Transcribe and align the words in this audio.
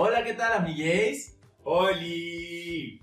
Hola, 0.00 0.22
¿qué 0.22 0.34
tal, 0.34 0.52
amigues? 0.52 1.36
¡Holi! 1.64 3.02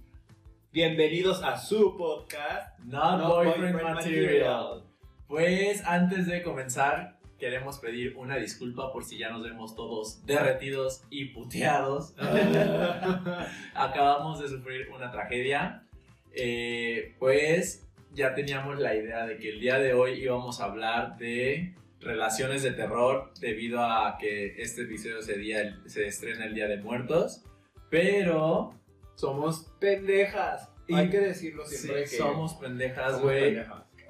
Bienvenidos 0.71 1.43
a 1.43 1.57
su 1.57 1.97
podcast 1.97 2.79
Not, 2.79 3.19
Not 3.19 3.27
boyfriend, 3.27 3.73
Boyfriend 3.73 3.95
material. 3.95 4.83
Pues 5.27 5.83
antes 5.85 6.25
de 6.25 6.41
comenzar, 6.41 7.19
queremos 7.37 7.79
pedir 7.79 8.15
una 8.15 8.37
disculpa 8.37 8.93
por 8.93 9.03
si 9.03 9.17
ya 9.17 9.29
nos 9.29 9.43
vemos 9.43 9.75
todos 9.75 10.25
derretidos 10.25 11.03
y 11.09 11.33
puteados. 11.33 12.15
Acabamos 13.73 14.39
de 14.39 14.47
sufrir 14.47 14.87
una 14.95 15.11
tragedia. 15.11 15.83
Eh, 16.31 17.13
pues 17.19 17.85
ya 18.13 18.33
teníamos 18.35 18.79
la 18.79 18.95
idea 18.95 19.25
de 19.25 19.35
que 19.37 19.49
el 19.49 19.59
día 19.59 19.79
de 19.79 19.93
hoy 19.93 20.13
íbamos 20.23 20.61
a 20.61 20.63
hablar 20.63 21.17
de 21.17 21.75
relaciones 22.05 22.63
de 22.63 22.71
terror 22.71 23.31
debido 23.39 23.81
a 23.83 24.17
que 24.17 24.61
este 24.61 24.83
episodio 24.83 25.21
se, 25.21 25.37
día- 25.37 25.79
se 25.85 26.07
estrena 26.07 26.45
el 26.45 26.53
Día 26.55 26.67
de 26.67 26.77
Muertos. 26.77 27.43
Pero 27.89 28.73
Somos 29.15 29.71
pendejas. 29.79 30.69
Hay 30.93 31.09
que 31.09 31.19
decirlo 31.19 31.65
sí, 31.65 31.77
siempre 31.77 32.03
que 32.03 32.09
somos 32.17 32.53
pendejas, 32.55 33.21
güey. 33.21 33.57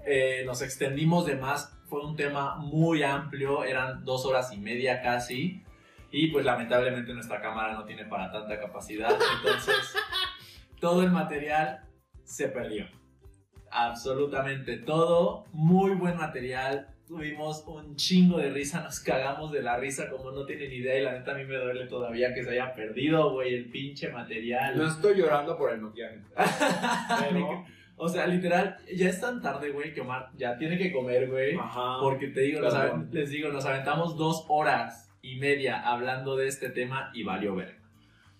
Eh, 0.05 0.44
nos 0.45 0.62
extendimos 0.62 1.26
de 1.26 1.36
más, 1.36 1.72
fue 1.88 2.05
un 2.05 2.16
tema 2.16 2.55
muy 2.58 3.02
amplio, 3.03 3.63
eran 3.63 4.03
dos 4.03 4.25
horas 4.25 4.52
y 4.53 4.58
media 4.58 5.02
casi, 5.02 5.64
y 6.12 6.27
pues 6.27 6.44
lamentablemente 6.45 7.14
nuestra 7.14 7.41
cámara 7.41 7.73
no 7.73 7.86
tiene 7.86 8.05
para 8.05 8.31
tanta 8.31 8.59
capacidad, 8.59 9.09
entonces 9.38 9.75
todo 10.80 11.02
el 11.03 11.12
material 11.12 11.88
se 12.23 12.50
perdió. 12.50 12.88
Absolutamente 13.72 14.77
todo, 14.77 15.45
muy 15.52 15.91
buen 15.91 16.17
material, 16.17 16.95
tuvimos 17.08 17.64
un 17.68 17.95
chingo 17.95 18.38
de 18.38 18.50
risa, 18.50 18.82
nos 18.82 19.00
cagamos 19.00 19.52
de 19.52 19.62
la 19.62 19.77
risa 19.77 20.09
como 20.09 20.32
no 20.32 20.45
tienen 20.45 20.72
idea 20.72 21.00
y 21.00 21.04
la 21.04 21.14
neta 21.14 21.31
a 21.31 21.36
mí 21.36 21.45
me 21.45 21.56
duele 21.56 21.86
todavía 21.88 22.34
que 22.34 22.44
se 22.44 22.52
haya 22.52 22.73
perdido, 22.73 23.31
güey, 23.31 23.53
el 23.53 23.70
pinche 23.70 24.09
material. 24.09 24.78
No 24.78 24.88
estoy 24.88 25.17
llorando 25.17 25.58
por 25.58 25.72
el 25.72 25.81
maquillaje. 25.81 26.22
Pero, 27.30 27.66
O 27.98 28.09
sea, 28.09 28.28
literal, 28.28 28.78
ya 28.94 29.09
es 29.09 29.22
tan 29.22 29.42
tarde, 29.42 29.72
güey, 29.72 29.94
que 29.94 30.02
Omar 30.02 30.30
ya 30.36 30.58
tiene 30.58 30.78
que 30.78 30.92
comer, 30.92 31.30
güey. 31.30 31.56
ajá. 31.56 32.00
Porque 32.02 32.28
te 32.28 32.42
digo, 32.42 32.61
nos 32.61 33.14
les 33.14 33.30
digo, 33.30 33.50
nos 33.50 33.66
aventamos 33.66 34.17
dos 34.17 34.45
horas 34.50 35.09
y 35.22 35.38
media 35.38 35.80
hablando 35.80 36.36
de 36.36 36.48
este 36.48 36.70
tema 36.70 37.11
y 37.14 37.23
valió 37.23 37.56
ver. 37.56 37.78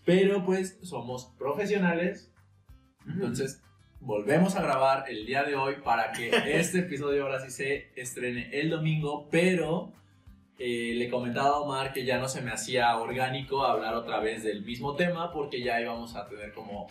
Pero 0.05 0.43
pues 0.43 0.77
somos 0.83 1.33
profesionales, 1.38 2.31
entonces 3.08 3.63
volvemos 4.06 4.56
a 4.56 4.61
grabar 4.61 5.06
el 5.09 5.25
día 5.25 5.44
de 5.44 5.56
hoy 5.56 5.78
para 5.84 6.11
que 6.11 6.30
este 6.45 6.80
episodio 6.80 7.23
ahora 7.23 7.39
sí 7.39 7.50
se 7.50 7.89
estrene 7.95 8.50
el 8.53 8.70
domingo, 8.70 9.28
pero 9.31 9.92
eh, 10.59 10.94
le 10.95 11.09
comentaba 11.09 11.50
a 11.50 11.59
Omar 11.59 11.92
que 11.92 12.06
ya 12.06 12.20
no 12.20 12.28
se 12.28 12.42
me 12.42 12.52
hacía 12.52 12.95
orgánico 12.98 13.66
hablar 13.66 13.95
otra 13.95 14.20
vez 14.20 14.44
del 14.44 14.64
mismo 14.64 14.95
tema 14.95 15.31
porque 15.33 15.61
ya 15.61 15.81
íbamos 15.81 16.16
a 16.16 16.28
tener 16.28 16.53
como... 16.53 16.88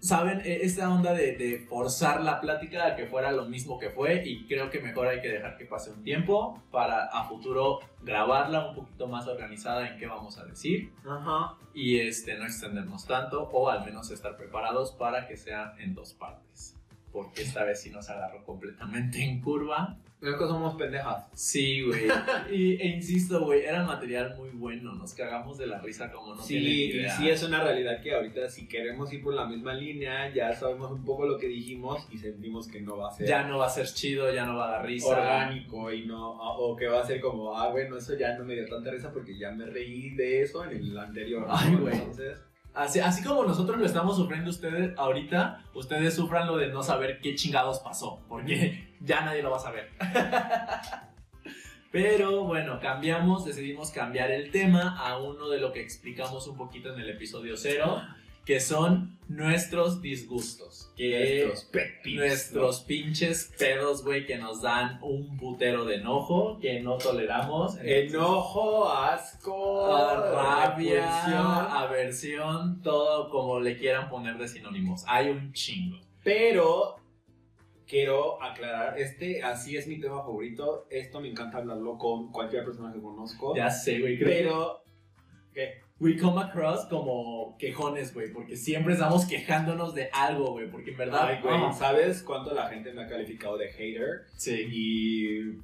¿Saben? 0.00 0.40
E- 0.44 0.60
Esta 0.64 0.88
onda 0.90 1.12
de, 1.12 1.36
de 1.36 1.58
forzar 1.68 2.22
la 2.22 2.40
plática 2.40 2.86
a 2.86 2.96
que 2.96 3.06
fuera 3.06 3.30
lo 3.32 3.44
mismo 3.44 3.78
que 3.78 3.90
fue 3.90 4.22
y 4.26 4.46
creo 4.46 4.70
que 4.70 4.80
mejor 4.80 5.06
hay 5.08 5.20
que 5.20 5.28
dejar 5.28 5.56
que 5.58 5.66
pase 5.66 5.90
un 5.90 6.02
tiempo 6.02 6.62
para 6.70 7.04
a 7.06 7.24
futuro 7.28 7.80
grabarla 8.02 8.68
un 8.70 8.74
poquito 8.74 9.06
más 9.08 9.26
organizada 9.26 9.86
en 9.88 9.98
qué 9.98 10.06
vamos 10.06 10.38
a 10.38 10.44
decir 10.46 10.90
Ajá. 11.06 11.54
y 11.74 11.98
este, 12.00 12.36
no 12.38 12.44
extendernos 12.46 13.04
tanto 13.06 13.42
o 13.52 13.68
al 13.68 13.84
menos 13.84 14.10
estar 14.10 14.36
preparados 14.38 14.92
para 14.92 15.28
que 15.28 15.36
sea 15.36 15.74
en 15.78 15.94
dos 15.94 16.14
partes. 16.14 16.76
Porque 17.12 17.42
esta 17.42 17.64
vez 17.64 17.82
sí 17.82 17.90
nos 17.90 18.08
agarró 18.08 18.42
completamente 18.44 19.22
en 19.22 19.40
curva. 19.42 19.98
Es 20.22 20.34
que 20.34 20.46
somos 20.46 20.74
pendejas. 20.74 21.26
Sí, 21.34 21.82
güey. 21.82 22.02
Y, 22.52 22.74
e 22.80 22.86
insisto, 22.96 23.44
güey, 23.44 23.64
era 23.64 23.84
material 23.84 24.36
muy 24.36 24.50
bueno. 24.50 24.92
Nos 24.94 25.14
cagamos 25.14 25.56
de 25.56 25.66
la 25.66 25.80
risa 25.80 26.10
como 26.10 26.34
no 26.34 26.42
sí, 26.42 26.56
y 26.92 27.08
sí 27.10 27.30
es 27.30 27.42
una 27.42 27.62
realidad 27.62 28.02
que 28.02 28.12
ahorita 28.12 28.48
si 28.48 28.66
queremos 28.66 29.12
ir 29.12 29.22
por 29.22 29.34
la 29.34 29.46
misma 29.46 29.72
línea, 29.72 30.32
ya 30.34 30.52
sabemos 30.54 30.90
un 30.90 31.04
poco 31.04 31.26
lo 31.26 31.38
que 31.38 31.46
dijimos 31.46 32.06
y 32.10 32.18
sentimos 32.18 32.68
que 32.68 32.80
no 32.80 32.98
va 32.98 33.08
a 33.08 33.12
ser 33.12 33.26
Ya 33.26 33.44
no 33.44 33.58
va 33.58 33.66
a 33.66 33.70
ser 33.70 33.86
chido, 33.86 34.32
ya 34.32 34.44
no 34.44 34.56
va 34.56 34.68
a 34.68 34.70
dar 34.72 34.86
risa. 34.86 35.08
orgánico 35.08 35.92
y 35.92 36.04
no, 36.06 36.30
o 36.32 36.76
que 36.76 36.86
va 36.86 37.00
a 37.00 37.06
ser 37.06 37.20
como, 37.20 37.56
ah, 37.56 37.70
bueno, 37.70 37.96
eso 37.96 38.16
ya 38.18 38.36
no 38.36 38.44
me 38.44 38.54
dio 38.54 38.66
tanta 38.66 38.90
risa 38.90 39.12
porque 39.12 39.38
ya 39.38 39.50
me 39.52 39.64
reí 39.66 40.10
de 40.10 40.42
eso 40.42 40.64
en 40.64 40.76
el 40.76 40.98
anterior. 40.98 41.46
¿no? 41.46 41.54
Ay, 41.56 41.76
güey. 41.76 41.94
Entonces, 41.94 42.38
Así, 42.74 43.22
como 43.24 43.44
nosotros 43.44 43.78
lo 43.78 43.86
estamos 43.86 44.16
sufriendo 44.16 44.50
ustedes 44.50 44.96
ahorita, 44.96 45.64
ustedes 45.74 46.14
sufran 46.14 46.46
lo 46.46 46.56
de 46.56 46.68
no 46.68 46.82
saber 46.82 47.20
qué 47.20 47.34
chingados 47.34 47.80
pasó, 47.80 48.20
porque 48.28 48.94
ya 49.00 49.22
nadie 49.22 49.42
lo 49.42 49.50
va 49.50 49.56
a 49.56 49.60
saber. 49.60 49.90
Pero 51.92 52.44
bueno, 52.44 52.78
cambiamos, 52.80 53.44
decidimos 53.44 53.90
cambiar 53.90 54.30
el 54.30 54.52
tema 54.52 54.96
a 54.96 55.18
uno 55.18 55.48
de 55.48 55.58
lo 55.58 55.72
que 55.72 55.80
explicamos 55.80 56.46
un 56.46 56.56
poquito 56.56 56.94
en 56.94 57.00
el 57.00 57.10
episodio 57.10 57.56
cero, 57.56 58.00
que 58.50 58.58
son 58.58 59.16
nuestros 59.28 60.02
disgustos. 60.02 60.92
Que 60.96 61.44
nuestros 61.44 61.64
pet 61.66 62.02
peeves, 62.02 62.18
nuestros 62.18 62.80
pinches 62.80 63.54
pedos, 63.56 64.02
güey, 64.02 64.26
que 64.26 64.38
nos 64.38 64.60
dan 64.60 64.98
un 65.02 65.36
putero 65.36 65.84
de 65.84 65.98
enojo, 65.98 66.58
que 66.58 66.80
no 66.80 66.98
toleramos. 66.98 67.76
¿no? 67.76 67.80
Enojo, 67.80 68.90
asco, 68.90 69.86
rabia, 69.86 70.94
repulsión. 70.96 71.66
aversión, 71.70 72.82
todo 72.82 73.30
como 73.30 73.60
le 73.60 73.78
quieran 73.78 74.10
poner 74.10 74.36
de 74.36 74.48
sinónimos. 74.48 75.04
Hay 75.06 75.28
un 75.28 75.52
chingo. 75.52 76.00
Pero 76.24 76.96
quiero 77.86 78.42
aclarar, 78.42 78.98
este 78.98 79.44
así 79.44 79.76
es 79.76 79.86
mi 79.86 80.00
tema 80.00 80.24
favorito. 80.24 80.88
Esto 80.90 81.20
me 81.20 81.28
encanta 81.28 81.58
hablarlo 81.58 81.96
con 81.98 82.32
cualquier 82.32 82.64
persona 82.64 82.92
que 82.92 83.00
conozco. 83.00 83.54
Ya 83.54 83.70
sé, 83.70 84.00
güey. 84.00 84.18
creo 84.18 84.28
que 84.28 84.34
pero, 84.34 84.82
¿qué? 85.54 85.89
We 86.00 86.16
come 86.16 86.40
across 86.40 86.86
como 86.86 87.56
quejones, 87.58 88.12
güey, 88.14 88.32
porque 88.32 88.56
siempre 88.56 88.94
estamos 88.94 89.26
quejándonos 89.26 89.94
de 89.94 90.08
algo, 90.12 90.52
güey, 90.52 90.70
porque 90.70 90.90
en 90.92 90.96
verdad. 90.96 91.26
Ay, 91.28 91.40
güey, 91.42 91.54
ah, 91.56 91.72
¿sabes 91.72 92.22
cuánto 92.22 92.54
la 92.54 92.68
gente 92.68 92.92
me 92.92 93.02
ha 93.02 93.06
calificado 93.08 93.56
de 93.58 93.68
hater? 93.68 94.22
sí. 94.36 94.66
Y 94.70 95.60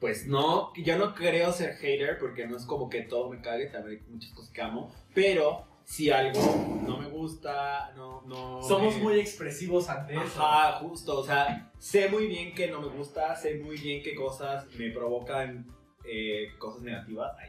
pues 0.00 0.26
no, 0.26 0.72
yo 0.76 0.98
no 0.98 1.14
creo 1.14 1.52
ser 1.52 1.74
hater 1.76 2.18
porque 2.18 2.46
no 2.46 2.56
es 2.56 2.66
como 2.66 2.88
que 2.90 3.02
todo 3.02 3.30
me 3.30 3.40
cague, 3.40 3.66
también 3.66 4.00
hay 4.04 4.12
muchas 4.12 4.30
cosas 4.32 4.50
que 4.52 4.60
amo, 4.62 4.92
pero 5.14 5.64
si 5.84 6.10
algo 6.10 6.40
no 6.86 6.98
me 6.98 7.08
gusta, 7.08 7.92
no, 7.96 8.20
no. 8.26 8.62
Somos 8.62 8.96
me- 8.96 9.02
muy 9.02 9.20
expresivos 9.20 9.88
ante 9.88 10.14
eso. 10.14 10.42
Ajá, 10.42 10.72
justo, 10.80 11.18
o 11.20 11.24
sea, 11.24 11.70
sé 11.78 12.08
muy 12.10 12.26
bien 12.26 12.54
que 12.54 12.66
no 12.68 12.80
me 12.82 12.88
gusta, 12.88 13.34
sé 13.36 13.54
muy 13.54 13.76
bien 13.78 14.02
qué 14.02 14.14
cosas 14.14 14.66
me 14.78 14.90
provocan 14.90 15.66
eh, 16.04 16.48
cosas 16.58 16.82
negativas, 16.82 17.32
ay. 17.38 17.48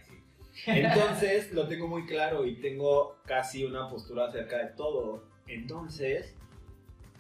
Entonces 0.66 1.52
lo 1.54 1.68
tengo 1.68 1.88
muy 1.88 2.06
claro 2.06 2.46
y 2.46 2.56
tengo 2.56 3.18
casi 3.26 3.64
una 3.64 3.88
postura 3.90 4.26
acerca 4.26 4.58
de 4.58 4.74
todo. 4.74 5.24
Entonces 5.48 6.36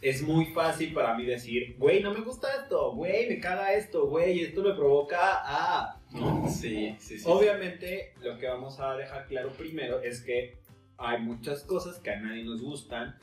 es 0.01 0.21
muy 0.21 0.45
fácil 0.47 0.93
para 0.93 1.15
mí 1.15 1.25
decir, 1.25 1.75
güey, 1.77 2.01
no 2.01 2.13
me 2.13 2.21
gusta 2.21 2.47
esto, 2.61 2.93
güey, 2.93 3.27
me 3.29 3.39
caga 3.39 3.73
esto, 3.73 4.07
güey, 4.07 4.41
esto 4.41 4.61
me 4.61 4.73
provoca 4.73 5.17
a... 5.19 5.99
¿no? 6.11 6.47
Sí, 6.47 6.95
sí, 6.99 7.17
sí. 7.17 7.25
Obviamente, 7.25 8.13
lo 8.21 8.37
que 8.37 8.47
vamos 8.47 8.79
a 8.79 8.95
dejar 8.95 9.25
claro 9.27 9.49
primero 9.51 10.01
es 10.01 10.21
que 10.21 10.57
hay 10.97 11.19
muchas 11.19 11.63
cosas 11.63 11.99
que 11.99 12.11
a 12.11 12.19
nadie 12.19 12.43
nos 12.43 12.61
gustan 12.61 13.17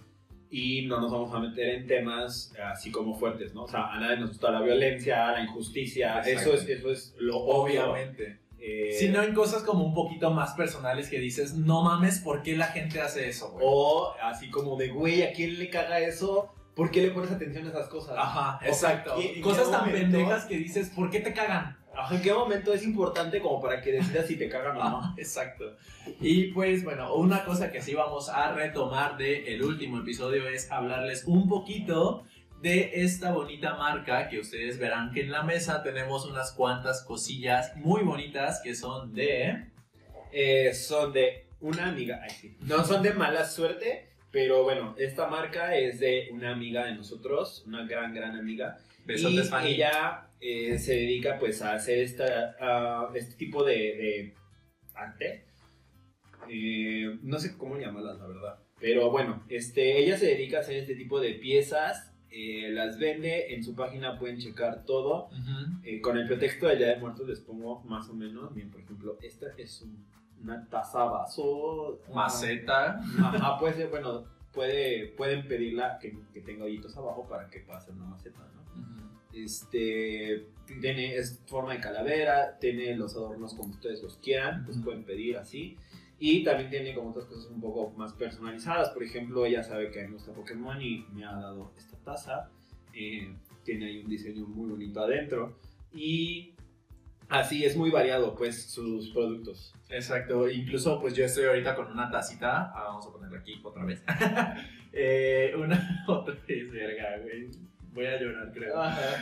y 0.50 0.86
no 0.86 1.00
nos 1.00 1.10
vamos 1.10 1.34
a 1.34 1.40
meter 1.40 1.68
en 1.70 1.86
temas 1.86 2.54
así 2.62 2.90
como 2.90 3.14
fuertes, 3.14 3.54
¿no? 3.54 3.64
O 3.64 3.68
sea, 3.68 3.92
a 3.92 4.00
nadie 4.00 4.18
nos 4.18 4.30
gusta 4.30 4.50
la 4.50 4.60
violencia, 4.60 5.32
la 5.32 5.42
injusticia, 5.42 6.20
eso 6.20 6.54
es, 6.54 6.68
eso 6.68 6.90
es 6.90 7.14
lo 7.18 7.38
obvio. 7.38 7.90
Obviamente. 7.90 8.38
Eh, 8.66 8.96
Sino 8.98 9.22
en 9.22 9.34
cosas 9.34 9.62
como 9.62 9.84
un 9.84 9.92
poquito 9.92 10.30
más 10.30 10.52
personales 10.54 11.10
que 11.10 11.18
dices, 11.18 11.52
no 11.54 11.82
mames, 11.82 12.20
¿por 12.20 12.42
qué 12.42 12.56
la 12.56 12.68
gente 12.68 12.98
hace 13.00 13.28
eso, 13.28 13.50
güey? 13.50 13.64
o 13.68 14.14
así 14.22 14.48
como 14.50 14.76
de, 14.76 14.88
güey, 14.88 15.22
¿a 15.22 15.32
quién 15.32 15.58
le 15.58 15.68
caga 15.68 15.98
eso? 15.98 16.50
¿Por 16.74 16.90
qué 16.90 17.02
le 17.02 17.10
pones 17.10 17.30
atención 17.30 17.66
a 17.66 17.70
esas 17.70 17.88
cosas? 17.88 18.16
Ajá, 18.18 18.58
O 18.62 18.66
exacto. 18.66 19.16
¿qué- 19.18 19.34
en 19.36 19.42
Cosas 19.42 19.70
tan 19.70 19.86
momento- 19.86 20.00
pendejas 20.16 20.46
que 20.46 20.56
dices, 20.56 20.88
¿por 20.90 21.10
qué 21.10 21.20
te 21.20 21.34
cagan? 21.34 21.76
Ajá, 21.96 22.14
¿En 22.16 22.22
qué 22.22 22.32
momento 22.32 22.72
es 22.72 22.82
importante 22.84 23.38
como 23.40 23.60
para 23.60 23.80
que 23.82 23.92
decidas 23.92 24.26
si 24.26 24.36
te 24.36 24.48
cagan 24.48 24.78
o 24.78 24.82
no? 24.90 25.14
Exacto. 25.18 25.76
Y 26.20 26.44
pues 26.52 26.82
bueno, 26.82 27.14
una 27.14 27.44
cosa 27.44 27.70
que 27.70 27.80
sí 27.82 27.94
vamos 27.94 28.28
a 28.30 28.52
retomar 28.52 29.16
del 29.18 29.46
el 29.46 29.62
último 29.62 29.98
episodio 29.98 30.48
es 30.48 30.72
hablarles 30.72 31.24
un 31.26 31.48
poquito 31.48 32.24
de 32.64 33.02
esta 33.04 33.30
bonita 33.30 33.74
marca 33.74 34.30
que 34.30 34.38
ustedes 34.38 34.78
verán 34.78 35.12
que 35.12 35.20
en 35.20 35.30
la 35.30 35.42
mesa 35.42 35.82
tenemos 35.82 36.24
unas 36.24 36.50
cuantas 36.52 37.04
cosillas 37.04 37.76
muy 37.76 38.02
bonitas 38.02 38.62
que 38.64 38.74
son 38.74 39.12
de... 39.12 39.66
Eh, 40.32 40.72
son 40.72 41.12
de 41.12 41.46
una 41.60 41.90
amiga, 41.90 42.20
ay, 42.22 42.30
sí. 42.30 42.56
no 42.60 42.82
son 42.84 43.02
de 43.02 43.12
mala 43.12 43.44
suerte, 43.44 44.08
pero 44.30 44.62
bueno, 44.62 44.94
esta 44.98 45.28
marca 45.28 45.76
es 45.76 46.00
de 46.00 46.30
una 46.32 46.52
amiga 46.52 46.86
de 46.86 46.94
nosotros, 46.94 47.64
una 47.66 47.86
gran, 47.86 48.14
gran 48.14 48.34
amiga. 48.34 48.78
Besotes 49.04 49.46
y 49.46 49.48
Fanny. 49.50 49.70
ella 49.74 50.28
eh, 50.40 50.78
se 50.78 50.94
dedica 50.94 51.38
pues 51.38 51.60
a 51.60 51.74
hacer 51.74 51.98
esta, 51.98 53.10
este 53.14 53.34
tipo 53.36 53.62
de, 53.62 53.74
de 53.74 54.34
arte. 54.94 55.44
Eh, 56.48 57.18
no 57.22 57.38
sé 57.38 57.58
cómo 57.58 57.76
llamarlas, 57.76 58.18
la 58.18 58.26
verdad. 58.26 58.58
Pero 58.80 59.10
bueno, 59.10 59.44
este, 59.50 59.98
ella 59.98 60.16
se 60.16 60.26
dedica 60.26 60.56
a 60.56 60.60
hacer 60.60 60.76
este 60.76 60.94
tipo 60.94 61.20
de 61.20 61.34
piezas. 61.34 62.13
Eh, 62.36 62.70
las 62.72 62.98
vende 62.98 63.54
en 63.54 63.62
su 63.62 63.74
página, 63.76 64.18
pueden 64.18 64.38
checar 64.38 64.84
todo. 64.84 65.28
Eh, 65.84 66.00
con 66.00 66.16
el 66.18 66.26
pretexto 66.26 66.66
del 66.66 66.78
Día 66.78 66.88
de 66.88 66.96
Muertos 66.96 67.28
les 67.28 67.40
pongo 67.40 67.80
más 67.84 68.08
o 68.08 68.14
menos. 68.14 68.52
Bien, 68.54 68.70
por 68.70 68.80
ejemplo, 68.80 69.16
esta 69.22 69.46
es 69.56 69.82
un- 69.82 70.04
una 70.42 70.66
taza 70.68 71.04
vaso. 71.04 72.00
Maceta. 72.12 72.98
Ajá, 72.98 73.58
puede 73.58 73.74
ser, 73.74 73.88
bueno, 73.88 74.24
puede, 74.52 75.08
pueden 75.16 75.46
pedirla 75.48 75.98
que, 76.00 76.18
que 76.32 76.40
tenga 76.40 76.64
hoyitos 76.64 76.96
abajo 76.96 77.26
para 77.28 77.48
que 77.48 77.60
pase 77.60 77.92
una 77.92 78.04
maceta, 78.04 78.40
¿no? 78.40 78.64
Este, 79.32 80.46
tiene, 80.80 81.16
es 81.16 81.40
forma 81.46 81.72
de 81.74 81.80
calavera, 81.80 82.58
tiene 82.60 82.94
los 82.96 83.14
adornos 83.16 83.54
como 83.54 83.70
ustedes 83.70 84.02
los 84.02 84.16
quieran, 84.18 84.64
pues 84.64 84.78
pueden 84.78 85.04
pedir 85.04 85.36
así. 85.36 85.76
Y 86.26 86.42
también 86.42 86.70
tiene 86.70 86.94
como 86.94 87.10
otras 87.10 87.26
cosas 87.26 87.50
un 87.50 87.60
poco 87.60 87.90
más 87.98 88.14
personalizadas. 88.14 88.88
Por 88.88 89.02
ejemplo, 89.02 89.44
ella 89.44 89.62
sabe 89.62 89.90
que 89.90 90.00
me 90.04 90.14
gusta 90.14 90.32
Pokémon 90.32 90.80
y 90.80 91.04
me 91.12 91.22
ha 91.22 91.32
dado 91.32 91.70
esta 91.76 91.98
taza. 91.98 92.50
Eh, 92.94 93.36
tiene 93.62 93.84
ahí 93.84 93.98
un 93.98 94.08
diseño 94.08 94.46
muy 94.46 94.70
bonito 94.70 95.02
adentro. 95.02 95.58
Y 95.92 96.54
así 97.28 97.66
es 97.66 97.76
muy 97.76 97.90
variado, 97.90 98.34
pues, 98.34 98.70
sus 98.70 99.10
productos. 99.10 99.74
Exacto, 99.90 100.48
incluso 100.48 100.98
pues 100.98 101.14
yo 101.14 101.26
estoy 101.26 101.44
ahorita 101.44 101.76
con 101.76 101.92
una 101.92 102.10
tacita, 102.10 102.72
ah, 102.74 102.84
vamos 102.84 103.06
a 103.06 103.12
ponerla 103.12 103.40
aquí 103.40 103.60
otra 103.62 103.84
vez. 103.84 104.02
Eh, 104.96 105.52
una 105.58 106.04
otra 106.08 106.36
vez, 106.46 106.70
verga, 106.70 107.18
güey. 107.20 107.50
Voy 107.94 108.06
a 108.06 108.20
llorar, 108.20 108.50
creo. 108.52 108.74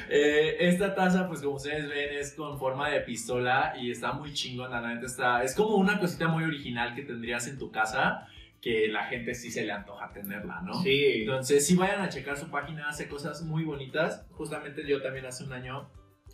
Eh, 0.08 0.56
esta 0.60 0.94
taza, 0.94 1.28
pues 1.28 1.42
como 1.42 1.56
ustedes 1.56 1.88
ven, 1.88 2.16
es 2.16 2.32
con 2.32 2.58
forma 2.58 2.88
de 2.88 3.00
pistola 3.00 3.74
y 3.78 3.90
está 3.90 4.12
muy 4.12 4.32
chingona, 4.32 4.80
la 4.80 4.94
neta 4.94 5.06
está... 5.06 5.44
Es 5.44 5.54
como 5.54 5.76
una 5.76 5.98
cosita 5.98 6.28
muy 6.28 6.44
original 6.44 6.94
que 6.94 7.02
tendrías 7.02 7.46
en 7.48 7.58
tu 7.58 7.70
casa, 7.70 8.26
que 8.62 8.88
la 8.88 9.04
gente 9.04 9.34
sí 9.34 9.50
se 9.50 9.64
le 9.64 9.72
antoja 9.72 10.10
tenerla, 10.12 10.62
¿no? 10.62 10.82
Sí. 10.82 11.20
Entonces, 11.20 11.66
si 11.66 11.76
vayan 11.76 12.00
a 12.00 12.08
checar 12.08 12.38
su 12.38 12.48
página, 12.48 12.88
hace 12.88 13.08
cosas 13.08 13.42
muy 13.42 13.64
bonitas. 13.64 14.24
Justamente 14.30 14.86
yo 14.86 15.02
también 15.02 15.26
hace 15.26 15.44
un 15.44 15.52
año, 15.52 15.90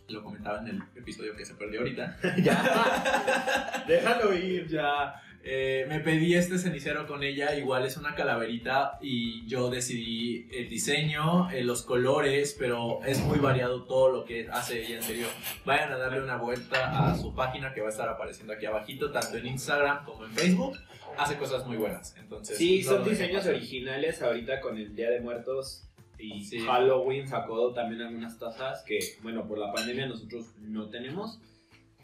lo 0.07 0.23
comentaba 0.23 0.61
en 0.61 0.67
el 0.67 0.83
episodio 0.95 1.35
que 1.35 1.43
se 1.43 1.55
perdió 1.55 1.81
ahorita, 1.81 2.17
ya. 2.41 3.83
Déjalo 3.85 4.33
ir. 4.33 4.65
ya 4.69 5.21
eh, 5.43 5.85
me 5.87 5.99
pedí 5.99 6.35
este 6.35 6.57
cenicero 6.57 7.07
con 7.07 7.23
ella, 7.23 7.55
igual 7.55 7.85
es 7.85 7.97
una 7.97 8.13
calaverita 8.13 8.97
y 9.01 9.47
yo 9.47 9.69
decidí 9.69 10.47
el 10.51 10.69
diseño, 10.69 11.49
eh, 11.51 11.63
los 11.63 11.83
colores, 11.83 12.55
pero 12.59 12.99
es 13.05 13.19
muy 13.21 13.39
variado 13.39 13.83
todo 13.83 14.11
lo 14.11 14.25
que 14.25 14.47
hace 14.49 14.85
ella, 14.85 14.97
en 14.97 15.03
serio. 15.03 15.27
Vayan 15.65 15.91
a 15.93 15.97
darle 15.97 16.21
una 16.21 16.37
vuelta 16.37 17.09
a 17.09 17.17
su 17.17 17.33
página 17.33 17.73
que 17.73 17.81
va 17.81 17.87
a 17.87 17.91
estar 17.91 18.09
apareciendo 18.09 18.53
aquí 18.53 18.65
abajito, 18.65 19.11
tanto 19.11 19.37
en 19.37 19.47
Instagram 19.47 20.05
como 20.05 20.25
en 20.25 20.31
Facebook. 20.31 20.77
Hace 21.17 21.37
cosas 21.37 21.65
muy 21.65 21.77
buenas, 21.77 22.15
entonces... 22.17 22.57
Sí, 22.57 22.83
no 22.83 22.91
son 22.91 23.09
diseños 23.09 23.45
originales 23.45 24.21
ahorita 24.21 24.61
con 24.61 24.77
el 24.77 24.95
Día 24.95 25.09
de 25.09 25.19
Muertos 25.19 25.85
y 26.17 26.43
Sí. 26.45 26.59
Halloween 26.59 27.27
sacó 27.27 27.73
también 27.73 28.01
algunas 28.01 28.37
tazas 28.37 28.83
que, 28.83 28.99
bueno, 29.23 29.47
por 29.47 29.57
la 29.57 29.73
pandemia 29.73 30.05
nosotros 30.05 30.45
no 30.61 30.89
tenemos, 30.89 31.39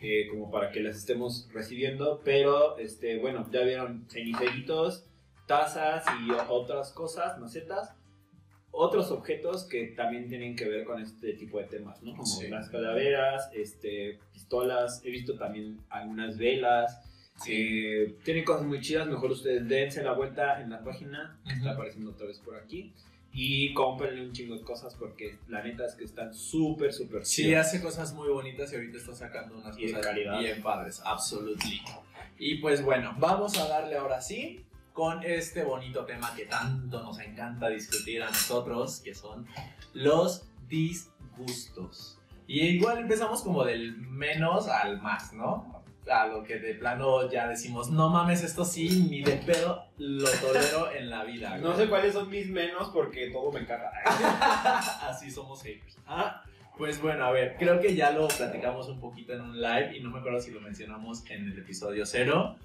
eh, 0.08 0.28
como 0.30 0.52
para 0.52 0.72
que 0.72 0.80
las 0.82 0.96
estemos 0.98 1.50
recibiendo, 1.54 2.22
pero, 2.24 2.78
este, 2.78 3.18
bueno, 3.18 3.48
ya 3.52 3.62
vieron 3.62 4.06
ceniceritos, 4.10 5.08
tazas 5.48 6.04
y 6.26 6.32
otras 6.50 6.92
cosas, 6.92 7.40
macetas, 7.40 7.96
otros 8.72 9.10
objetos 9.12 9.64
que 9.64 9.88
también 9.96 10.28
tienen 10.28 10.56
que 10.56 10.66
ver 10.68 10.84
con 10.86 11.02
este 11.02 11.34
tipo 11.34 11.60
de 11.60 11.66
temas, 11.66 12.04
¿no? 12.04 12.12
Como 12.12 12.26
Sí. 12.26 12.50
las 12.50 12.70
calaveras, 12.70 13.50
este, 13.54 14.20
pistolas, 14.34 15.02
he 15.06 15.10
visto 15.10 15.38
también 15.38 15.80
algunas 15.90 16.38
velas, 16.38 17.02
eh, 17.48 18.16
tiene 18.24 18.44
cosas 18.44 18.66
muy 18.66 18.80
chidas, 18.82 19.08
mejor 19.08 19.32
ustedes 19.32 19.68
dense 19.68 20.04
la 20.04 20.14
vuelta 20.14 20.62
en 20.62 20.70
la 20.70 20.84
página, 20.84 21.40
que 21.46 21.54
está 21.54 21.66
Ujú. 21.72 21.74
apareciendo 21.74 22.12
otra 22.12 22.28
vez 22.28 22.40
por 22.40 22.56
aquí. 22.56 22.94
Y 23.38 23.74
cómprenle 23.74 24.22
un 24.28 24.32
chingo 24.32 24.56
de 24.56 24.62
cosas 24.64 24.96
porque 24.96 25.38
la 25.50 25.62
neta 25.62 25.86
es 25.86 25.96
que 25.96 26.06
están 26.06 26.34
súper, 26.34 26.94
súper 26.94 27.26
Sí, 27.26 27.44
chidas. 27.44 27.68
hace 27.68 27.82
cosas 27.82 28.14
muy 28.14 28.30
bonitas 28.30 28.72
y 28.72 28.76
ahorita 28.76 28.98
está 28.98 29.14
sacando 29.14 29.58
unas 29.58 29.78
Y 29.78 29.88
cosas 29.92 30.06
calidad. 30.06 30.40
bien 30.40 30.64
padres, 30.64 31.02
absolutely. 31.04 31.82
Y 32.40 32.56
pues 32.56 32.82
bueno, 32.84 33.14
vamos 33.20 33.58
a 33.58 33.68
darle 33.68 33.98
ahora 33.98 34.22
sí 34.22 34.64
con 34.94 35.22
este 35.24 35.64
bonito 35.66 36.06
tema 36.06 36.34
que 36.34 36.46
tanto 36.46 37.04
nos 37.04 37.20
encanta 37.20 37.68
discutir 37.68 38.24
a 38.24 38.28
nosotros, 38.28 39.02
que 39.02 39.14
son 39.14 39.46
los 39.94 40.46
disgustos. 40.70 42.18
Y 42.48 42.62
igual 42.62 43.00
empezamos 43.00 43.42
como 43.42 43.66
del 43.66 43.98
menos 43.98 44.68
al 44.70 45.02
más, 45.02 45.34
¿no? 45.34 45.84
A 46.12 46.28
lo 46.28 46.44
que 46.44 46.60
de 46.60 46.76
plano 46.76 47.30
ya 47.32 47.48
decimos, 47.48 47.90
no 47.90 48.10
mames, 48.10 48.44
esto 48.44 48.64
sí, 48.64 49.08
ni 49.10 49.22
de 49.24 49.38
pedo 49.38 49.86
lo 49.98 50.30
tolero 50.30 50.92
en 50.92 51.10
la 51.10 51.24
vida. 51.24 51.58
No 51.58 51.70
güey". 51.74 51.78
sé 51.78 51.90
cuáles 51.90 52.14
son 52.14 52.30
mis 52.30 52.48
menos 52.50 52.90
porque 52.90 53.32
todo 53.32 53.52
me 53.52 53.66
caga. 53.66 53.92
Así 55.10 55.32
somos 55.32 55.64
haters. 55.64 55.98
Ah, 56.06 56.44
Pues 56.78 57.02
bueno, 57.02 57.26
a 57.26 57.32
ver, 57.32 57.56
creo 57.58 57.80
que 57.80 57.96
ya 57.96 58.12
lo 58.12 58.28
platicamos 58.28 58.88
un 58.90 59.00
poquito 59.00 59.34
en 59.34 59.42
un 59.42 59.62
live 59.62 59.98
y 59.98 60.02
no 60.02 60.12
me 60.12 60.20
acuerdo 60.20 60.40
si 60.42 60.52
lo 60.52 60.60
mencionamos 60.62 61.24
en 61.32 61.48
el 61.50 61.58
episodio 61.58 62.06
cero, 62.06 62.58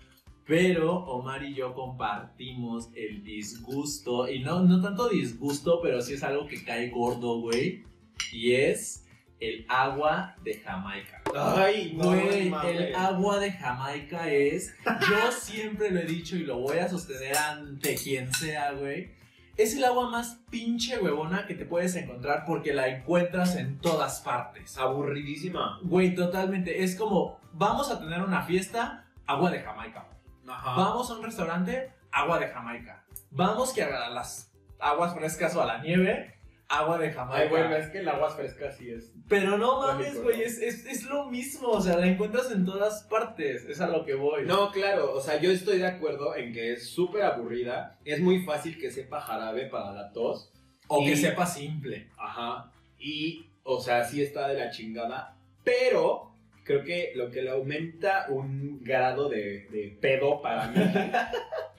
pero 0.47 0.97
Omar 1.07 1.45
y 1.45 1.55
yo 1.55 1.73
compartimos 1.75 2.91
el 2.97 3.23
disgusto, 3.23 4.29
y 4.29 4.41
no, 4.41 4.61
no 4.63 4.81
tanto 4.83 5.09
disgusto, 5.09 5.81
pero 5.81 6.03
sí 6.03 6.15
es 6.15 6.25
algo 6.25 6.49
que 6.49 6.65
cae 6.65 6.91
gordo, 6.91 7.41
güey, 7.41 7.85
y 8.33 8.55
es 8.55 9.07
el 9.39 9.65
agua 9.69 10.35
de 10.43 10.55
Jamaica. 10.59 11.20
Ay, 11.37 11.93
no, 11.97 12.05
Güey, 12.07 12.51
mames. 12.51 12.81
el 12.81 12.95
agua 12.95 13.39
de 13.39 13.53
Jamaica 13.53 14.29
es, 14.31 14.75
yo 14.85 15.33
siempre 15.33 15.91
lo 15.91 16.01
he 16.01 16.05
dicho 16.05 16.37
y 16.37 16.41
lo 16.45 16.59
voy 16.59 16.79
a 16.79 16.89
sostener 16.89 17.37
ante 17.37 17.95
quien 17.97 18.33
sea, 18.33 18.73
güey. 18.73 19.13
Es 19.57 19.77
el 19.77 19.85
agua 19.85 20.09
más 20.09 20.41
pinche 20.51 20.99
huevona 20.99 21.47
que 21.47 21.55
te 21.55 21.67
puedes 21.67 21.95
encontrar 21.95 22.45
porque 22.47 22.73
la 22.73 22.89
encuentras 22.89 23.57
en 23.57 23.79
todas 23.79 24.21
partes. 24.21 24.79
Aburridísima. 24.79 25.79
Güey, 25.83 26.15
totalmente. 26.15 26.83
Es 26.83 26.97
como, 26.97 27.39
vamos 27.53 27.91
a 27.91 27.99
tener 27.99 28.23
una 28.23 28.43
fiesta, 28.43 29.05
agua 29.27 29.51
de 29.51 29.61
Jamaica. 29.61 30.07
Ajá. 30.49 30.75
Vamos 30.77 31.11
a 31.11 31.15
un 31.15 31.23
restaurante, 31.25 31.93
agua 32.11 32.39
de 32.39 32.49
Jamaica. 32.49 33.05
Vamos 33.31 33.73
que 33.75 33.83
a 33.83 34.09
las 34.09 34.51
aguas 34.79 35.15
frescas 35.15 35.55
o 35.55 35.63
a 35.63 35.67
la 35.67 35.79
nieve, 35.83 36.40
agua 36.71 36.99
de 36.99 37.11
Jamaica. 37.11 37.43
Ay, 37.43 37.49
bueno, 37.49 37.77
es 37.77 37.89
que 37.89 37.99
el 37.99 38.09
agua 38.09 38.31
fresca 38.31 38.71
sí 38.71 38.91
es. 38.91 39.13
Pero 39.29 39.59
no 39.59 39.81
mames, 39.81 40.23
güey, 40.23 40.43
es, 40.43 40.59
es, 40.59 40.87
es 40.87 41.05
lo 41.05 41.27
mismo, 41.27 41.69
o 41.69 41.81
sea, 41.81 41.99
la 41.99 42.07
encuentras 42.07 42.51
en 42.53 42.65
todas 42.65 43.03
partes, 43.05 43.65
es 43.65 43.81
a 43.81 43.89
lo 43.89 44.05
que 44.05 44.15
voy. 44.15 44.47
No, 44.47 44.71
claro, 44.71 45.13
o 45.13 45.21
sea, 45.21 45.41
yo 45.41 45.51
estoy 45.51 45.79
de 45.79 45.87
acuerdo 45.87 46.37
en 46.37 46.53
que 46.53 46.73
es 46.73 46.89
súper 46.89 47.23
aburrida. 47.23 47.99
Es 48.05 48.21
muy 48.21 48.45
fácil 48.45 48.79
que 48.79 48.91
sepa 48.91 49.21
jarabe 49.21 49.67
para 49.67 49.93
la 49.93 50.13
tos. 50.13 50.53
o 50.87 51.05
que 51.05 51.17
sepa 51.17 51.45
simple. 51.45 52.09
Ajá. 52.17 52.73
Y, 52.99 53.47
o 53.65 53.81
sea, 53.81 54.05
sí 54.05 54.23
está 54.23 54.49
de 54.49 54.55
la 54.55 54.71
chingada. 54.71 55.37
Pero 55.65 56.33
creo 56.63 56.85
que 56.85 57.13
lo 57.17 57.31
que 57.31 57.43
le 57.43 57.51
aumenta 57.51 58.27
un 58.29 58.81
grado 58.83 59.29
de, 59.29 59.67
de 59.71 59.99
pedo 60.01 60.41
para 60.41 60.69
mí 60.69 60.81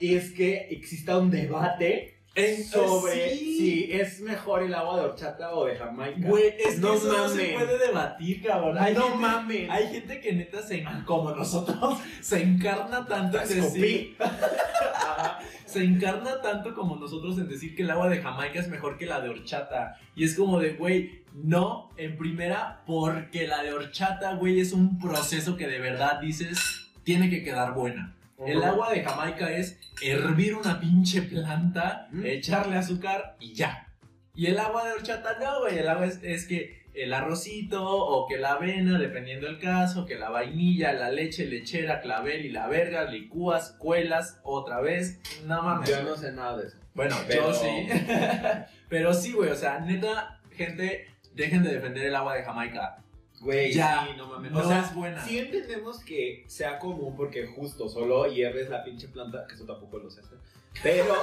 es 0.00 0.32
que 0.32 0.68
exista 0.70 1.16
un 1.16 1.30
debate 1.30 2.21
En- 2.34 2.64
sobre 2.64 3.30
sí. 3.36 3.56
si 3.58 3.92
es 3.92 4.20
mejor 4.20 4.62
el 4.62 4.72
agua 4.74 5.00
de 5.00 5.06
horchata 5.06 5.54
o 5.54 5.66
de 5.66 5.76
Jamaica. 5.76 6.28
Güey, 6.28 6.54
es 6.58 6.74
que 6.76 6.80
No 6.80 6.94
eso 6.94 7.12
no 7.12 7.28
se 7.28 7.48
puede 7.52 7.78
debatir, 7.78 8.42
cabrón. 8.42 8.74
No 8.76 8.82
gente- 8.84 9.18
mames. 9.18 9.70
Hay 9.70 9.88
gente 9.88 10.20
que 10.20 10.32
neta 10.32 10.62
se, 10.62 10.82
como 11.04 11.32
nosotros, 11.32 11.98
se 12.22 12.42
encarna 12.42 13.06
tanto 13.06 13.38
en 13.40 13.48
decir, 13.48 14.16
se 15.66 15.84
encarna 15.84 16.40
tanto 16.40 16.74
como 16.74 16.96
nosotros 16.96 17.38
en 17.38 17.48
decir 17.48 17.74
que 17.76 17.82
el 17.82 17.90
agua 17.90 18.08
de 18.08 18.22
Jamaica 18.22 18.60
es 18.60 18.68
mejor 18.68 18.96
que 18.98 19.06
la 19.06 19.20
de 19.20 19.28
horchata. 19.30 19.98
Y 20.14 20.24
es 20.24 20.34
como 20.34 20.58
de, 20.58 20.70
güey, 20.74 21.22
no, 21.34 21.90
en 21.96 22.16
primera, 22.16 22.82
porque 22.86 23.46
la 23.46 23.62
de 23.62 23.72
horchata, 23.72 24.34
güey, 24.34 24.60
es 24.60 24.72
un 24.72 24.98
proceso 24.98 25.56
que 25.56 25.66
de 25.66 25.78
verdad 25.80 26.20
dices, 26.20 26.90
tiene 27.04 27.28
que 27.30 27.42
quedar 27.44 27.74
buena. 27.74 28.14
El 28.46 28.62
agua 28.62 28.90
de 28.92 29.02
Jamaica 29.02 29.50
es 29.52 29.78
hervir 30.02 30.54
una 30.54 30.80
pinche 30.80 31.22
planta, 31.22 32.08
echarle 32.24 32.76
azúcar 32.76 33.36
y 33.40 33.54
ya. 33.54 33.88
Y 34.34 34.46
el 34.46 34.58
agua 34.58 34.84
de 34.86 34.92
horchata 34.92 35.36
no, 35.40 35.60
güey. 35.60 35.78
El 35.78 35.88
agua 35.88 36.06
es, 36.06 36.20
es 36.22 36.46
que 36.46 36.82
el 36.94 37.12
arrocito 37.14 37.84
o 37.84 38.26
que 38.26 38.38
la 38.38 38.52
avena, 38.52 38.98
dependiendo 38.98 39.46
del 39.46 39.58
caso, 39.58 40.04
que 40.06 40.16
la 40.16 40.30
vainilla, 40.30 40.92
la 40.92 41.10
leche, 41.10 41.46
lechera, 41.46 42.00
clavel 42.00 42.44
y 42.46 42.50
la 42.50 42.66
verga, 42.66 43.04
licúas, 43.04 43.74
cuelas, 43.78 44.40
otra 44.42 44.80
vez. 44.80 45.20
No 45.46 45.62
mames. 45.62 45.88
Yo 45.88 46.02
no 46.02 46.16
sé 46.16 46.32
nada 46.32 46.56
de 46.58 46.68
eso. 46.68 46.76
Bueno, 46.94 47.16
Pero- 47.28 47.48
yo 47.48 47.54
sí. 47.54 47.88
Pero 48.88 49.14
sí, 49.14 49.32
güey. 49.32 49.50
O 49.50 49.56
sea, 49.56 49.80
neta, 49.80 50.40
gente, 50.50 51.06
dejen 51.34 51.62
de 51.62 51.74
defender 51.74 52.06
el 52.06 52.14
agua 52.14 52.34
de 52.34 52.42
Jamaica. 52.42 52.98
Güey, 53.42 53.72
Ya, 53.72 54.06
sí, 54.08 54.14
no 54.16 54.26
mames. 54.28 54.52
no 54.52 54.60
o 54.60 54.64
sea, 54.64 54.80
es 54.80 54.94
buena. 54.94 55.24
sí 55.24 55.38
entendemos 55.38 56.02
que 56.04 56.44
sea 56.46 56.78
común 56.78 57.14
porque 57.16 57.46
justo 57.46 57.88
solo 57.88 58.26
hierves 58.26 58.70
la 58.70 58.82
pinche 58.84 59.08
planta, 59.08 59.46
que 59.46 59.54
eso 59.54 59.64
tampoco 59.66 59.98
lo 59.98 60.08
sé 60.10 60.20
hacer. 60.20 60.38
Pero, 60.82 61.14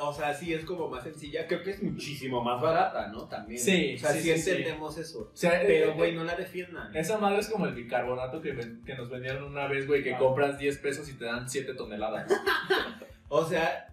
o 0.00 0.12
sea, 0.12 0.34
sí 0.34 0.52
es 0.52 0.64
como 0.64 0.88
más 0.88 1.04
sencilla. 1.04 1.46
Creo 1.46 1.62
que 1.62 1.70
es 1.70 1.82
muchísimo 1.82 2.42
más 2.42 2.60
barata, 2.60 3.06
¿no? 3.08 3.28
También. 3.28 3.60
Sí, 3.60 3.94
O 3.96 3.98
sea, 4.00 4.10
sí, 4.12 4.22
sí, 4.22 4.32
sí, 4.34 4.40
sí. 4.40 4.50
entendemos 4.50 4.98
eso. 4.98 5.30
O 5.32 5.36
sea, 5.36 5.60
Pero, 5.64 5.90
eh, 5.90 5.94
güey, 5.94 6.14
no 6.14 6.24
la 6.24 6.34
defiendan. 6.34 6.94
Esa 6.96 7.18
madre 7.18 7.38
es 7.40 7.48
como 7.48 7.66
el 7.66 7.74
bicarbonato 7.74 8.40
que, 8.40 8.52
ven- 8.52 8.82
que 8.84 8.94
nos 8.96 9.08
vendieron 9.10 9.44
una 9.44 9.66
vez, 9.68 9.86
güey, 9.86 10.02
que 10.02 10.14
Ah. 10.14 10.18
compras 10.18 10.58
10 10.58 10.78
pesos 10.78 11.08
y 11.08 11.12
te 11.12 11.26
dan 11.26 11.48
7 11.48 11.74
toneladas. 11.74 12.26
O 13.34 13.44
sea, 13.46 13.88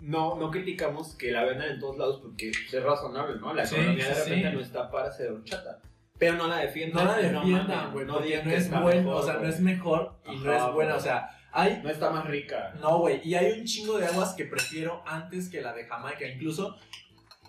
no, 0.00 0.36
no 0.36 0.50
criticamos 0.50 1.14
que 1.14 1.30
la 1.32 1.44
vendan 1.44 1.70
en 1.72 1.78
todos 1.80 1.98
lados 1.98 2.20
porque 2.22 2.48
es 2.50 2.82
razonable, 2.82 3.38
¿no? 3.38 3.52
La 3.52 3.66
Sí, 3.66 3.74
economía 3.74 4.08
de 4.08 4.14
repente 4.14 4.48
sí. 4.50 4.54
no 4.54 4.60
está 4.62 4.90
para 4.90 5.08
hacer 5.08 5.30
horchata. 5.32 5.80
Pero 6.20 6.34
no 6.36 6.46
la 6.46 6.58
defiendan. 6.58 7.04
No 7.04 7.10
la 7.10 7.16
defiendan, 7.18 7.92
güey, 7.92 8.06
no 8.06 8.14
porque 8.14 8.34
es 8.36 8.70
mejor, 8.70 8.94
o 9.08 9.22
sea, 9.24 9.34
no 9.34 9.48
es 9.48 9.58
mejor 9.60 10.14
y 10.30 10.36
no 10.36 10.52
es 10.52 10.72
buena. 10.74 10.94
O 10.94 11.00
sea, 11.00 11.30
Hay, 11.52 11.80
No 11.82 11.90
está 11.90 12.10
más 12.10 12.26
rica. 12.26 12.74
no, 12.80 12.98
güey, 13.00 13.20
y 13.28 13.34
hay 13.34 13.58
un 13.58 13.64
chingo 13.64 13.98
de 13.98 14.06
aguas 14.06 14.34
que 14.34 14.44
prefiero 14.44 15.02
antes 15.04 15.48
que 15.48 15.60
la 15.60 15.72
de 15.72 15.84
Jamaica. 15.84 16.24
Incluso, 16.28 16.76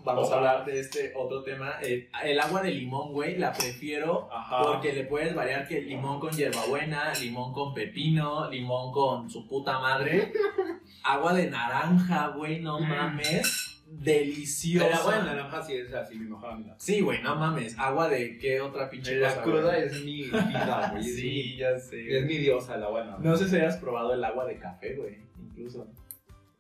vamos 0.04 0.32
a 0.32 0.36
hablar 0.38 0.66
de 0.66 0.80
este 0.80 1.14
otro 1.16 1.44
tema. 1.44 1.74
eh, 1.84 2.10
el 2.24 2.40
agua 2.40 2.64
de 2.64 2.72
limón, 2.72 3.12
güey, 3.14 3.38
la 3.38 3.54
prefiero 3.54 4.28
Ajá. 4.34 4.64
porque 4.64 4.94
le 4.94 5.04
puedes 5.04 5.36
variar 5.36 5.68
que 5.68 5.82
limón 5.82 6.20
con 6.20 6.32
hierbabuena, 6.32 7.14
limón 7.22 7.54
con 7.54 7.76
pepino, 7.76 8.50
limón 8.50 8.92
con 8.92 9.30
su 9.30 9.48
puta 9.48 9.78
madre. 9.78 10.32
Agua 11.04 11.34
de 11.34 11.50
naranja, 11.50 12.28
güey, 12.30 12.60
no 12.60 12.80
Mm. 12.80 12.90
mames. 12.90 13.71
Deliciosa. 13.94 14.88
El 14.88 14.94
agua 14.94 15.16
de 15.18 15.24
naranja 15.24 15.64
sí 15.64 15.74
es 15.76 15.94
así, 15.94 16.18
mi 16.18 16.30
mejor 16.30 16.52
amiga. 16.52 16.76
Sí, 16.78 17.02
güey, 17.02 17.22
no 17.22 17.36
mames. 17.36 17.78
Agua 17.78 18.08
de 18.10 18.38
qué 18.38 18.62
otra 18.62 18.90
pinche 18.90 19.16
La 19.20 19.30
cosa, 19.30 19.42
cruda 19.44 19.76
güey? 19.76 19.84
es 19.84 19.94
mi 20.04 20.24
vida, 20.24 20.90
güey. 20.92 21.04
Sí, 21.04 21.58
ya 21.58 21.78
sé. 21.78 22.18
Es 22.18 22.26
mi 22.26 22.38
diosa 22.38 22.76
el 22.76 22.84
agua 22.84 23.00
de 23.02 23.06
naranja. 23.08 23.24
No 23.30 23.36
sé 23.38 23.50
si 23.50 23.56
hayas 23.58 23.78
probado 23.78 24.14
el 24.14 24.24
agua 24.24 24.46
de 24.46 24.58
café, 24.58 24.96
güey, 24.96 25.18
incluso. 25.42 25.88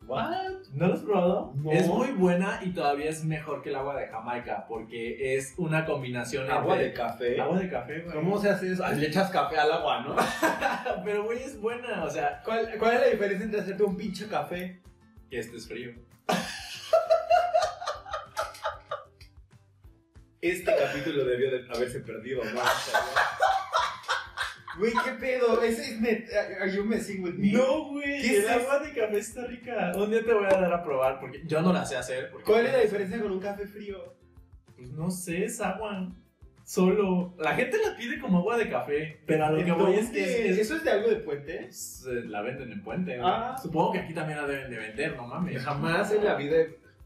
¿What? 0.07 0.63
¿No 0.73 0.87
lo 0.87 0.93
has 0.95 1.01
probado? 1.01 1.53
No. 1.55 1.71
Es 1.71 1.87
muy 1.87 2.09
buena 2.11 2.59
y 2.63 2.71
todavía 2.71 3.09
es 3.09 3.23
mejor 3.23 3.61
que 3.61 3.69
el 3.69 3.75
agua 3.75 3.95
de 3.97 4.07
Jamaica 4.07 4.65
porque 4.67 5.35
es 5.37 5.53
una 5.57 5.85
combinación 5.85 6.49
Agua 6.51 6.75
de 6.75 6.87
entre... 6.87 7.01
café. 7.01 7.39
Agua 7.39 7.59
de 7.59 7.69
café, 7.69 7.99
güey. 8.01 8.15
¿Cómo 8.15 8.37
se 8.41 8.49
hace 8.49 8.73
eso? 8.73 8.83
Ah, 8.83 8.91
Le 8.91 9.07
echas 9.07 9.29
café 9.29 9.57
al 9.57 9.71
agua, 9.71 10.01
¿no? 10.01 10.15
Pero, 11.05 11.23
güey, 11.23 11.43
es 11.43 11.61
buena, 11.61 12.03
o 12.03 12.09
sea, 12.09 12.41
¿Cuál, 12.43 12.71
¿Cuál 12.77 12.95
es 12.95 12.99
la 13.01 13.07
diferencia 13.07 13.45
entre 13.45 13.61
hacerte 13.61 13.83
un 13.83 13.95
pinche 13.95 14.27
café? 14.27 14.81
que 15.29 15.39
este 15.39 15.55
es 15.55 15.67
frío. 15.67 15.91
Este 20.41 20.73
capítulo 20.75 21.23
debió 21.25 21.51
de 21.51 21.65
haberse 21.73 21.99
perdido, 21.99 22.43
¿no? 22.43 22.61
Güey, 24.79 24.93
¿qué 25.03 25.11
pedo? 25.19 25.61
Ese 25.61 25.81
es 25.93 26.01
net. 26.01 26.29
Are 26.59 26.71
you 26.73 26.83
messing 26.83 27.23
with 27.23 27.33
me? 27.33 27.51
No, 27.51 27.89
güey, 27.89 28.21
¿Qué 28.21 28.37
el 28.37 28.43
es 28.45 28.49
agua 28.49 28.79
de 28.79 28.93
café 28.93 29.17
está 29.19 29.45
rica. 29.45 29.91
Un 29.95 30.09
día 30.09 30.23
te 30.23 30.33
voy 30.33 30.45
a 30.45 30.49
dar 30.59 30.73
a 30.73 30.83
probar 30.83 31.19
porque 31.19 31.43
yo 31.45 31.61
no 31.61 31.71
la 31.73 31.85
sé 31.85 31.97
hacer. 31.97 32.31
Porque, 32.31 32.45
¿Cuál 32.45 32.65
es 32.65 32.71
la 32.73 32.79
diferencia 32.79 33.21
con 33.21 33.31
un 33.31 33.39
café 33.39 33.67
frío? 33.67 34.15
Pues 34.75 34.89
no 34.91 35.11
sé, 35.11 35.45
es 35.45 35.61
agua. 35.61 36.09
Solo. 36.63 37.35
La 37.37 37.53
gente 37.53 37.77
la 37.85 37.97
pide 37.97 38.17
como 38.19 38.37
agua 38.39 38.57
de 38.57 38.69
café, 38.69 39.21
pero 39.27 39.45
a 39.45 39.51
lo 39.51 39.63
que 39.63 39.71
voy 39.73 39.95
es 39.95 40.09
que 40.09 40.23
es- 40.23 40.51
es- 40.51 40.57
¿Eso 40.59 40.77
es 40.77 40.83
de 40.85 40.91
algo 40.91 41.09
de 41.09 41.17
puente? 41.17 41.65
es- 41.65 42.05
eh, 42.09 42.23
la 42.25 42.41
venden 42.41 42.71
en 42.71 42.81
Puente. 42.81 43.19
Ah. 43.21 43.55
Supongo 43.61 43.91
que 43.91 43.99
aquí 43.99 44.13
también 44.13 44.39
la 44.39 44.47
deben 44.47 44.71
de 44.71 44.77
vender, 44.77 45.15
no 45.17 45.27
mames. 45.27 45.61
Jamás 45.61 46.11
en 46.13 46.23
la 46.23 46.35
vida 46.35 46.55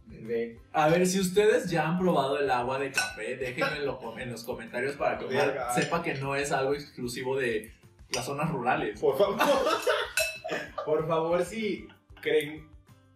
de... 0.07 0.59
A 0.73 0.87
ver, 0.89 1.05
si 1.07 1.19
ustedes 1.19 1.69
ya 1.69 1.87
han 1.87 1.99
probado 1.99 2.39
el 2.39 2.49
agua 2.49 2.79
de 2.79 2.91
café, 2.91 3.35
déjenmelo 3.37 3.97
com- 3.97 4.17
en 4.19 4.31
los 4.31 4.43
comentarios 4.43 4.95
para 4.95 5.17
que 5.17 5.25
Omar 5.25 5.47
Verga. 5.47 5.73
sepa 5.73 6.01
que 6.03 6.13
no 6.15 6.35
es 6.35 6.51
algo 6.51 6.73
exclusivo 6.73 7.37
de 7.37 7.73
las 8.13 8.25
zonas 8.25 8.49
rurales. 8.51 8.99
Por 8.99 9.17
favor. 9.17 9.37
Por 10.85 11.07
favor, 11.07 11.43
si 11.43 11.87
creen 12.21 12.67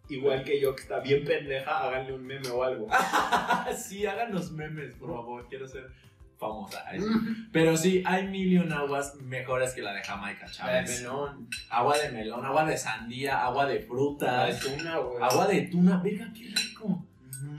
igual 0.09 0.43
que 0.43 0.59
yo 0.59 0.75
que 0.75 0.81
está 0.81 0.99
bien 0.99 1.23
pendeja, 1.23 1.79
háganle 1.87 2.13
un 2.13 2.25
meme 2.25 2.49
o 2.49 2.63
algo. 2.63 2.87
sí, 3.77 4.05
háganos 4.07 4.51
memes, 4.51 4.95
por 4.95 5.09
favor. 5.13 5.47
Quiero 5.47 5.67
ser 5.67 5.87
famosa. 6.39 6.83
Pero 7.51 7.75
sí, 7.77 8.01
hay 8.05 8.27
mil 8.27 8.51
y 8.53 8.57
un 8.57 8.71
aguas 8.71 9.15
mejores 9.15 9.73
que 9.73 9.81
la 9.81 9.93
de 9.93 10.01
Jamaica, 10.03 10.41
La 10.41 10.47
de 10.47 10.53
Chávez. 10.53 10.99
melón. 11.01 11.47
Agua 11.69 11.97
de 11.97 12.11
melón, 12.11 12.45
agua 12.45 12.65
de 12.65 12.77
sandía, 12.77 13.43
agua 13.43 13.65
de 13.65 13.75
La 13.75 13.79
de 13.81 13.85
frutas, 13.85 14.59
tuna, 14.61 14.97
güey. 14.97 15.21
agua 15.21 15.47
de 15.47 15.61
tuna. 15.63 15.97
Venga, 15.97 16.31
qué 16.33 16.45
rico. 16.55 17.05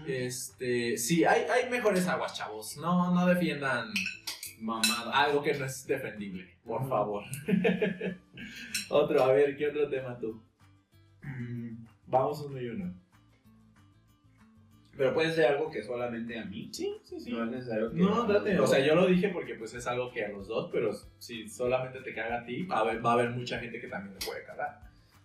Este, 0.06 0.96
sí, 0.96 1.24
hay, 1.24 1.42
hay 1.42 1.70
mejores 1.70 2.06
aguas, 2.08 2.34
chavos. 2.34 2.76
No, 2.78 3.14
no 3.14 3.26
defiendan 3.26 3.88
Mamada. 4.58 5.12
algo 5.24 5.42
que 5.42 5.54
no 5.54 5.64
es 5.66 5.86
defendible, 5.86 6.58
por 6.64 6.88
favor. 6.88 7.24
otro, 8.88 9.22
a 9.24 9.32
ver, 9.32 9.56
¿qué 9.56 9.68
otro 9.68 9.88
tema 9.88 10.18
tú? 10.18 10.42
Mm, 11.22 11.84
Vamos 12.06 12.40
uno 12.40 12.60
y 12.60 12.68
uno. 12.68 12.92
Pero 15.00 15.14
puede 15.14 15.32
ser 15.32 15.46
algo 15.46 15.70
que 15.70 15.82
solamente 15.82 16.38
a 16.38 16.44
mí. 16.44 16.68
Sí, 16.72 16.94
sí, 17.04 17.18
sí. 17.18 17.32
No 17.32 17.44
es 17.44 17.50
necesario 17.50 17.90
que. 17.90 17.96
No, 17.96 18.24
date. 18.24 18.60
O 18.60 18.66
sea, 18.66 18.84
yo 18.84 18.94
lo 18.94 19.06
dije 19.06 19.30
porque 19.30 19.54
pues 19.54 19.72
es 19.72 19.86
algo 19.86 20.12
que 20.12 20.26
a 20.26 20.28
los 20.28 20.46
dos, 20.46 20.68
pero 20.70 20.92
si 21.16 21.48
solamente 21.48 22.02
te 22.02 22.12
caga 22.12 22.40
a 22.40 22.44
ti, 22.44 22.64
va 22.64 22.76
a 22.76 22.80
haber, 22.80 23.02
va 23.02 23.12
a 23.12 23.14
haber 23.14 23.30
mucha 23.30 23.58
gente 23.58 23.80
que 23.80 23.88
también 23.88 24.18
te 24.18 24.26
puede 24.26 24.44
cagar. 24.44 24.78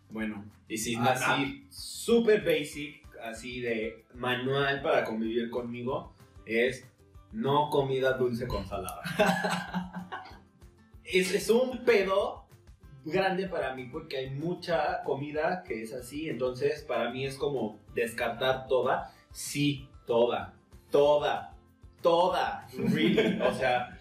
Bueno, 0.10 0.46
Y 0.70 0.78
si 0.78 0.96
así, 0.96 1.68
súper 1.70 2.46
basic, 2.46 3.06
así 3.22 3.60
de 3.60 4.06
manual 4.14 4.82
para 4.82 5.04
convivir 5.04 5.50
conmigo, 5.50 6.16
es 6.46 6.90
no 7.34 7.70
comida 7.70 8.14
dulce 8.14 8.48
con 8.48 8.66
salada. 8.66 9.02
es, 11.04 11.36
es 11.36 11.50
un 11.50 11.84
pedo 11.84 12.48
grande 13.04 13.48
para 13.48 13.76
mí 13.76 13.90
porque 13.92 14.20
hay 14.20 14.30
mucha 14.30 15.04
comida 15.04 15.64
que 15.64 15.82
es 15.82 15.94
así, 15.94 16.30
entonces 16.30 16.82
para 16.84 17.12
mí 17.12 17.26
es 17.26 17.36
como 17.36 17.82
descartar 17.94 18.68
toda, 18.68 19.12
sí, 19.36 19.88
toda, 20.08 20.54
toda, 20.92 21.54
toda, 22.02 22.66
really, 22.94 23.40
o 23.42 23.54
sea, 23.54 23.92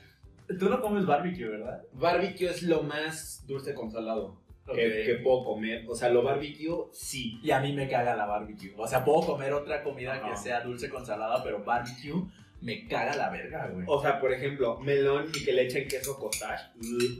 Tú 0.58 0.68
no 0.68 0.80
comes 0.80 1.06
barbecue, 1.06 1.48
¿verdad? 1.48 1.82
barbecue 1.94 2.48
es 2.50 2.62
lo 2.62 2.82
más 2.82 3.44
dulce 3.46 3.72
con 3.74 3.90
salado 3.90 4.36
que, 4.66 5.02
que 5.06 5.14
puedo 5.24 5.42
comer, 5.44 5.84
o 5.88 5.94
sea, 5.94 6.10
lo 6.10 6.22
barbecue 6.22 6.86
sí. 6.92 7.38
Y 7.42 7.50
a 7.50 7.60
mí 7.60 7.72
me 7.72 7.88
caga 7.88 8.14
la 8.14 8.26
barbecue. 8.26 8.74
O 8.76 8.86
sea, 8.86 9.04
puedo 9.04 9.26
comer 9.26 9.52
otra 9.54 9.82
comida 9.82 10.22
que 10.22 10.36
sea 10.36 10.60
dulce 10.60 10.88
con 10.88 11.04
salada, 11.04 11.42
pero 11.42 11.64
barbecue 11.64 12.24
me 12.60 12.86
caga 12.86 13.16
la 13.16 13.30
verga, 13.30 13.68
güey. 13.72 13.84
O 13.88 14.00
sea, 14.00 14.20
por 14.20 14.32
ejemplo, 14.32 14.78
melón 14.80 15.26
y 15.34 15.44
que 15.44 15.52
le 15.52 15.62
echen 15.64 15.88
queso 15.88 16.18
cottage. 16.18 16.62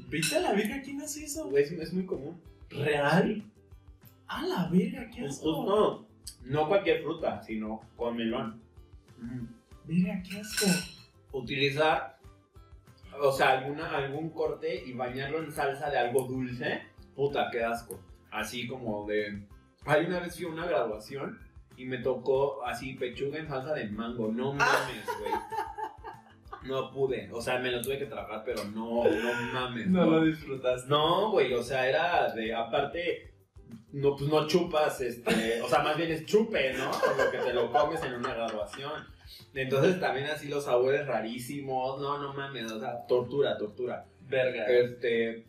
¿Viste 0.09 0.37
a 0.37 0.41
la 0.41 0.53
verga 0.53 0.81
quién 0.83 1.01
hace 1.03 1.25
eso? 1.25 1.51
Es, 1.57 1.73
es 1.73 1.93
muy 1.93 2.07
común. 2.07 2.41
¿Real? 2.71 3.43
A 4.27 4.43
la 4.47 4.69
verga, 4.71 5.09
qué 5.11 5.21
Pues, 5.21 5.33
asco. 5.35 5.65
no, 5.67 6.07
no 6.45 6.69
cualquier 6.69 7.03
fruta, 7.03 7.43
sino 7.43 7.81
con 7.97 8.17
melón. 8.17 8.61
Verga, 9.85 10.23
qué 10.23 10.41
asco. 10.41 10.67
Utilizar, 11.33 12.19
o 13.21 13.33
sea, 13.33 13.59
alguna, 13.59 13.97
algún 13.97 14.31
corte 14.31 14.85
y 14.85 14.93
bañarlo 14.93 15.43
en 15.43 15.53
salsa 15.53 15.91
de 15.91 15.99
algo 15.99 16.27
dulce. 16.27 16.83
Puta, 17.15 17.49
qué 17.51 17.65
asco. 17.65 18.01
Así 18.31 18.67
como 18.67 19.07
de... 19.07 19.47
Hay 19.87 20.07
una 20.07 20.21
vez 20.21 20.37
fui 20.37 20.47
a 20.47 20.49
una 20.49 20.67
graduación 20.67 21.39
y 21.77 21.85
me 21.85 21.99
tocó 21.99 22.65
así 22.65 22.95
pechuga 22.95 23.39
en 23.39 23.49
salsa 23.49 23.75
de 23.75 23.89
mango. 23.89 24.33
No 24.33 24.53
mames, 24.53 25.07
güey. 25.21 25.33
No 26.65 26.91
pude. 26.91 27.31
O 27.31 27.43
sea, 27.43 27.59
me 27.59 27.71
lo 27.71 27.83
tuve 27.83 27.99
que 27.99 28.07
tragar, 28.07 28.43
pero 28.45 28.65
no, 28.65 29.05
no 29.05 29.53
mames. 29.53 29.87
No 29.89 30.07
lo 30.07 30.25
disfrutaste. 30.25 30.89
No, 30.89 31.31
güey, 31.31 31.53
o 31.53 31.63
sea, 31.63 31.87
era 31.87 32.33
de, 32.33 32.55
aparte, 32.55 33.34
no, 33.95 34.17
pues 34.17 34.29
no 34.29 34.47
chupas, 34.49 35.01
este, 35.01 35.63
o 35.63 35.69
sea, 35.69 35.81
más 35.83 35.97
bien 35.97 36.11
es 36.11 36.27
chupe, 36.27 36.73
¿no? 36.75 36.91
Lo 37.17 37.31
que 37.31 37.39
te 37.39 37.53
lo 37.53 37.71
comes 37.71 38.03
en 38.03 38.15
una 38.15 38.35
graduación. 38.35 38.93
Entonces 39.55 40.01
también 40.01 40.27
así 40.27 40.49
los 40.49 40.65
sabores 40.65 41.07
rarísimos, 41.07 42.01
no, 42.01 42.19
no 42.19 42.35
mames, 42.35 42.71
o 42.73 42.81
sea, 42.81 43.07
tortura, 43.07 43.57
tortura. 43.57 44.05
Verga. 44.23 44.67
Este, 44.67 45.45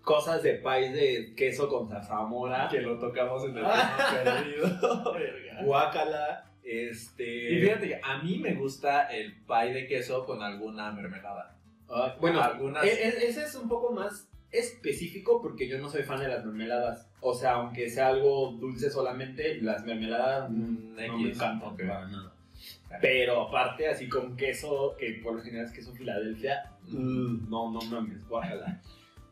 cosas 0.00 0.44
de 0.44 0.54
país 0.54 0.92
de 0.92 1.34
queso 1.36 1.68
con 1.68 1.88
zarzamora, 1.88 2.68
Que 2.70 2.80
lo 2.80 2.98
tocamos 2.98 3.42
en 3.44 3.48
el 3.50 3.64
tema 3.64 3.96
perdido. 4.24 5.12
Verga. 5.12 5.62
guácala, 5.64 6.50
este... 6.62 7.52
Y 7.52 7.60
fíjate 7.62 7.88
que 7.88 8.00
a 8.02 8.18
mí 8.22 8.38
me 8.38 8.54
gusta 8.54 9.06
el 9.08 9.42
pie 9.42 9.72
de 9.74 9.86
queso 9.88 10.24
con 10.24 10.40
alguna 10.42 10.92
mermelada. 10.92 11.56
ah, 11.88 12.14
bueno, 12.20 12.40
algunas. 12.40 12.84
e- 12.84 13.08
e- 13.08 13.26
ese 13.28 13.42
es 13.42 13.54
un 13.56 13.68
poco 13.68 13.92
más 13.92 14.28
específico 14.58 15.40
porque 15.42 15.68
yo 15.68 15.78
no 15.78 15.88
soy 15.88 16.02
fan 16.02 16.20
de 16.20 16.28
las 16.28 16.44
mermeladas. 16.44 17.08
O 17.20 17.34
sea, 17.34 17.52
aunque 17.54 17.88
sea 17.90 18.08
algo 18.08 18.52
dulce 18.60 18.90
solamente, 18.90 19.60
las 19.60 19.84
mermeladas 19.84 20.50
Mm, 20.50 20.94
no 21.06 21.18
me 21.18 21.30
encantan 21.30 21.76
para 21.76 22.06
nada. 22.08 22.32
Pero 23.00 23.42
aparte, 23.48 23.88
así 23.88 24.08
con 24.08 24.36
queso, 24.36 24.94
que 24.98 25.20
por 25.22 25.34
lo 25.34 25.42
general 25.42 25.66
es 25.66 25.72
queso 25.72 25.92
Filadelfia, 25.92 26.72
Mm. 26.88 27.50
no, 27.50 27.70
no 27.72 27.80
mames, 27.82 28.26
guácala. 28.28 28.80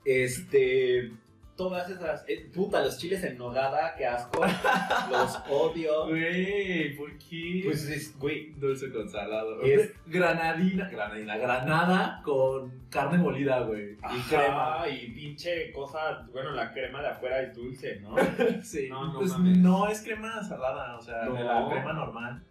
Este, 0.04 1.10
todas 1.56 1.88
esas, 1.90 2.24
eh, 2.28 2.50
puta, 2.54 2.82
los 2.82 2.98
chiles 2.98 3.22
en 3.24 3.38
nogada, 3.38 3.94
qué 3.96 4.06
asco, 4.06 4.42
los 5.10 5.38
odio. 5.48 6.06
Güey, 6.08 6.96
¿por 6.96 7.16
qué? 7.18 7.62
Pues 7.64 7.88
es, 7.88 8.18
güey, 8.18 8.52
dulce 8.54 8.90
con 8.92 9.08
salado. 9.08 9.60
Es- 9.62 9.92
Granadina, 10.06 10.88
granadina, 10.88 11.36
granada 11.36 12.20
con 12.24 12.86
carne 12.90 13.18
molida, 13.18 13.60
güey. 13.60 13.92
Y 13.92 14.16
y 14.18 14.20
crema. 14.28 14.84
y 14.88 15.10
pinche 15.12 15.72
cosa, 15.72 16.26
bueno, 16.32 16.50
la 16.52 16.72
crema 16.72 17.00
de 17.02 17.08
afuera 17.08 17.40
es 17.42 17.54
dulce, 17.54 18.00
¿no? 18.00 18.14
Sí, 18.62 18.88
No, 18.90 19.12
no 19.12 19.18
pues 19.20 19.30
mames. 19.32 19.58
no 19.58 19.88
es 19.88 20.02
crema 20.02 20.42
salada, 20.42 20.96
o 20.96 21.00
sea, 21.00 21.24
No. 21.24 21.34
de 21.34 21.44
la 21.44 21.68
crema 21.70 21.92
normal. 21.92 22.44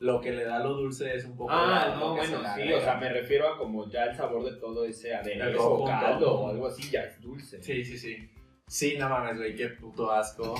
Lo 0.00 0.20
que 0.20 0.32
le 0.32 0.44
da 0.44 0.58
lo 0.58 0.74
dulce 0.74 1.14
es 1.14 1.24
un 1.24 1.36
poco. 1.36 1.50
Ah, 1.52 1.86
la- 1.88 1.96
no, 1.96 2.16
bueno, 2.16 2.38
sí, 2.56 2.72
o 2.72 2.80
sea, 2.80 2.96
me 2.96 3.08
refiero 3.08 3.48
a 3.48 3.56
como 3.56 3.88
ya 3.88 4.04
el 4.04 4.14
sabor 4.16 4.44
de 4.44 4.58
todo 4.60 4.84
ese 4.84 5.14
aderezo 5.14 5.72
o 5.72 5.84
caldo 5.86 6.34
o 6.40 6.50
algo 6.50 6.66
así 6.66 6.90
ya 6.90 7.02
es 7.04 7.20
dulce. 7.20 7.62
Sí, 7.62 7.84
sí, 7.84 7.96
sí. 7.96 8.30
Sí, 8.74 8.96
no 8.98 9.08
mames, 9.08 9.36
güey, 9.36 9.54
qué 9.54 9.68
puto 9.68 10.10
asco. 10.10 10.56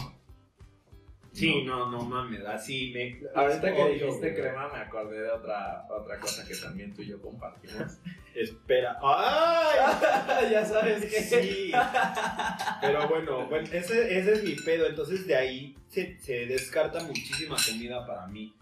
Sí, 1.33 1.65
no, 1.65 1.91
no 1.91 2.05
mames, 2.05 2.45
así 2.45 2.93
me... 2.95 3.21
Ahorita 3.35 3.75
que 3.75 3.89
dijiste 3.89 4.31
güey. 4.31 4.35
crema, 4.41 4.69
me 4.73 4.79
acordé 4.79 5.21
de 5.21 5.31
otra, 5.33 5.85
otra 5.91 6.21
cosa 6.21 6.47
que 6.47 6.55
también 6.55 6.95
tú 6.95 7.03
y 7.03 7.09
yo 7.09 7.21
compartimos. 7.21 7.99
Espera. 8.37 8.97
¡Ay! 9.03 10.49
ya 10.53 10.65
sabes 10.65 11.05
que 11.07 11.23
Sí. 11.23 11.73
Pero 12.81 13.09
bueno, 13.09 13.49
bueno 13.49 13.69
ese, 13.73 14.17
ese 14.17 14.33
es 14.35 14.45
mi 14.45 14.55
pedo. 14.65 14.87
Entonces 14.87 15.27
de 15.27 15.35
ahí 15.35 15.77
se, 15.89 16.17
se 16.21 16.47
descarta 16.47 17.03
muchísima 17.03 17.57
comida 17.69 18.07
para 18.07 18.29
mí. 18.29 18.55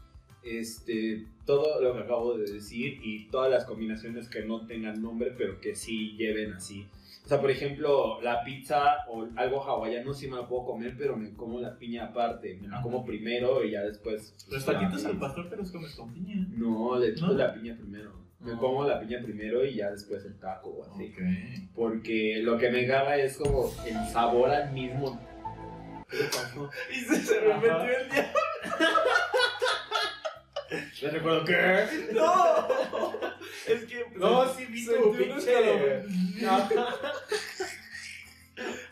Este, 0.43 1.27
todo 1.45 1.79
lo 1.83 1.93
que 1.93 2.05
acabo 2.05 2.39
de 2.39 2.51
decir 2.51 3.01
y 3.03 3.27
todas 3.27 3.51
las 3.51 3.67
combinaciones 3.67 4.31
que 4.31 4.47
no 4.47 4.67
tengan 4.67 5.03
nombre, 5.03 5.31
pero 5.37 5.61
que 5.61 5.75
sí 5.75 6.17
lleven 6.17 6.55
así. 6.55 6.89
O 7.25 7.29
sea, 7.29 7.41
por 7.41 7.51
ejemplo, 7.51 8.21
la 8.21 8.43
pizza 8.43 9.07
o 9.09 9.27
algo 9.37 9.63
hawaiano 9.63 10.13
sí 10.13 10.27
me 10.29 10.37
la 10.37 10.49
puedo 10.49 10.65
comer, 10.67 10.95
pero 10.99 11.17
me 11.17 11.33
como 11.35 11.61
la 11.61 11.79
piña 11.79 12.07
aparte. 12.07 12.59
Me 12.61 12.69
la 12.69 12.83
como 12.83 13.05
primero 13.05 13.65
y 13.65 13.71
ya 13.71 13.83
después. 13.83 14.35
Los 14.51 14.67
la 14.67 14.73
taquitos 14.73 15.05
al 15.07 15.19
pastor 15.19 15.49
te 15.49 15.57
los 15.57 15.71
comes 15.71 15.95
con 15.95 16.13
piña. 16.13 16.45
No, 16.51 16.99
le 16.99 17.15
quito 17.15 17.29
¿No? 17.29 17.35
la 17.35 17.55
piña 17.55 17.77
primero. 17.77 18.13
Me 18.41 18.53
No. 18.53 18.59
como 18.59 18.85
la 18.85 18.99
piña 19.01 19.21
primero 19.23 19.65
y 19.65 19.77
ya 19.77 19.91
después 19.91 20.25
el 20.25 20.39
taco 20.41 20.71
o 20.71 20.85
así. 20.85 21.13
Ok. 21.13 21.19
Porque 21.77 22.41
lo 22.43 22.59
que 22.59 22.71
me 22.71 22.87
caga 22.89 23.17
es 23.17 23.37
como 23.39 23.73
el 23.87 23.95
sabor 24.09 24.51
al 24.51 24.73
mismo. 24.73 25.19
¿Qué 26.11 26.17
le 26.19 26.25
pasó? 26.25 26.69
Y 26.91 26.95
se, 27.05 27.17
se 27.23 27.41
me 27.41 27.53
Ajá. 27.53 27.61
metió 27.61 27.99
el 27.99 28.11
diablo. 28.11 28.33
¿Le 31.03 31.11
recuerdo 31.11 31.45
qué? 31.45 31.85
¡No! 32.15 33.32
Es 33.69 33.85
que. 33.85 34.05
No, 34.17 34.53
sí 34.55 34.67
vi 34.67 34.85
tu 34.87 35.13
pinche. 35.17 35.53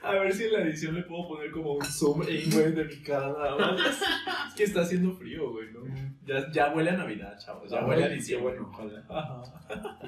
A 0.02 0.12
ver 0.12 0.32
si 0.32 0.44
en 0.44 0.52
la 0.54 0.60
edición 0.62 0.94
le 0.94 1.02
puedo 1.02 1.28
poner 1.28 1.50
como 1.50 1.74
un 1.74 1.84
zoom 1.84 2.22
in, 2.22 2.50
güey, 2.50 2.72
de 2.72 2.84
mi 2.84 2.96
cara. 3.02 3.76
Es 4.48 4.54
que 4.56 4.64
está 4.64 4.80
haciendo 4.80 5.12
frío, 5.12 5.50
güey, 5.50 5.70
¿no? 5.70 5.80
Ya, 6.24 6.50
ya 6.50 6.72
huele 6.74 6.90
a 6.90 6.96
Navidad, 6.96 7.38
chavos. 7.38 7.70
Ya 7.70 7.84
huele 7.84 8.04
a 8.04 8.08
diciembre. 8.08 8.58
bueno, 8.58 8.70
ojalá. 8.72 9.42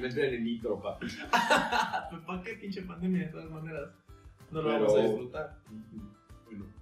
Mete 0.01 0.35
el 0.35 0.43
nitro, 0.43 0.81
pa. 0.81 0.99
Pues 2.11 2.23
para 2.27 2.43
qué 2.43 2.55
pinche 2.55 2.83
pandemia 2.83 3.27
de 3.27 3.29
todas 3.33 3.51
maneras. 3.51 3.91
No 4.51 4.63
lo 4.63 4.69
Pero- 4.71 4.85
vamos 4.87 4.99
a 4.99 5.03
disfrutar. 5.03 5.59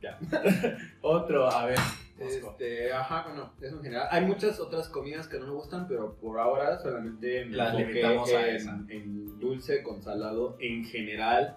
Ya. 0.01 0.19
Otro, 1.03 1.51
a 1.51 1.67
ver. 1.67 1.79
Este, 2.19 2.93
ajá, 2.93 3.25
bueno, 3.29 3.51
eso 3.63 3.77
en 3.77 3.83
general. 3.83 4.09
Hay 4.11 4.27
muchas 4.27 4.61
otras 4.61 4.89
comidas 4.89 5.27
que 5.27 5.39
no 5.39 5.47
me 5.47 5.53
gustan, 5.53 5.89
pero 5.89 6.15
por 6.17 6.39
ahora 6.39 6.79
solamente 6.79 7.47
me 7.47 7.57
Las 7.57 7.75
limitamos 7.75 8.31
a 8.33 8.49
en, 8.49 8.57
esa. 8.57 8.81
en 8.89 9.39
dulce 9.41 9.83
con 9.83 10.03
salado 10.03 10.57
en 10.61 10.85
general. 10.85 11.57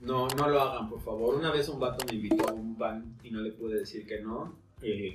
No, 0.00 0.26
no 0.36 0.48
lo 0.48 0.60
hagan, 0.60 0.90
por 0.90 1.00
favor. 1.00 1.36
Una 1.36 1.52
vez 1.52 1.68
un 1.68 1.78
vato 1.78 2.04
me 2.08 2.14
invitó 2.16 2.48
a 2.48 2.52
un 2.52 2.76
pan 2.76 3.16
y 3.22 3.30
no 3.30 3.40
le 3.40 3.52
pude 3.52 3.78
decir 3.78 4.04
que 4.04 4.20
no. 4.20 4.56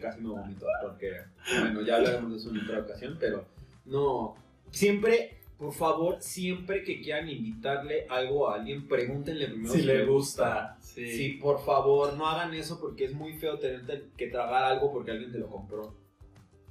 casi 0.01 0.21
me 0.21 0.29
vomitó 0.29 0.65
porque, 0.81 1.11
bueno, 1.59 1.81
ya 1.81 1.97
hablaremos 1.97 2.31
de 2.31 2.37
eso 2.37 2.49
en 2.51 2.61
otra 2.61 2.79
ocasión, 2.79 3.17
pero 3.19 3.43
no. 3.85 4.35
Siempre, 4.71 5.36
por 5.57 5.73
favor, 5.73 6.17
siempre 6.21 6.83
que 6.83 7.01
quieran 7.01 7.27
invitarle 7.29 8.05
algo 8.09 8.49
a 8.49 8.55
alguien, 8.55 8.87
pregúntenle 8.87 9.47
primero 9.47 9.73
Si 9.73 9.81
le 9.81 10.05
gusta. 10.05 10.77
Sí. 10.81 11.07
Sí, 11.11 11.29
por 11.41 11.63
favor, 11.65 12.13
no 12.15 12.27
hagan 12.27 12.53
eso 12.53 12.79
porque 12.79 13.05
es 13.05 13.13
muy 13.13 13.33
feo 13.33 13.57
tener 13.57 14.05
que 14.15 14.27
tragar 14.27 14.63
algo 14.63 14.91
porque 14.91 15.11
alguien 15.11 15.31
te 15.31 15.39
lo 15.39 15.47
compró. 15.47 15.95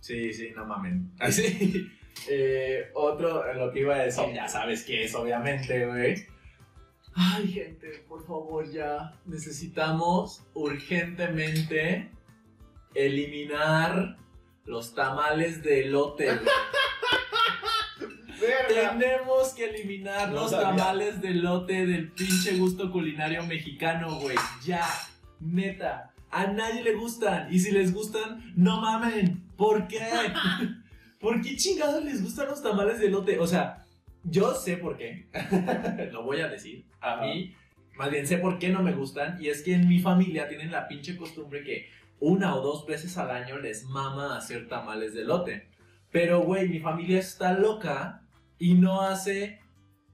Sí, 0.00 0.32
sí, 0.32 0.50
no 0.54 0.64
mamen. 0.64 1.10
Así. 1.18 1.88
Eh, 2.28 2.90
otro, 2.94 3.52
lo 3.54 3.72
que 3.72 3.80
iba 3.80 3.96
a 3.96 4.04
decir, 4.04 4.24
ya 4.32 4.46
sabes 4.46 4.84
qué 4.84 5.04
es, 5.04 5.14
obviamente, 5.14 5.84
güey. 5.86 6.24
Ay, 7.14 7.48
gente, 7.48 8.04
por 8.08 8.24
favor, 8.24 8.70
ya 8.70 9.18
necesitamos 9.24 10.44
urgentemente 10.54 12.10
eliminar 12.94 14.16
los 14.64 14.94
tamales 14.94 15.62
de 15.62 15.84
elote. 15.84 16.26
güey. 16.26 16.38
Tenemos 18.98 19.54
que 19.54 19.64
eliminar 19.70 20.28
No 20.28 20.42
los 20.42 20.50
sabía. 20.50 20.68
tamales 20.76 21.20
de 21.20 21.30
lote 21.30 21.86
del 21.86 22.10
pinche 22.12 22.56
gusto 22.56 22.90
culinario 22.90 23.44
mexicano, 23.44 24.18
güey. 24.20 24.36
Ya, 24.64 24.86
neta. 25.40 26.12
A 26.30 26.46
nadie 26.48 26.82
le 26.82 26.94
gustan. 26.94 27.52
Y 27.52 27.58
si 27.58 27.70
les 27.70 27.92
gustan, 27.92 28.52
no 28.56 28.80
mamen. 28.80 29.44
¿Por 29.56 29.86
qué? 29.88 30.00
¿Por 31.20 31.40
qué 31.40 31.56
chingados 31.56 32.04
les 32.04 32.22
gustan 32.22 32.48
los 32.48 32.62
tamales 32.62 32.98
de 33.00 33.10
lote? 33.10 33.38
O 33.38 33.46
sea, 33.46 33.84
yo 34.24 34.54
sé 34.54 34.76
por 34.76 34.96
qué. 34.96 35.28
Lo 36.12 36.22
voy 36.24 36.40
a 36.40 36.48
decir. 36.48 36.84
A 37.00 37.16
mí, 37.22 37.54
más 37.96 38.10
bien 38.10 38.26
sé 38.26 38.38
por 38.38 38.58
qué 38.58 38.68
no 38.68 38.82
me 38.82 38.92
gustan. 38.92 39.42
Y 39.42 39.48
es 39.48 39.62
que 39.62 39.74
en 39.74 39.88
mi 39.88 40.00
familia 40.00 40.48
tienen 40.48 40.70
la 40.70 40.88
pinche 40.88 41.16
costumbre 41.16 41.62
que 41.64 41.88
una 42.18 42.54
o 42.54 42.62
dos 42.62 42.86
veces 42.86 43.16
al 43.18 43.30
año 43.30 43.58
les 43.58 43.84
mama 43.84 44.36
hacer 44.36 44.68
tamales 44.68 45.14
de 45.14 45.24
lote. 45.24 45.68
Pero, 46.10 46.40
güey, 46.40 46.68
mi 46.68 46.80
familia 46.80 47.18
está 47.18 47.52
loca 47.52 48.22
y 48.58 48.74
no 48.74 49.02
hace 49.02 49.60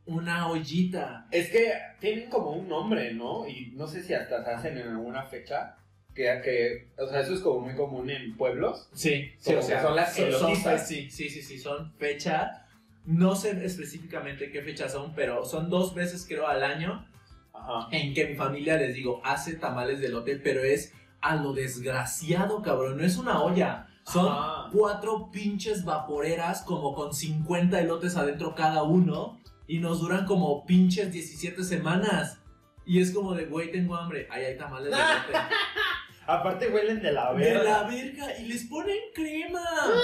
una 0.07 0.49
ollita. 0.49 1.27
Es 1.31 1.51
que 1.51 1.73
tienen 2.01 2.29
como 2.29 2.51
un 2.51 2.69
nombre, 2.69 3.15
¿no? 3.15 3.47
Y 3.47 3.73
no 3.75 3.87
sé 3.87 4.03
si 4.03 4.15
hasta 4.15 4.45
se 4.45 4.51
hacen 4.51 4.79
en 4.79 4.89
alguna 4.89 5.25
fecha. 5.25 5.77
Que, 6.15 6.25
que, 6.45 6.93
o 7.03 7.09
sea, 7.09 7.21
eso 7.21 7.33
es 7.35 7.41
como 7.41 7.61
muy 7.61 7.75
común 7.75 8.11
en 8.11 8.37
pueblos. 8.37 8.91
Sí, 8.93 9.33
Como 9.43 9.67
que 9.67 9.81
son 9.81 9.97
las 9.97 10.15
son, 10.15 10.57
sí, 10.79 11.09
sí, 11.11 11.31
sí, 11.31 11.43
sí, 11.43 11.59
son 11.59 11.93
fecha. 11.95 12.67
No 13.07 13.35
sé 13.35 13.65
específicamente 13.65 14.51
qué 14.51 14.63
fechas 14.63 14.93
son, 14.93 15.15
pero 15.15 15.45
son 15.45 15.71
dos 15.71 15.95
veces 15.95 16.27
creo 16.29 16.47
al 16.47 16.63
año 16.63 17.09
Ajá. 17.55 17.89
en 17.91 18.13
que 18.13 18.27
mi 18.27 18.35
familia, 18.35 18.77
les 18.77 18.95
digo, 18.95 19.23
hace 19.25 19.55
tamales 19.55 20.01
de 20.01 20.11
lote, 20.11 20.37
pero 20.37 20.63
es 20.63 20.93
a 21.23 21.37
lo 21.37 21.55
desgraciado, 21.55 22.61
cabrón. 22.61 22.99
No 22.99 23.05
es 23.05 23.17
una 23.17 23.43
olla. 23.43 23.89
Son 24.05 24.27
Ajá. 24.27 24.69
cuatro 24.73 25.31
pinches 25.31 25.85
vaporeras 25.85 26.63
como 26.63 26.95
con 26.95 27.15
50 27.15 27.81
elotes 27.81 28.17
adentro 28.17 28.55
cada 28.55 28.83
uno 28.83 29.39
y 29.69 29.79
nos 29.79 30.01
duran 30.01 30.27
como 30.27 30.65
pinches 30.67 31.13
17 31.13 31.63
semanas. 31.65 32.39
Y 32.85 33.01
es 33.01 33.13
como 33.13 33.35
de, 33.35 33.47
güey, 33.47 33.71
tengo 33.71 33.95
hambre. 33.97 34.27
Ahí 34.31 34.45
hay 34.45 34.59
tamales 34.59 34.91
de 34.91 34.97
elote. 34.97 35.55
Aparte 36.27 36.69
huelen 36.69 37.01
de 37.01 37.13
la 37.13 37.33
De 37.33 37.39
verga. 37.39 37.63
la 37.65 37.83
verga. 37.89 38.39
Y 38.39 38.47
les 38.47 38.65
ponen 38.65 38.97
crema. 39.15 39.61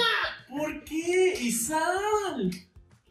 ¿Por 0.48 0.84
qué? 0.84 1.34
Y 1.40 1.50
sal. 1.50 2.50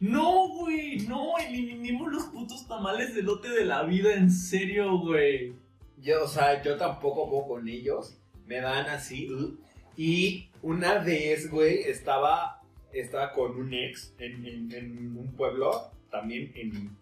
No, 0.00 0.48
güey. 0.48 1.00
No, 1.06 1.36
eliminemos 1.38 2.10
los 2.12 2.24
putos 2.24 2.66
tamales 2.66 3.14
de 3.14 3.22
lote 3.22 3.50
de 3.50 3.64
la 3.66 3.82
vida. 3.82 4.14
En 4.14 4.30
serio, 4.30 4.98
güey. 4.98 5.54
Yo, 5.98 6.24
o 6.24 6.28
sea, 6.28 6.62
yo 6.62 6.76
tampoco 6.76 7.28
puedo 7.28 7.46
con 7.48 7.68
ellos. 7.68 8.16
Me 8.46 8.60
dan 8.60 8.86
así. 8.86 9.30
uh. 9.30 9.58
Y 9.98 10.48
una 10.62 10.98
vez, 11.00 11.50
güey, 11.50 11.80
estaba, 11.82 12.62
estaba 12.92 13.32
con 13.32 13.56
un 13.56 13.74
ex 13.74 14.14
en, 14.18 14.46
en- 14.72 15.16
un 15.18 15.32
pueblo, 15.36 15.90
también 16.08 16.52
en, 16.54 16.96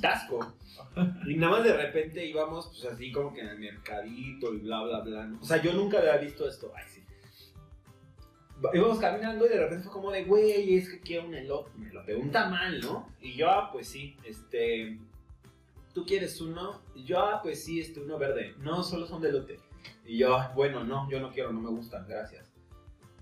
Tasco. 0.00 0.54
Y 1.26 1.34
nada 1.34 1.56
más 1.58 1.64
de 1.64 1.76
repente 1.76 2.24
íbamos, 2.24 2.68
pues 2.68 2.84
así 2.86 3.12
como 3.12 3.34
que 3.34 3.40
en 3.40 3.48
el 3.48 3.58
mercadito 3.58 4.54
y 4.54 4.58
bla, 4.60 4.82
bla, 4.84 5.00
bla. 5.00 5.30
O 5.42 5.44
sea, 5.44 5.60
yo 5.60 5.72
nunca 5.74 5.98
había 5.98 6.16
visto 6.16 6.48
esto. 6.48 6.72
Ay, 6.74 6.84
sí. 6.88 7.02
Íbamos 8.72 8.98
caminando 8.98 9.44
y 9.44 9.48
de 9.50 9.58
repente 9.58 9.82
fue 9.84 9.92
como 9.92 10.10
de, 10.10 10.24
güey, 10.24 10.76
es 10.76 10.88
que 10.88 11.00
quiero 11.00 11.26
un 11.26 11.34
elote, 11.34 11.70
un 11.76 11.84
elote, 11.86 12.14
un 12.16 12.30
tamal, 12.30 12.80
¿no? 12.80 13.12
Y 13.20 13.34
yo, 13.34 13.50
ah, 13.50 13.70
pues 13.72 13.88
sí, 13.88 14.16
este, 14.24 14.98
¿tú 15.92 16.06
quieres 16.06 16.40
uno? 16.40 16.80
Yo, 17.04 17.18
ah, 17.18 17.40
pues 17.42 17.62
sí, 17.64 17.80
este, 17.80 18.00
uno 18.00 18.16
verde. 18.18 18.54
No, 18.60 18.82
solo 18.84 19.06
son 19.06 19.20
de 19.20 19.28
elote. 19.30 19.58
Y 20.04 20.18
yo, 20.18 20.36
"Ah, 20.36 20.52
bueno, 20.54 20.84
no, 20.84 21.08
yo 21.10 21.20
no 21.20 21.30
quiero, 21.30 21.52
no 21.52 21.60
me 21.60 21.70
gustan, 21.70 22.06
gracias. 22.06 22.52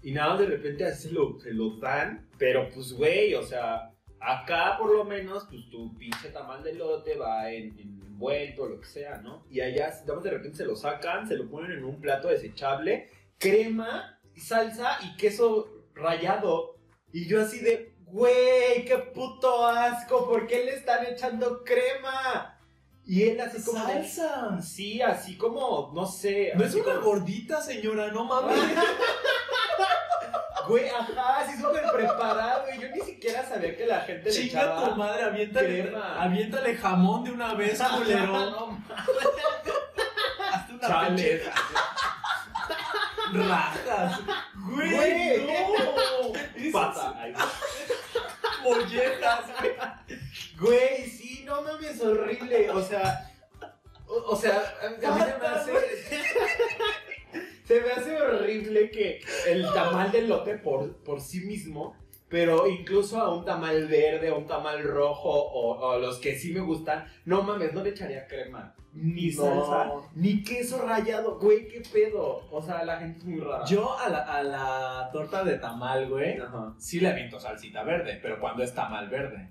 Y 0.03 0.11
nada, 0.12 0.37
de 0.37 0.47
repente 0.47 0.85
así 0.85 1.11
lo, 1.11 1.38
se 1.38 1.53
lo 1.53 1.77
dan, 1.79 2.29
pero 2.37 2.68
pues, 2.68 2.92
güey, 2.92 3.35
o 3.35 3.42
sea, 3.42 3.92
acá 4.18 4.77
por 4.79 4.92
lo 4.92 5.05
menos, 5.05 5.47
pues 5.49 5.68
tu 5.71 5.97
pinche 5.97 6.31
tamal 6.31 6.62
de 6.62 6.73
elote 6.73 7.16
va 7.16 7.51
en, 7.51 7.79
en 7.79 8.03
envuelto, 8.03 8.66
lo 8.66 8.81
que 8.81 8.87
sea, 8.87 9.18
¿no? 9.18 9.45
Y 9.51 9.61
allá, 9.61 9.90
de 10.05 10.31
repente 10.31 10.59
se 10.59 10.64
lo 10.64 10.77
sacan, 10.77 11.27
se 11.27 11.37
lo 11.37 11.49
ponen 11.49 11.73
en 11.73 11.85
un 11.85 12.01
plato 12.01 12.29
desechable, 12.29 13.11
crema, 13.38 14.21
salsa 14.37 14.99
y 15.03 15.16
queso 15.16 15.68
rallado. 15.95 16.77
Y 17.12 17.29
yo 17.29 17.40
así 17.40 17.61
de, 17.61 17.95
güey, 18.05 18.85
qué 18.85 18.99
puto 19.14 19.66
asco, 19.66 20.29
¿por 20.29 20.47
qué 20.47 20.64
le 20.64 20.75
están 20.75 21.07
echando 21.07 21.62
crema? 21.64 22.52
Y 23.05 23.25
él 23.25 23.41
así 23.41 23.62
como 23.65 23.85
de, 23.85 23.93
Salsa. 24.09 24.62
Sí, 24.62 25.03
así 25.03 25.37
como, 25.37 25.91
no 25.95 26.07
sé. 26.07 26.53
No 26.55 26.65
es 26.65 26.75
una 26.75 26.85
como- 26.95 27.01
gordita, 27.07 27.61
señora. 27.61 28.09
No 28.12 28.25
mames. 28.25 28.57
Güey, 30.69 30.88
ajá, 30.88 31.41
así 31.41 31.61
súper 31.61 31.83
preparado. 31.93 32.62
Y 32.73 32.81
yo 32.81 32.88
ni 32.95 33.01
siquiera 33.01 33.45
sabía 33.45 33.77
que 33.77 33.85
la 33.85 34.01
gente 34.03 34.31
le 34.31 34.31
Chinga 34.31 34.61
echaba. 34.62 34.91
tu 34.91 34.95
madre. 34.97 35.25
Aviéntale, 35.25 35.83
crema. 35.83 36.23
aviéntale 36.23 36.77
jamón 36.77 37.25
de 37.25 37.33
una 37.33 37.55
vez, 37.55 37.83
culero. 37.99 38.27
No, 38.51 38.85
Hazte 40.53 40.73
una 40.75 40.87
Chale. 40.88 41.43
rajas. 43.33 44.21
Güey, 44.55 44.91
Güey. 44.95 45.47
no. 45.47 46.33
Es 46.57 46.73
pata. 46.73 47.15
Mollejas, 48.62 49.41
güey. 49.59 49.73
Güey, 50.61 51.11
sí, 51.11 51.12
no 51.55 51.62
mames, 51.62 52.01
horrible. 52.01 52.71
O 52.71 52.83
sea, 52.83 53.31
o, 54.07 54.15
o 54.33 54.37
sea, 54.37 54.62
a, 54.83 54.87
a 54.87 55.15
mí 55.15 55.21
se 55.21 55.38
me 55.38 55.47
hace. 55.47 55.73
Se 57.65 57.81
me 57.81 57.91
hace 57.93 58.21
horrible 58.21 58.91
que 58.91 59.21
el 59.47 59.62
tamal 59.73 60.11
de 60.11 60.23
lote 60.23 60.59
por, 60.59 60.97
por 61.05 61.21
sí 61.21 61.41
mismo 61.47 61.97
Pero 62.29 62.67
incluso 62.67 63.19
a 63.21 63.33
un 63.33 63.45
tamal 63.45 63.87
verde, 63.87 64.29
a 64.29 64.35
un 64.35 64.47
tamal 64.47 64.83
rojo 64.83 65.31
o, 65.31 65.79
o 65.79 65.99
los 65.99 66.19
que 66.19 66.35
sí 66.37 66.53
me 66.53 66.61
gustan, 66.61 67.07
no 67.25 67.43
mames, 67.43 67.73
no 67.73 67.83
le 67.83 67.91
echaría 67.91 68.27
crema. 68.27 68.75
Ni 68.95 69.31
No. 69.31 69.43
salsa, 69.43 69.91
ni 70.17 70.43
queso 70.43 70.83
rallado, 70.87 71.38
güey, 71.38 71.69
qué 71.69 71.83
pedo. 71.93 72.47
O 72.51 72.61
sea, 72.61 72.85
la 72.85 72.99
gente 72.99 73.21
es 73.21 73.25
muy 73.25 73.41
rara. 73.41 73.65
Yo 73.65 73.97
a 73.99 74.09
la, 74.09 74.19
a 74.25 74.43
la 74.43 75.11
torta 75.12 75.45
de 75.45 75.57
tamal, 75.59 76.09
güey, 76.11 76.38
Ajá. 76.41 76.75
sí 76.79 77.01
le 77.01 77.09
aviento 77.11 77.38
salsita 77.38 77.85
verde, 77.85 78.19
pero 78.21 78.38
cuando 78.41 78.62
es 78.65 78.75
tamal 78.75 79.09
verde, 79.09 79.49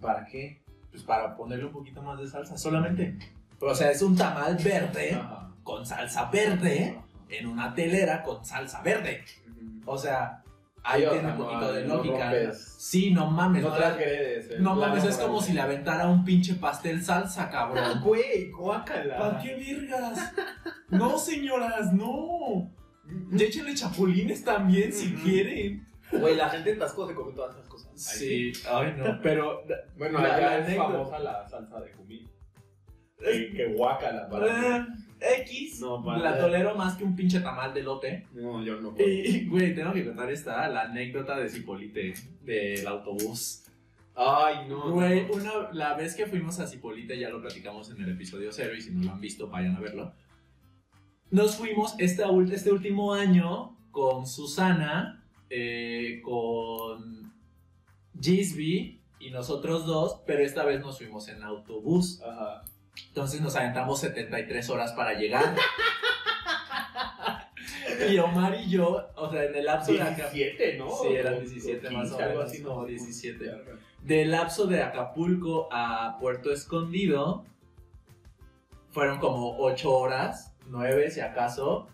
¿Para 0.00 0.24
qué? 0.26 0.60
pues 0.90 1.02
para 1.04 1.36
ponerle 1.36 1.66
un 1.66 1.72
poquito 1.72 2.00
más 2.02 2.18
de 2.18 2.26
salsa, 2.26 2.56
solamente. 2.56 3.18
O 3.60 3.74
sea, 3.74 3.90
es 3.90 4.00
un 4.00 4.16
tamal 4.16 4.56
verde 4.56 5.12
Ajá. 5.14 5.50
con 5.62 5.84
salsa 5.84 6.30
verde 6.30 6.98
en 7.28 7.46
una 7.46 7.74
telera 7.74 8.22
con 8.22 8.42
salsa 8.44 8.80
verde. 8.80 9.22
O 9.84 9.98
sea, 9.98 10.42
ahí 10.82 11.02
tiene 11.10 11.32
un 11.32 11.38
no, 11.38 11.44
poquito 11.44 11.72
de 11.74 11.84
no 11.86 11.96
lógica. 11.96 12.30
rompes. 12.30 12.76
sí, 12.78 13.10
no 13.10 13.30
mames. 13.30 13.62
No 13.62 13.68
No, 13.70 13.76
transgredes. 13.76 14.50
el 14.52 14.62
no 14.62 14.74
mames, 14.74 15.04
es 15.04 15.18
como 15.18 15.42
si 15.42 15.52
le 15.52 15.60
aventara 15.60 16.06
un 16.08 16.24
pinche 16.24 16.54
pastel 16.54 17.02
salsa, 17.04 17.50
cabrón. 17.50 18.00
Güey, 18.04 18.50
guácala. 18.50 19.18
¿Para 19.18 19.38
qué 19.42 19.54
virgas? 19.54 20.32
No, 20.88 21.18
señoras, 21.18 21.92
no. 21.92 22.70
Y 23.32 23.42
échenle 23.42 23.74
chapulines 23.74 24.42
también 24.44 24.90
si 24.92 25.12
quieren. 25.14 25.86
Güey, 26.10 26.36
la 26.36 26.48
gente 26.48 26.70
en 26.72 26.78
Tasco 26.78 27.06
se 27.06 27.14
come 27.14 27.32
todas 27.32 27.54
esas 27.54 27.66
cosas. 27.68 27.75
Sí, 27.96 28.52
ay 28.70 28.94
no, 28.98 29.18
pero 29.22 29.62
Bueno, 29.96 30.20
La- 30.20 30.34
allá 30.36 30.46
la 30.46 30.58
es 30.58 30.64
anécdota. 30.66 30.92
famosa 30.92 31.18
la 31.18 31.48
salsa 31.48 31.80
de 31.80 31.90
cumín. 31.92 32.28
Que, 33.18 33.52
que 33.54 33.66
guácala 33.72 34.28
para 34.28 34.76
eh, 34.78 34.86
X 35.40 35.80
No, 35.80 36.02
vale. 36.02 36.22
la 36.22 36.38
tolero 36.38 36.74
más 36.74 36.96
que 36.96 37.04
un 37.04 37.16
pinche 37.16 37.40
tamal 37.40 37.72
de 37.72 37.82
lote. 37.82 38.26
No, 38.34 38.62
yo 38.62 38.78
no 38.80 38.94
puedo. 38.94 39.08
Y, 39.08 39.46
güey, 39.48 39.74
tengo 39.74 39.92
que 39.94 40.04
contar 40.04 40.30
esta, 40.30 40.68
la 40.68 40.82
anécdota 40.82 41.38
de 41.38 41.48
Cipolite, 41.48 42.12
del 42.42 42.86
autobús. 42.86 43.62
Ay, 44.14 44.68
no. 44.68 44.92
Güey, 44.92 45.26
no. 45.26 45.32
una, 45.32 45.50
la 45.72 45.94
vez 45.94 46.14
que 46.14 46.26
fuimos 46.26 46.60
a 46.60 46.66
Cipolite, 46.66 47.18
ya 47.18 47.30
lo 47.30 47.40
platicamos 47.40 47.90
en 47.90 48.02
el 48.02 48.10
episodio 48.12 48.52
cero, 48.52 48.74
y 48.76 48.82
si 48.82 48.90
no 48.90 49.04
lo 49.04 49.12
han 49.12 49.20
visto, 49.20 49.48
vayan 49.48 49.76
a 49.76 49.80
verlo. 49.80 50.12
Nos 51.30 51.56
fuimos 51.56 51.94
este, 51.98 52.22
este 52.52 52.70
último 52.70 53.12
año 53.14 53.76
con 53.90 54.26
Susana, 54.26 55.24
eh, 55.50 56.20
con 56.22 56.75
Gisby 58.20 59.00
y 59.18 59.30
nosotros 59.30 59.86
dos, 59.86 60.20
pero 60.26 60.44
esta 60.44 60.64
vez 60.64 60.80
nos 60.80 60.98
fuimos 60.98 61.28
en 61.28 61.42
autobús. 61.42 62.20
Ajá. 62.22 62.62
Entonces 63.08 63.40
nos 63.40 63.56
aventamos 63.56 64.00
73 64.00 64.70
horas 64.70 64.92
para 64.92 65.14
llegar. 65.14 65.54
y 68.10 68.18
Omar 68.18 68.54
y 68.54 68.70
yo, 68.70 69.08
o 69.16 69.30
sea, 69.30 69.44
en 69.44 69.54
el 69.54 69.64
lapso 69.64 69.92
de. 69.92 69.98
17, 69.98 70.78
¿no? 70.78 70.90
Sí, 70.90 71.08
eran 71.14 71.34
O- 71.34 71.40
17 71.40 71.88
o 71.88 71.92
más 71.92 72.12
o 72.12 72.16
15, 72.16 72.22
algo 72.22 72.38
menos, 72.38 72.52
así, 72.52 72.62
¿no? 72.62 72.84
17. 72.84 73.52
Del 74.02 74.30
lapso 74.30 74.66
de 74.66 74.82
Acapulco 74.82 75.68
a 75.72 76.16
Puerto 76.20 76.52
Escondido 76.52 77.44
fueron 78.90 79.18
como 79.18 79.58
8 79.58 79.90
horas, 79.90 80.54
9 80.68 81.10
si 81.10 81.20
acaso, 81.20 81.88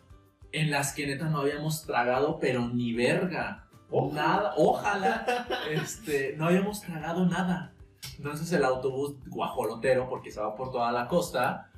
en 0.53 0.71
las 0.71 0.93
que 0.93 1.07
neta 1.07 1.31
no 1.31 1.39
habíamos 1.41 1.87
tragado, 1.87 2.39
pero 2.39 2.69
ni 2.69 2.93
verga. 2.93 3.67
Ojalá. 3.93 4.23
Nada, 4.23 4.55
ojalá. 4.57 5.47
este, 5.71 6.35
no 6.37 6.47
habíamos 6.47 6.81
tragado 6.81 7.27
nada. 7.27 7.73
Entonces 8.17 8.51
el 8.53 8.65
autobús 8.65 9.17
guajolotero, 9.27 10.09
porque 10.09 10.31
se 10.31 10.41
va 10.41 10.57
por 10.57 10.73
toda 10.73 10.91
la 10.93 11.07
costa, 11.09 11.71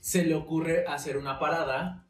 se 0.00 0.24
le 0.24 0.34
ocurre 0.34 0.86
hacer 0.86 1.16
una 1.16 1.38
parada 1.38 2.04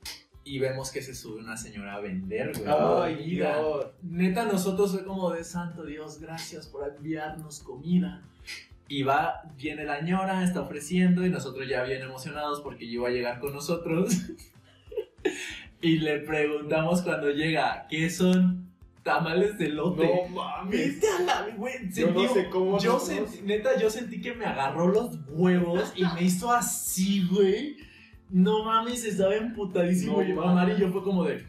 y 0.45 0.59
vemos 0.59 0.93
que 0.93 1.03
se 1.03 1.15
sube 1.15 1.41
una 1.41 1.57
señora 1.57 1.95
a 1.95 2.01
vender, 2.01 2.53
güey. 2.57 2.69
Ay, 2.69 3.17
comida. 3.17 3.59
Dios. 3.59 3.87
Neta, 4.03 4.45
nosotros 4.45 4.93
fue 4.93 5.05
como 5.05 5.31
de 5.31 5.45
santo 5.45 5.85
Dios, 5.85 6.21
gracias 6.21 6.67
por 6.69 6.89
enviarnos 6.89 7.61
comida. 7.61 8.23
Y 8.89 9.03
va, 9.03 9.43
viene 9.57 9.85
la 9.85 10.01
ñora, 10.01 10.45
está 10.45 10.61
ofreciendo 10.61 11.27
y 11.27 11.31
nosotros 11.31 11.69
ya 11.69 11.83
bien 11.83 12.03
emocionados 12.03 12.61
porque 12.61 12.85
iba 12.85 13.09
a 13.09 13.11
llegar 13.11 13.41
con 13.41 13.53
nosotros. 13.53 14.15
y 15.81 15.99
le 15.99 16.21
preguntamos 16.21 17.03
cuando 17.03 17.31
llega, 17.31 17.87
¿qué 17.91 18.09
son? 18.09 18.71
Tamales 19.07 19.57
de 19.57 19.69
lote. 19.69 20.05
No 20.05 20.35
mames. 20.35 20.71
Vete 20.97 21.07
a 21.09 21.23
la, 21.23 21.57
güey, 21.57 21.75
Yo 21.93 22.11
no 22.11 22.29
sé 22.29 22.51
cómo 22.51 22.77
yo 22.81 22.99
sentí, 22.99 23.41
neta, 23.43 23.79
yo 23.79 23.89
sentí 23.89 24.21
que 24.21 24.35
me 24.35 24.45
agarró 24.45 24.89
los 24.89 25.17
huevos 25.29 25.93
y 25.95 26.05
me 26.05 26.25
hizo 26.25 26.51
así, 26.51 27.25
güey. 27.31 27.77
No 28.31 28.65
mames, 28.65 29.05
estaba 29.05 29.37
emputadísimo. 29.37 30.21
No 30.21 30.29
y. 30.29 30.33
Omar 30.33 30.71
y 30.71 30.81
yo 30.81 30.91
fue 30.91 31.05
como 31.05 31.23
de, 31.23 31.47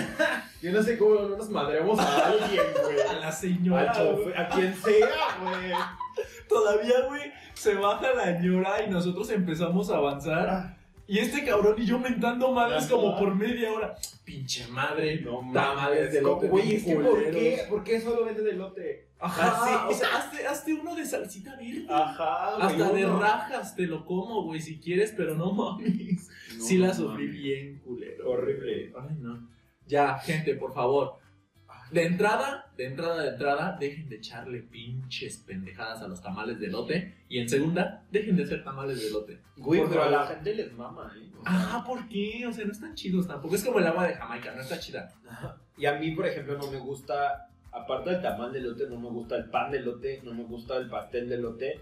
Yo 0.62 0.72
no 0.72 0.82
sé 0.82 0.98
cómo 0.98 1.14
no 1.14 1.36
nos 1.36 1.48
madremos 1.48 1.96
a 1.96 2.26
alguien, 2.26 2.64
güey. 2.82 3.00
a 3.08 3.12
la 3.20 3.30
señora. 3.30 3.92
Chofer, 3.92 4.36
a 4.40 4.48
quien 4.48 4.74
sea, 4.74 5.08
güey. 5.44 5.72
Todavía, 6.48 7.06
güey, 7.06 7.32
se 7.54 7.74
baja 7.74 8.14
la 8.14 8.40
ñora 8.40 8.82
y 8.84 8.90
nosotros 8.90 9.30
empezamos 9.30 9.90
a 9.90 9.98
avanzar. 9.98 10.75
Y 11.08 11.18
este 11.18 11.44
cabrón 11.44 11.76
y 11.78 11.86
yo 11.86 11.98
mentando 11.98 12.52
madres 12.52 12.86
como 12.86 13.16
por 13.16 13.34
media 13.34 13.72
hora. 13.72 13.96
Pinche 14.24 14.66
madre. 14.68 15.20
No 15.20 15.50
Tamales 15.52 16.12
de 16.12 16.22
¿cómo, 16.22 16.34
lote 16.36 16.48
Güey, 16.48 16.74
es 16.74 16.84
que 16.84 16.94
¿por 16.96 17.30
qué? 17.30 17.66
¿Por 17.68 17.84
qué 17.84 18.00
solo 18.00 18.24
vende 18.24 18.42
de 18.42 18.52
lote? 18.54 19.06
Ajá, 19.18 19.86
Así. 19.86 19.94
o 19.94 19.96
sea, 19.96 20.16
hazte, 20.18 20.46
hazte 20.46 20.74
uno 20.74 20.94
de 20.94 21.06
salsita 21.06 21.56
verde. 21.56 21.86
Ajá, 21.88 22.56
güey. 22.56 22.82
Hasta 22.82 22.92
de 22.92 23.06
rajas 23.06 23.76
te 23.76 23.86
lo 23.86 24.04
como, 24.04 24.42
güey, 24.42 24.60
si 24.60 24.78
quieres, 24.78 25.14
pero 25.16 25.34
no 25.34 25.52
mames. 25.52 26.28
No, 26.56 26.64
sí 26.64 26.76
la 26.76 26.92
sufrí 26.92 27.28
bien, 27.28 27.78
culero. 27.84 28.30
Horrible. 28.30 28.92
Ay, 28.98 29.16
no. 29.18 29.48
Ya, 29.86 30.18
gente, 30.18 30.54
por 30.54 30.74
favor. 30.74 31.18
De 31.90 32.04
entrada, 32.04 32.66
de 32.76 32.86
entrada, 32.86 33.22
de 33.22 33.28
entrada, 33.28 33.76
dejen 33.78 34.08
de 34.08 34.16
echarle 34.16 34.60
pinches 34.62 35.38
pendejadas 35.38 36.02
a 36.02 36.08
los 36.08 36.20
tamales 36.20 36.58
de 36.58 36.66
lote. 36.68 37.14
Y 37.28 37.38
en 37.38 37.48
segunda, 37.48 38.04
dejen 38.10 38.36
de 38.36 38.42
hacer 38.42 38.64
tamales 38.64 39.00
de 39.00 39.10
lote. 39.10 39.38
Güey, 39.56 39.82
pero 39.88 40.02
a 40.02 40.10
la 40.10 40.26
gente 40.26 40.54
les 40.54 40.72
mama, 40.72 41.12
¿eh? 41.16 41.30
O 41.38 41.42
sea, 41.42 41.52
Ah, 41.76 41.84
¿por 41.86 42.08
qué? 42.08 42.44
O 42.46 42.52
sea, 42.52 42.64
no 42.64 42.72
están 42.72 42.94
chidos 42.94 43.26
tampoco. 43.28 43.54
Es 43.54 43.64
como 43.64 43.78
el 43.78 43.86
agua 43.86 44.08
de 44.08 44.14
Jamaica, 44.14 44.52
no 44.54 44.62
está 44.62 44.78
chida. 44.80 45.12
Y 45.76 45.86
a 45.86 45.94
mí, 45.98 46.10
por 46.10 46.26
ejemplo, 46.26 46.58
no 46.58 46.70
me 46.70 46.78
gusta, 46.78 47.48
aparte 47.70 48.10
del 48.10 48.22
tamal 48.22 48.52
de 48.52 48.60
lote, 48.62 48.88
no 48.88 48.98
me 48.98 49.08
gusta 49.08 49.36
el 49.36 49.44
pan 49.50 49.70
de 49.70 49.80
lote, 49.80 50.20
no 50.24 50.34
me 50.34 50.42
gusta 50.42 50.76
el 50.78 50.88
pastel 50.88 51.28
de 51.28 51.38
lote. 51.38 51.80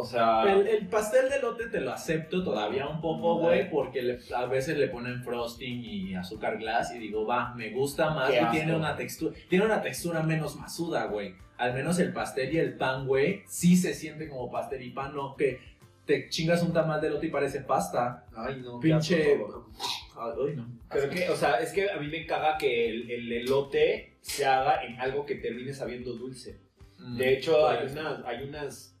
O 0.00 0.04
sea, 0.04 0.42
El, 0.44 0.66
el 0.66 0.86
pastel 0.88 1.28
de 1.28 1.40
lote 1.40 1.66
te 1.66 1.80
lo 1.80 1.92
acepto 1.92 2.42
todavía 2.44 2.86
un 2.88 3.00
poco, 3.00 3.38
güey, 3.38 3.70
porque 3.70 4.02
le- 4.02 4.18
a 4.34 4.46
veces 4.46 4.76
le 4.78 4.88
ponen 4.88 5.22
frosting 5.22 5.84
y 5.84 6.14
azúcar 6.14 6.58
glass 6.58 6.94
y 6.94 6.98
digo, 6.98 7.26
va, 7.26 7.54
me 7.54 7.70
gusta 7.70 8.10
más 8.14 8.30
Qué 8.30 8.36
y 8.36 8.38
asco. 8.38 8.52
tiene 8.52 8.76
una 8.76 8.96
textura, 8.96 9.34
tiene 9.48 9.64
una 9.64 9.82
textura 9.82 10.22
menos 10.22 10.56
masuda, 10.56 11.06
güey. 11.06 11.34
Al 11.56 11.74
menos 11.74 11.98
el 11.98 12.12
pastel 12.12 12.54
y 12.54 12.58
el 12.58 12.74
pan, 12.76 13.06
güey, 13.06 13.42
sí 13.46 13.76
se 13.76 13.92
siente 13.94 14.28
como 14.28 14.50
pastel 14.50 14.82
y 14.82 14.90
pan, 14.90 15.14
no 15.14 15.34
que 15.36 15.58
te 16.06 16.28
chingas 16.28 16.62
un 16.62 16.72
tamal 16.72 17.00
de 17.00 17.10
lote 17.10 17.26
y 17.26 17.30
parece 17.30 17.60
pasta. 17.60 18.24
ay, 18.36 18.60
no, 18.64 18.80
Pinche- 18.80 19.34
asco. 19.34 19.68
Ay, 20.16 20.54
no. 20.56 20.66
Creo 20.88 21.10
que, 21.10 21.28
o 21.30 21.36
sea, 21.36 21.60
es 21.60 21.72
que 21.72 21.90
a 21.90 21.96
mí 21.98 22.08
me 22.08 22.24
caga 22.26 22.56
que 22.58 22.88
el, 22.88 23.10
el 23.10 23.32
elote 23.32 24.14
se 24.20 24.46
haga 24.46 24.82
en 24.84 24.98
algo 25.00 25.26
que 25.26 25.34
termine 25.36 25.72
sabiendo 25.74 26.12
dulce. 26.14 26.60
Mm, 26.98 27.16
De 27.16 27.34
hecho, 27.34 27.68
hay 27.68 27.86
unas, 27.92 28.24
hay 28.24 28.42
unas 28.44 28.96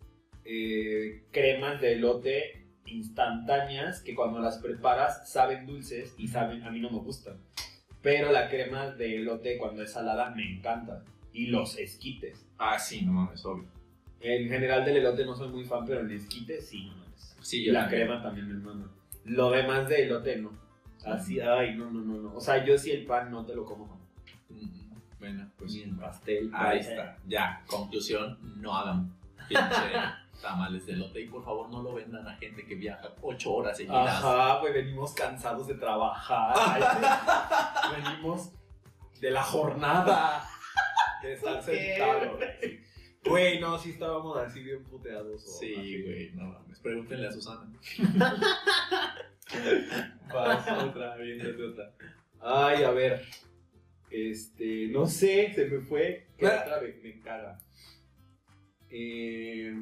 eh, 0.50 1.24
cremas 1.30 1.78
de 1.80 1.92
elote 1.92 2.64
instantáneas 2.86 4.00
que 4.02 4.14
cuando 4.14 4.38
las 4.40 4.58
preparas 4.58 5.30
saben 5.30 5.66
dulces 5.66 6.14
y 6.16 6.26
saben, 6.28 6.62
a 6.62 6.70
mí 6.70 6.80
no 6.80 6.90
me 6.90 6.98
gustan. 7.00 7.36
Pero 8.00 8.32
la 8.32 8.48
crema 8.48 8.90
de 8.90 9.16
elote 9.16 9.58
cuando 9.58 9.82
es 9.82 9.92
salada 9.92 10.30
me 10.30 10.56
encanta. 10.56 11.04
Y 11.32 11.48
los 11.48 11.76
esquites. 11.78 12.46
Ah, 12.56 12.78
sí, 12.78 13.02
no 13.04 13.12
mames, 13.12 13.44
obvio. 13.44 13.68
En 14.20 14.48
general 14.48 14.84
del 14.84 14.96
elote 14.96 15.24
no 15.26 15.34
soy 15.36 15.48
muy 15.48 15.64
fan, 15.64 15.84
pero 15.84 16.00
el 16.00 16.10
esquite 16.10 16.60
sí, 16.62 16.86
no 16.86 16.96
mames. 16.96 17.36
Sí, 17.40 17.64
yo 17.64 17.72
la 17.72 17.82
también. 17.82 18.06
crema 18.06 18.22
también 18.22 18.48
me 18.48 18.54
mama. 18.54 18.90
Lo 19.24 19.50
demás 19.50 19.88
de 19.88 20.04
elote 20.04 20.36
no. 20.38 20.52
Así, 21.04 21.38
ay, 21.40 21.76
no, 21.76 21.90
no, 21.90 22.00
no, 22.00 22.16
no. 22.22 22.34
O 22.34 22.40
sea, 22.40 22.64
yo 22.64 22.76
sí 22.78 22.90
el 22.90 23.04
pan 23.04 23.30
no 23.30 23.44
te 23.44 23.54
lo 23.54 23.64
como. 23.64 24.00
Mm, 24.48 24.88
Bueno, 25.20 25.50
pues 25.58 25.74
Ni 25.74 25.82
el 25.82 25.96
pastel. 25.96 26.50
Ahí 26.54 26.78
está. 26.78 27.18
Ya, 27.26 27.62
conclusión, 27.66 28.38
no 28.60 28.74
hagan 28.74 29.12
tamales 30.40 30.86
de 30.86 30.94
lote 30.94 31.20
y 31.20 31.28
por 31.28 31.44
favor 31.44 31.68
no 31.70 31.82
lo 31.82 31.94
vendan 31.94 32.26
a 32.26 32.36
gente 32.36 32.64
que 32.66 32.74
viaja 32.74 33.08
ocho 33.22 33.52
horas 33.52 33.76
seguidas. 33.76 34.08
Ajá, 34.22 34.60
pues 34.60 34.72
venimos 34.74 35.12
cansados 35.12 35.66
de 35.66 35.74
trabajar. 35.74 36.54
Ay, 36.56 36.82
venimos 38.02 38.52
de 39.20 39.30
la 39.30 39.42
jornada 39.42 40.44
de 41.22 41.32
estar 41.34 41.56
¿Por 41.56 41.64
qué, 41.66 41.94
sentados. 41.96 42.40
Güey, 43.24 43.58
no, 43.60 43.76
sí 43.78 43.90
estábamos 43.90 44.36
así 44.38 44.62
bien 44.62 44.84
puteados. 44.84 45.44
o 45.44 45.58
Sí, 45.58 46.02
güey, 46.04 46.30
no 46.34 46.44
mames. 46.46 46.78
Pregúntenle 46.80 47.26
a 47.28 47.32
Susana. 47.32 47.68
Vas, 50.32 50.82
otra, 50.82 51.16
viéndote 51.16 51.62
otra. 51.64 51.92
Ay, 52.40 52.84
a 52.84 52.90
ver. 52.90 53.24
Este, 54.10 54.88
no 54.88 55.06
sé, 55.06 55.52
se 55.54 55.66
me 55.66 55.80
fue. 55.80 56.28
¿Qué 56.38 56.46
Ah. 56.46 56.62
otra 56.64 56.78
vez 56.80 57.02
me 57.02 57.20
caga? 57.20 57.58
Eh. 58.90 59.74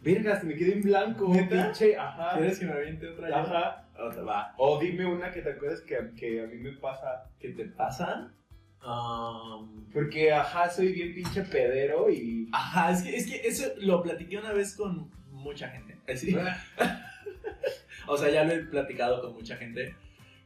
Vergas, 0.00 0.44
me 0.44 0.54
quedé 0.54 0.74
en 0.74 0.82
blanco. 0.82 1.28
¿Neta? 1.28 1.66
Pinche, 1.66 1.96
ajá. 1.96 2.36
¿Quieres 2.38 2.58
que 2.58 2.66
me 2.66 2.72
aviente 2.72 3.08
otra? 3.08 3.28
yo? 3.28 3.36
Ajá. 3.36 3.84
Otra, 3.98 4.22
va. 4.22 4.54
O 4.56 4.78
dime 4.78 5.04
una 5.06 5.30
que 5.30 5.42
te 5.42 5.50
acuerdes 5.50 5.80
que, 5.80 5.96
que 6.16 6.42
a 6.42 6.46
mí 6.46 6.56
me 6.56 6.72
pasa. 6.72 7.28
¿Qué 7.40 7.50
te 7.50 7.64
pasa? 7.64 8.32
Um, 8.84 9.90
Porque, 9.92 10.32
ajá, 10.32 10.70
soy 10.70 10.92
bien 10.92 11.14
pinche 11.14 11.42
pedero 11.42 12.08
y... 12.08 12.48
ajá, 12.52 12.92
es 12.92 13.02
que, 13.02 13.16
es 13.16 13.26
que 13.26 13.48
eso 13.48 13.64
lo 13.78 14.00
platiqué 14.02 14.38
una 14.38 14.52
vez 14.52 14.76
con 14.76 15.10
mucha 15.32 15.68
gente. 15.68 15.96
Así. 16.10 16.36
o 18.06 18.16
sea, 18.16 18.30
ya 18.30 18.44
lo 18.44 18.52
he 18.52 18.60
platicado 18.60 19.20
con 19.20 19.34
mucha 19.34 19.56
gente. 19.56 19.96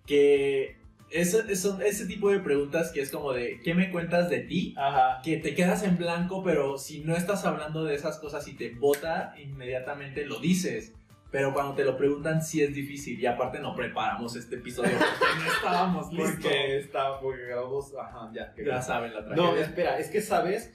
Que 0.07 0.77
eso, 1.13 1.41
eso- 1.49 1.81
ese 1.81 2.07
tipo 2.07 2.31
de 2.31 2.41
preguntas 2.41 2.91
que 2.93 3.01
es 3.01 3.11
como 3.11 3.33
de, 3.33 3.61
¿qué 3.63 3.75
me 3.75 3.91
cuentas 3.91 4.29
de 4.31 4.41
ti? 4.41 4.75
Ajá. 4.77 5.21
Que 5.23 5.37
te 5.37 5.55
quedas 5.55 5.83
en 5.83 5.97
blanco, 5.99 6.43
pero 6.43 6.79
si 6.79 7.01
no 7.05 7.15
estás 7.17 7.45
hablando 7.45 7.85
de 7.85 7.95
esas 7.95 8.19
cosas 8.19 8.47
y 8.49 8.55
te 8.57 8.71
bota, 8.71 9.35
inmediatamente 9.39 10.25
lo 10.27 10.39
dices. 10.41 10.93
Pero 11.31 11.55
cuando 11.55 11.75
te 11.75 11.85
lo 11.85 11.97
preguntan, 11.97 12.43
sí 12.43 12.63
es 12.63 12.75
difícil. 12.75 13.19
Y 13.19 13.25
aparte, 13.25 13.59
no 13.59 13.75
preparamos 13.75 14.37
este 14.37 14.57
episodio 14.57 14.91
porque 14.99 15.43
no 15.45 15.53
estábamos 15.57 16.13
listos. 16.13 16.35
Porque 16.35 16.77
está, 16.79 17.19
porque 17.21 17.43
grabamos, 17.47 17.95
ajá, 17.97 18.31
ya. 18.35 18.53
que- 18.53 18.65
Ya 18.67 18.83
saben 18.83 19.15
la 19.15 19.25
tragedia. 19.25 19.51
No, 19.51 19.57
espera, 19.57 19.99
es 19.99 20.09
que 20.11 20.21
sabes, 20.21 20.75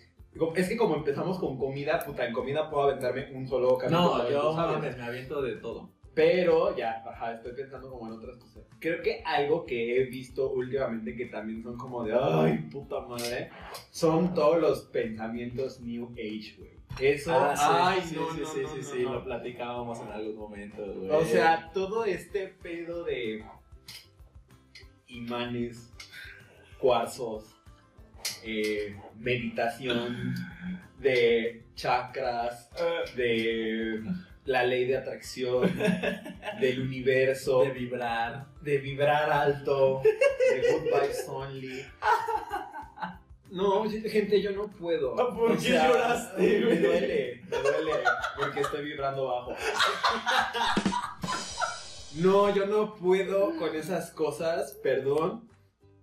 es 0.55 0.67
que 0.69 0.77
como 0.77 0.95
empezamos 0.95 1.37
con 1.39 1.57
comida, 1.59 1.99
puta, 2.03 2.25
en 2.25 2.33
comida 2.33 2.69
puedo 2.71 2.89
aventarme 2.89 3.31
un 3.33 3.47
solo 3.47 3.77
capítulo. 3.77 4.17
No, 4.17 4.29
yo 4.31 4.55
sabes. 4.55 4.97
me 4.97 5.03
aviento 5.03 5.41
de 5.43 5.57
todo. 5.57 5.91
Pero 6.17 6.75
ya, 6.75 7.03
ajá, 7.05 7.33
estoy 7.35 7.51
pensando 7.53 7.91
como 7.91 8.07
en 8.07 8.13
otras 8.13 8.37
cosas. 8.37 8.63
Creo 8.79 9.03
que 9.03 9.21
algo 9.23 9.67
que 9.67 9.97
he 10.01 10.05
visto 10.05 10.49
últimamente 10.49 11.15
que 11.15 11.27
también 11.27 11.61
son 11.61 11.77
como 11.77 12.03
de, 12.03 12.17
ay, 12.19 12.57
puta 12.71 13.01
madre, 13.01 13.51
son 13.91 14.33
todos 14.33 14.59
los 14.59 14.81
pensamientos 14.85 15.79
New 15.79 16.09
Age, 16.13 16.55
güey. 16.57 16.71
Eso, 16.99 17.31
Ah, 17.31 17.53
sí, 17.55 17.63
ay, 17.69 18.01
sí, 18.03 18.15
no, 18.15 18.33
sí, 18.33 18.41
no, 18.41 18.47
sí, 18.47 18.61
no, 18.63 18.83
sí, 18.83 19.01
lo 19.03 19.23
platicábamos 19.23 19.99
en 20.01 20.07
algún 20.07 20.37
momento, 20.37 20.91
güey. 20.91 21.11
O 21.11 21.23
sea, 21.23 21.69
todo 21.71 22.03
este 22.03 22.47
pedo 22.47 23.03
de 23.03 23.45
imanes, 25.09 25.93
cuarzos, 26.79 27.55
eh, 28.43 28.99
meditación, 29.19 30.33
de 30.99 31.63
chakras, 31.75 32.71
de 33.15 34.01
la 34.47 34.63
ley 34.63 34.85
de 34.85 34.97
atracción, 34.97 35.69
del 36.59 36.81
universo, 36.81 37.63
de 37.63 37.71
vibrar. 37.71 38.47
de 38.61 38.77
vibrar 38.79 39.29
alto, 39.29 40.01
de 40.03 40.71
good 40.71 40.83
vibes 40.83 41.25
only. 41.27 41.85
No, 43.51 43.89
gente, 43.89 44.41
yo 44.41 44.51
no 44.51 44.67
puedo. 44.67 45.15
¿Por 45.15 45.57
qué 45.57 45.69
lloraste, 45.69 46.41
Me 46.41 46.75
duele, 46.79 47.41
me 47.49 47.57
duele, 47.57 47.93
porque 48.37 48.61
estoy 48.61 48.85
vibrando 48.85 49.27
bajo. 49.27 49.53
No, 52.15 52.53
yo 52.53 52.65
no 52.65 52.95
puedo 52.95 53.55
con 53.57 53.75
esas 53.75 54.11
cosas, 54.11 54.73
perdón. 54.81 55.49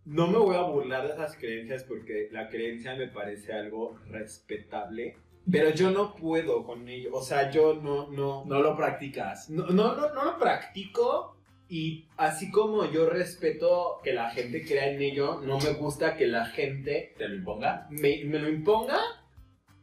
No 0.05 0.27
me 0.27 0.37
voy 0.37 0.57
a 0.57 0.63
burlar 0.63 1.07
de 1.07 1.15
esas 1.15 1.35
creencias 1.37 1.83
porque 1.85 2.29
la 2.31 2.49
creencia 2.51 2.95
me 2.95 3.09
parece 3.09 3.55
algo 3.55 3.99
respetable, 4.09 5.17
pero 5.51 5.71
yo 5.71 5.91
no 5.91 6.15
puedo 6.15 6.65
con 6.65 6.89
ello. 6.89 7.11
O 7.13 7.23
sea, 7.23 7.51
yo 7.51 7.75
no, 7.75 8.09
no, 8.11 8.45
No 8.47 8.61
lo 8.61 8.77
practicas. 8.77 9.51
no, 9.51 9.67
no, 9.67 9.95
no, 9.95 10.13
no 10.15 10.25
lo 10.25 10.39
practico 10.39 11.37
y 11.69 12.07
así 12.17 12.51
como 12.51 12.85
yo 12.91 13.09
respeto 13.09 14.01
que 14.05 14.13
la 14.13 14.31
gente 14.31 14.65
crea 14.65 14.91
en 14.91 15.01
ello, 15.03 15.41
no 15.43 15.59
me 15.59 15.73
gusta 15.73 16.15
que 16.17 16.27
la 16.27 16.45
gente 16.47 17.15
¿Te 17.17 17.27
lo 17.29 17.35
imponga? 17.37 17.87
me, 17.91 18.23
me 18.25 18.39
lo 18.39 18.49
imponga 18.51 18.99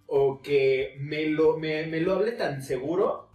o 0.06 0.42
que 0.42 0.96
me 1.00 1.26
lo, 1.28 1.58
me, 1.58 1.88
me 1.88 2.00
lo 2.02 2.14
hable 2.14 2.34
tan 2.34 2.62
seguro 2.62 3.30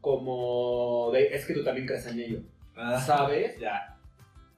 como 0.00 1.10
de, 1.12 1.34
es 1.34 1.46
que 1.46 1.54
tú 1.54 1.64
también 1.64 1.86
crees 1.86 2.06
en 2.06 2.20
ello, 2.20 2.40
Ah, 2.76 3.00
¿sabes? 3.00 3.58
Ya. 3.58 3.98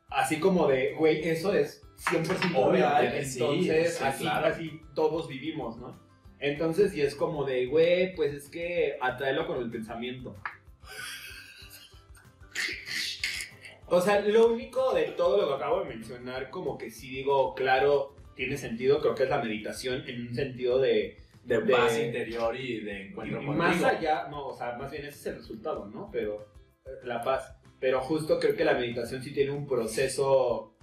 Así 0.08 0.40
como 0.40 0.66
de, 0.68 0.94
güey, 0.94 1.20
eso 1.28 1.52
es 1.52 1.82
100% 2.10 2.52
Obvio, 2.56 2.70
real, 2.72 3.12
que 3.12 3.24
sí, 3.24 3.38
entonces 3.40 3.94
sí, 3.96 4.04
así, 4.04 4.22
claro. 4.24 4.46
así 4.46 4.80
todos 4.94 5.28
vivimos, 5.28 5.76
¿no? 5.76 6.05
Entonces, 6.38 6.94
y 6.94 7.00
es 7.00 7.14
como 7.14 7.44
de, 7.44 7.66
güey, 7.66 8.14
pues 8.14 8.34
es 8.34 8.48
que 8.50 8.96
atraelo 9.00 9.46
con 9.46 9.58
el 9.58 9.70
pensamiento. 9.70 10.36
O 13.88 14.00
sea, 14.00 14.20
lo 14.20 14.48
único 14.48 14.92
de 14.94 15.04
todo 15.12 15.40
lo 15.40 15.48
que 15.48 15.54
acabo 15.54 15.80
de 15.80 15.86
mencionar, 15.94 16.50
como 16.50 16.76
que 16.76 16.90
sí 16.90 17.08
digo, 17.08 17.54
claro, 17.54 18.16
tiene 18.34 18.56
sentido, 18.56 19.00
creo 19.00 19.14
que 19.14 19.22
es 19.24 19.28
la 19.30 19.42
meditación 19.42 20.02
en 20.08 20.28
un 20.28 20.34
sentido 20.34 20.78
de... 20.80 21.18
De, 21.44 21.60
De- 21.60 21.72
paz 21.72 21.96
interior 21.96 22.56
y 22.56 22.80
de 22.80 22.92
y 22.92 23.06
encuentro 23.06 23.40
más 23.40 23.68
contigo. 23.80 23.86
allá, 23.88 24.26
no, 24.28 24.48
o 24.48 24.56
sea, 24.56 24.72
más 24.76 24.90
bien 24.90 25.04
ese 25.04 25.18
es 25.20 25.26
el 25.26 25.36
resultado, 25.36 25.86
¿no? 25.86 26.10
Pero 26.10 26.44
eh, 26.84 26.90
la 27.04 27.22
paz. 27.22 27.56
Pero 27.78 28.00
justo 28.00 28.40
creo 28.40 28.56
que 28.56 28.64
la 28.64 28.74
meditación 28.74 29.22
sí 29.22 29.32
tiene 29.32 29.52
un 29.52 29.64
proceso 29.68 30.74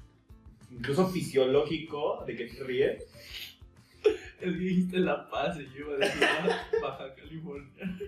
incluso 0.72 1.06
fisiológico 1.10 2.24
de 2.26 2.38
que 2.38 2.46
te 2.46 2.63
ríes. 2.63 3.06
Es 4.43 4.51
que 4.53 4.58
dijiste 4.60 4.99
La 4.99 5.29
Paz 5.29 5.58
y 5.60 5.65
yo 5.77 5.86
iba 5.86 5.93
a 5.95 5.97
decir 5.97 6.23
"Ah, 6.23 6.62
Baja 6.82 7.15
California. 7.15 7.99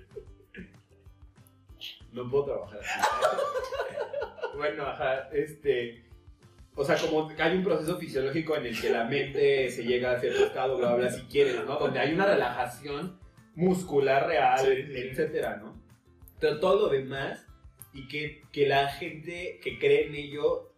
No 2.11 2.29
puedo 2.29 2.45
trabajar 2.45 2.79
así. 2.79 2.99
bueno, 4.57 4.85
ajá, 4.85 5.29
este. 5.33 6.03
O 6.77 6.83
sea, 6.83 6.97
como 6.97 7.29
hay 7.39 7.57
un 7.57 7.63
proceso 7.63 7.97
fisiológico 7.97 8.55
en 8.57 8.65
el 8.65 8.79
que 8.81 8.89
la 8.89 9.05
mente 9.05 9.69
se 9.69 9.83
llega 9.85 10.11
a 10.11 10.19
cierto 10.19 10.45
estado, 10.45 10.77
bla, 10.77 10.95
bla, 10.95 11.09
si 11.09 11.21
quieres, 11.23 11.63
¿no? 11.65 11.77
Donde 11.79 11.99
hay 11.99 12.13
una 12.13 12.25
relajación 12.25 13.17
muscular 13.55 14.27
real, 14.27 14.59
Sí, 14.59 14.83
sí. 14.83 14.97
etcétera, 14.97 15.55
¿no? 15.57 15.81
Pero 16.39 16.59
todo 16.59 16.87
lo 16.87 16.89
demás 16.89 17.45
y 17.93 18.07
que, 18.09 18.43
que 18.51 18.67
la 18.67 18.89
gente 18.89 19.59
que 19.63 19.79
cree 19.79 20.07
en 20.07 20.15
ello 20.15 20.73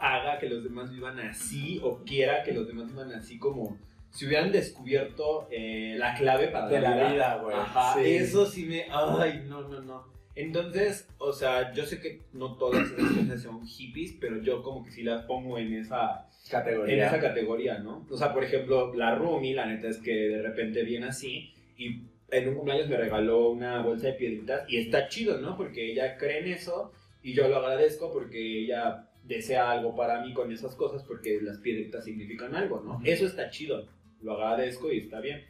haga 0.00 0.38
que 0.38 0.48
los 0.48 0.64
demás 0.64 0.90
vivan 0.90 1.20
así 1.20 1.78
o 1.82 2.02
quiera 2.02 2.42
que 2.44 2.52
los 2.52 2.66
demás 2.66 2.88
vivan 2.88 3.12
así 3.12 3.38
como 3.38 3.78
si 4.12 4.26
hubieran 4.26 4.52
descubierto 4.52 5.48
eh, 5.50 5.96
la 5.98 6.14
clave 6.14 6.48
para 6.48 6.68
De 6.68 6.80
la 6.80 7.10
vida, 7.12 7.36
güey. 7.42 7.56
Ajá, 7.56 7.94
Sí. 8.00 8.14
eso 8.14 8.46
sí 8.46 8.66
me... 8.66 8.84
Ay, 8.90 9.42
no, 9.48 9.62
no, 9.68 9.80
no. 9.80 10.12
Entonces, 10.34 11.08
o 11.18 11.32
sea, 11.32 11.72
yo 11.74 11.84
sé 11.84 12.00
que 12.00 12.20
no 12.32 12.56
todas 12.56 12.90
esas 12.90 13.10
cosas 13.12 13.42
son 13.42 13.66
hippies, 13.66 14.14
pero 14.20 14.40
yo 14.42 14.62
como 14.62 14.84
que 14.84 14.90
sí 14.90 15.02
las 15.02 15.24
pongo 15.24 15.58
en 15.58 15.74
esa, 15.74 16.26
Categoría. 16.50 16.94
en 16.94 17.00
esa 17.02 17.20
categoría, 17.20 17.78
¿no? 17.78 18.06
O 18.10 18.16
sea, 18.16 18.32
por 18.32 18.44
ejemplo, 18.44 18.94
la 18.94 19.14
Rumi, 19.14 19.52
la 19.52 19.66
neta 19.66 19.88
es 19.88 19.98
que 19.98 20.12
de 20.12 20.40
repente 20.42 20.84
viene 20.84 21.06
así 21.06 21.52
y 21.76 22.02
en 22.30 22.48
un 22.48 22.54
cumpleaños 22.54 22.88
me 22.88 22.96
regaló 22.96 23.50
una 23.50 23.82
bolsa 23.82 24.06
de 24.06 24.12
piedritas 24.14 24.64
y 24.68 24.78
está 24.78 25.08
chido, 25.08 25.38
¿no? 25.38 25.54
Porque 25.56 25.90
ella 25.92 26.16
cree 26.16 26.38
en 26.38 26.48
eso 26.48 26.92
y 27.22 27.34
yo 27.34 27.48
lo 27.48 27.56
agradezco 27.56 28.10
porque 28.10 28.64
ella 28.64 29.08
desea 29.24 29.70
algo 29.70 29.94
para 29.94 30.22
mí 30.22 30.32
con 30.32 30.50
esas 30.50 30.74
cosas 30.74 31.04
porque 31.04 31.40
las 31.42 31.58
piedritas 31.58 32.04
significan 32.06 32.54
algo, 32.56 32.80
¿no? 32.84 32.94
Ujú. 32.94 33.02
Eso 33.04 33.26
está 33.26 33.50
chido, 33.50 33.86
lo 34.22 34.32
agradezco 34.34 34.90
y 34.92 34.98
está 34.98 35.20
bien. 35.20 35.44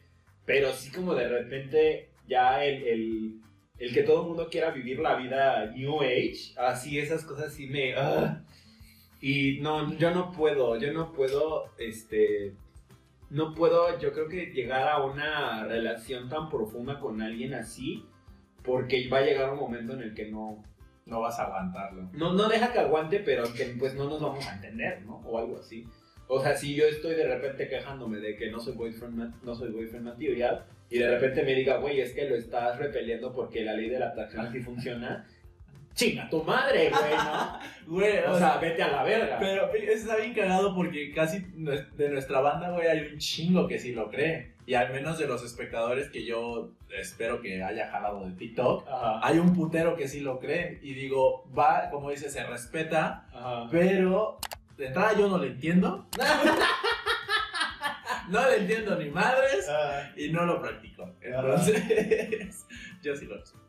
Pero 0.44 0.72
sí 0.72 0.90
como 0.90 1.14
de 1.14 1.28
repente 1.28 2.10
ya 2.26 2.64
el, 2.64 2.82
el, 2.82 3.40
el 3.78 3.92
que 3.94 4.02
todo 4.02 4.22
el 4.22 4.28
mundo 4.28 4.48
quiera 4.50 4.70
vivir 4.70 4.98
la 4.98 5.16
vida 5.16 5.66
New 5.66 6.00
Age, 6.02 6.54
así 6.56 6.98
esas 6.98 7.24
cosas 7.24 7.52
sí 7.52 7.66
me... 7.66 7.94
ah. 7.94 8.44
Y 9.20 9.60
no, 9.60 9.96
yo 9.98 10.10
no 10.10 10.32
puedo, 10.32 10.76
yo 10.78 10.92
no 10.92 11.12
puedo, 11.12 11.70
este... 11.78 12.54
No 13.30 13.54
puedo, 13.54 13.98
yo 13.98 14.12
creo 14.12 14.28
que 14.28 14.46
llegar 14.46 14.88
a 14.88 15.02
una 15.04 15.64
relación 15.64 16.28
tan 16.28 16.50
profunda 16.50 16.98
con 17.00 17.22
alguien 17.22 17.54
así, 17.54 18.04
porque 18.62 19.08
va 19.08 19.18
a 19.18 19.22
llegar 19.22 19.50
un 19.52 19.58
momento 19.58 19.94
en 19.94 20.02
el 20.02 20.14
que 20.14 20.30
no, 20.30 20.62
No 21.06 21.20
vas 21.20 21.38
a 21.38 21.44
aguantarlo. 21.44 22.10
no, 22.12 22.32
no 22.34 22.48
deja 22.48 22.72
que 22.72 22.80
aguante, 22.80 23.20
pero 23.20 23.44
que 23.54 23.74
pues 23.78 23.94
no 23.94 24.04
nos 24.04 24.20
vamos 24.20 24.46
a 24.46 24.56
entender, 24.56 25.02
¿no? 25.02 25.16
O 25.24 25.38
algo 25.38 25.58
así. 25.58 25.86
O 26.34 26.40
sea, 26.40 26.56
si 26.56 26.74
yo 26.74 26.86
estoy 26.86 27.14
de 27.14 27.26
repente 27.26 27.68
quejándome 27.68 28.16
de 28.16 28.34
que 28.36 28.50
no 28.50 28.58
soy 28.58 28.72
boyfriend, 28.72 29.34
no 29.44 29.54
soy 29.54 29.70
boyfriend 29.70 30.06
material, 30.06 30.64
y 30.88 30.98
de 30.98 31.10
repente 31.10 31.42
me 31.42 31.54
diga, 31.54 31.76
güey, 31.76 32.00
es 32.00 32.12
que 32.14 32.26
lo 32.26 32.36
estás 32.36 32.78
repeliendo 32.78 33.34
porque 33.34 33.62
la 33.62 33.74
ley 33.74 33.90
de 33.90 33.98
la 33.98 34.08
atracción 34.08 34.46
así 34.46 34.60
funciona, 34.60 35.26
chinga 35.92 36.30
tu 36.30 36.42
madre, 36.42 36.88
güey, 36.88 37.14
¿no? 37.14 37.58
Güey, 37.86 38.18
O 38.26 38.38
sea, 38.38 38.56
vete 38.56 38.82
a 38.82 38.88
la 38.88 39.02
verga. 39.02 39.36
Pero 39.40 39.70
está 39.74 40.16
bien 40.16 40.32
cagado 40.32 40.74
porque 40.74 41.12
casi 41.12 41.40
de 41.40 42.08
nuestra 42.08 42.40
banda, 42.40 42.70
güey, 42.70 42.86
hay 42.86 43.00
un 43.12 43.18
chingo 43.18 43.68
que 43.68 43.78
sí 43.78 43.92
lo 43.92 44.08
cree. 44.08 44.52
Y 44.64 44.72
al 44.72 44.90
menos 44.90 45.18
de 45.18 45.26
los 45.26 45.44
espectadores 45.44 46.08
que 46.08 46.24
yo 46.24 46.70
espero 46.98 47.42
que 47.42 47.62
haya 47.62 47.90
jalado 47.90 48.24
de 48.24 48.32
TikTok, 48.36 48.88
Ajá, 48.88 49.20
hay 49.22 49.38
un 49.38 49.52
putero 49.54 49.96
que 49.96 50.08
sí 50.08 50.20
lo 50.20 50.38
creen. 50.38 50.78
Y 50.82 50.94
digo, 50.94 51.44
va, 51.52 51.90
como 51.90 52.10
dice, 52.10 52.30
se 52.30 52.42
respeta, 52.44 53.26
ajá. 53.34 53.68
pero 53.70 54.38
de 54.76 54.86
entrada 54.86 55.12
yo 55.14 55.28
no 55.28 55.38
le 55.38 55.48
entiendo. 55.48 56.08
no 58.28 58.46
le 58.50 58.56
entiendo 58.58 58.96
ni 58.96 59.10
madres 59.10 59.66
Ah, 59.68 60.10
y 60.16 60.30
no 60.30 60.44
lo 60.46 60.60
practico. 60.60 61.14
Entonces, 61.20 62.66
yo 63.02 63.16
sí 63.16 63.26
lo 63.26 63.36
respeto. 63.36 63.60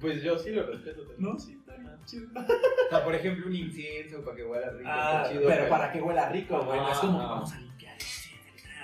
pues 0.00 0.22
yo 0.22 0.38
sí 0.38 0.50
lo 0.50 0.66
respeto 0.66 1.02
también. 1.06 1.22
No, 1.32 1.38
sí, 1.38 1.52
está 1.58 1.74
bien 1.76 1.90
chido. 2.04 2.28
O 2.34 2.90
sea, 2.90 3.04
por 3.04 3.14
ejemplo, 3.14 3.46
un 3.46 3.54
incienso 3.56 4.22
para 4.24 4.36
que 4.36 4.44
huela 4.44 4.70
rico, 4.70 4.90
Ah, 4.92 5.20
está 5.24 5.32
chido. 5.32 5.48
pero 5.48 5.68
para 5.68 5.92
que 5.92 6.00
huela 6.02 6.28
rico, 6.28 6.60
güey. 6.62 6.78
No 6.80 6.92
es 6.92 6.98
como 6.98 7.20
Ah. 7.20 7.26
vamos 7.26 7.52
a 7.52 7.58
limpiar 7.60 7.96
este. 7.96 8.30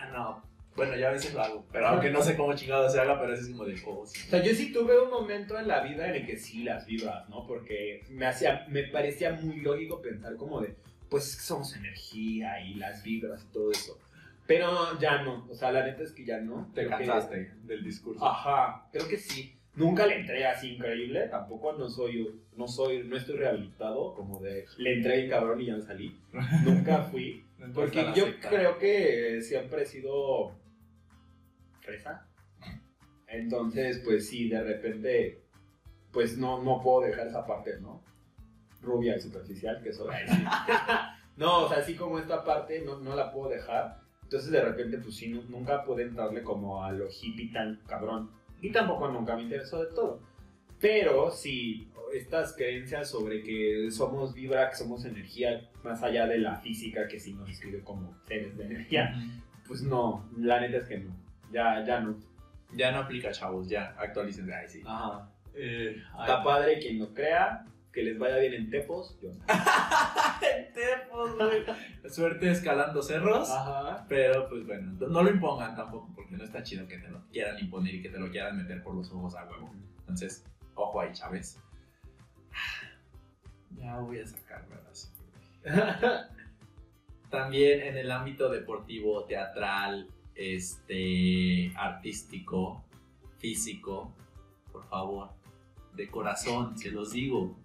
ah, 0.00 0.10
No. 0.12 0.45
Bueno, 0.76 0.96
ya 0.96 1.08
a 1.08 1.12
veces 1.12 1.32
lo 1.34 1.40
hago. 1.42 1.66
Pero 1.72 1.86
aunque 1.88 2.10
no 2.10 2.22
sé 2.22 2.36
cómo 2.36 2.54
chingado 2.54 2.88
se 2.90 3.00
haga, 3.00 3.18
pero 3.20 3.32
es 3.34 3.48
como 3.48 3.64
de 3.64 3.74
oh, 3.86 4.04
sí. 4.06 4.20
O 4.26 4.30
sea, 4.30 4.42
yo 4.42 4.54
sí 4.54 4.72
tuve 4.72 5.00
un 5.00 5.10
momento 5.10 5.58
en 5.58 5.68
la 5.68 5.82
vida 5.82 6.08
en 6.08 6.16
el 6.16 6.26
que 6.26 6.36
sí 6.36 6.62
las 6.64 6.86
vibras, 6.86 7.28
¿no? 7.28 7.46
Porque 7.46 8.04
me 8.10 8.26
hacía, 8.26 8.66
me 8.68 8.82
parecía 8.84 9.32
muy 9.32 9.60
lógico 9.60 10.02
pensar 10.02 10.36
como 10.36 10.60
de, 10.60 10.74
pues 11.08 11.24
somos 11.24 11.74
energía 11.76 12.60
y 12.60 12.74
las 12.74 13.02
vibras 13.02 13.44
y 13.48 13.52
todo 13.52 13.70
eso. 13.72 13.98
Pero 14.46 14.98
ya 15.00 15.22
no, 15.22 15.46
o 15.50 15.54
sea, 15.54 15.72
la 15.72 15.84
neta 15.84 16.02
es 16.04 16.12
que 16.12 16.24
ya 16.24 16.38
no. 16.40 16.70
Te 16.74 16.86
Creo 16.86 16.98
que- 16.98 17.04
cansaste 17.06 17.50
del 17.64 17.82
discurso. 17.82 18.24
Ajá, 18.24 18.86
creo 18.92 19.08
que 19.08 19.16
sí. 19.16 19.52
Nunca 19.74 20.06
le 20.06 20.20
entré 20.20 20.46
así 20.46 20.74
increíble, 20.74 21.28
tampoco 21.28 21.72
no 21.74 21.88
soy, 21.90 22.30
no 22.56 22.66
soy, 22.66 23.02
no 23.04 23.14
estoy 23.16 23.36
rehabilitado, 23.36 24.14
como 24.14 24.40
de 24.40 24.64
le 24.78 24.94
entré 24.94 25.18
bien 25.18 25.28
cabrón 25.30 25.60
y 25.60 25.66
ya 25.66 25.76
me 25.76 25.82
salí. 25.82 26.16
Nunca 26.64 27.02
fui. 27.02 27.44
Porque 27.74 28.06
yo 28.14 28.24
secta. 28.26 28.48
creo 28.48 28.78
que 28.78 29.40
siempre 29.42 29.82
he 29.82 29.86
sido 29.86 30.52
fresa. 31.86 32.26
Entonces, 33.28 34.00
pues 34.04 34.28
sí, 34.28 34.48
de 34.48 34.62
repente, 34.62 35.42
pues 36.12 36.36
no, 36.38 36.62
no 36.62 36.80
puedo 36.82 37.06
dejar 37.08 37.26
esa 37.28 37.46
parte, 37.46 37.80
¿no? 37.80 38.02
Rubia 38.82 39.16
y 39.16 39.20
superficial, 39.20 39.80
que 39.82 39.92
soy. 39.92 40.14
No, 41.36 41.66
o 41.66 41.68
sea, 41.68 41.78
así 41.80 41.94
como 41.94 42.18
esta 42.18 42.42
parte 42.44 42.80
no, 42.80 42.98
no 42.98 43.14
la 43.14 43.30
puedo 43.30 43.50
dejar. 43.50 44.00
Entonces, 44.22 44.50
de 44.50 44.62
repente, 44.62 44.96
pues 44.96 45.16
sí, 45.16 45.28
nu- 45.28 45.42
nunca 45.50 45.84
pude 45.84 46.04
entrarle 46.04 46.42
como 46.42 46.82
a 46.82 46.90
lo 46.92 47.08
hippie 47.10 47.52
tan 47.52 47.78
cabrón. 47.86 48.30
Y 48.62 48.72
tampoco 48.72 49.08
nunca 49.08 49.36
me 49.36 49.42
interesó 49.42 49.84
de 49.84 49.92
todo. 49.94 50.22
Pero 50.80 51.30
sí, 51.30 51.90
estas 52.14 52.54
creencias 52.56 53.10
sobre 53.10 53.42
que 53.42 53.90
somos 53.90 54.32
vibra, 54.32 54.70
que 54.70 54.76
somos 54.76 55.04
energía, 55.04 55.68
más 55.84 56.02
allá 56.02 56.26
de 56.26 56.38
la 56.38 56.56
física 56.56 57.06
que 57.06 57.20
sí 57.20 57.34
nos 57.34 57.48
describe 57.48 57.82
como 57.84 58.16
seres 58.26 58.56
de 58.56 58.64
energía, 58.64 59.14
pues 59.68 59.82
no, 59.82 60.26
la 60.38 60.58
neta 60.62 60.78
es 60.78 60.84
que 60.88 60.98
no. 61.00 61.14
Ya, 61.52 61.84
ya 61.84 62.00
no. 62.00 62.16
Ya 62.74 62.92
no 62.92 62.98
aplica, 62.98 63.30
chavos, 63.30 63.68
ya 63.68 63.94
actualicen. 63.98 64.52
Ay, 64.52 64.68
sí. 64.68 64.82
Ajá. 64.86 65.30
Eh, 65.54 65.96
Está 66.20 66.42
padre 66.42 66.78
quien 66.78 66.98
lo 66.98 67.14
crea, 67.14 67.64
que 67.92 68.02
les 68.02 68.18
vaya 68.18 68.36
bien 68.38 68.54
en 68.54 68.70
Tepos. 68.70 69.18
Yo 69.22 69.30
no. 69.30 69.38
Tepos, 70.74 71.36
güey. 71.36 71.64
Suerte 72.10 72.50
escalando 72.50 73.02
cerros. 73.02 73.50
Ajá. 73.50 74.04
Pero 74.08 74.48
pues 74.48 74.66
bueno, 74.66 74.92
no 75.08 75.22
lo 75.22 75.30
impongan 75.30 75.74
tampoco 75.74 76.10
porque 76.14 76.36
no 76.36 76.44
está 76.44 76.62
chido 76.62 76.86
que 76.86 76.98
te 76.98 77.08
lo 77.08 77.22
quieran 77.30 77.58
imponer 77.58 77.94
y 77.94 78.02
que 78.02 78.10
te 78.10 78.18
lo 78.18 78.30
quieran 78.30 78.56
meter 78.56 78.82
por 78.82 78.94
los 78.94 79.10
ojos 79.12 79.34
a 79.36 79.44
huevo. 79.46 79.72
Entonces, 80.00 80.44
ojo 80.74 81.00
ahí, 81.00 81.12
Chávez. 81.12 81.60
Ya 83.78 83.98
voy 83.98 84.18
a 84.18 84.26
sacar, 84.26 84.64
¿verdad? 84.68 86.30
También 87.30 87.82
en 87.82 87.98
el 87.98 88.10
ámbito 88.10 88.48
deportivo, 88.48 89.24
teatral, 89.24 90.08
este, 90.36 91.72
artístico, 91.76 92.84
físico, 93.38 94.12
por 94.72 94.86
favor, 94.88 95.30
de 95.94 96.08
corazón, 96.08 96.76
se 96.78 96.90
los 96.90 97.12
digo. 97.12 97.56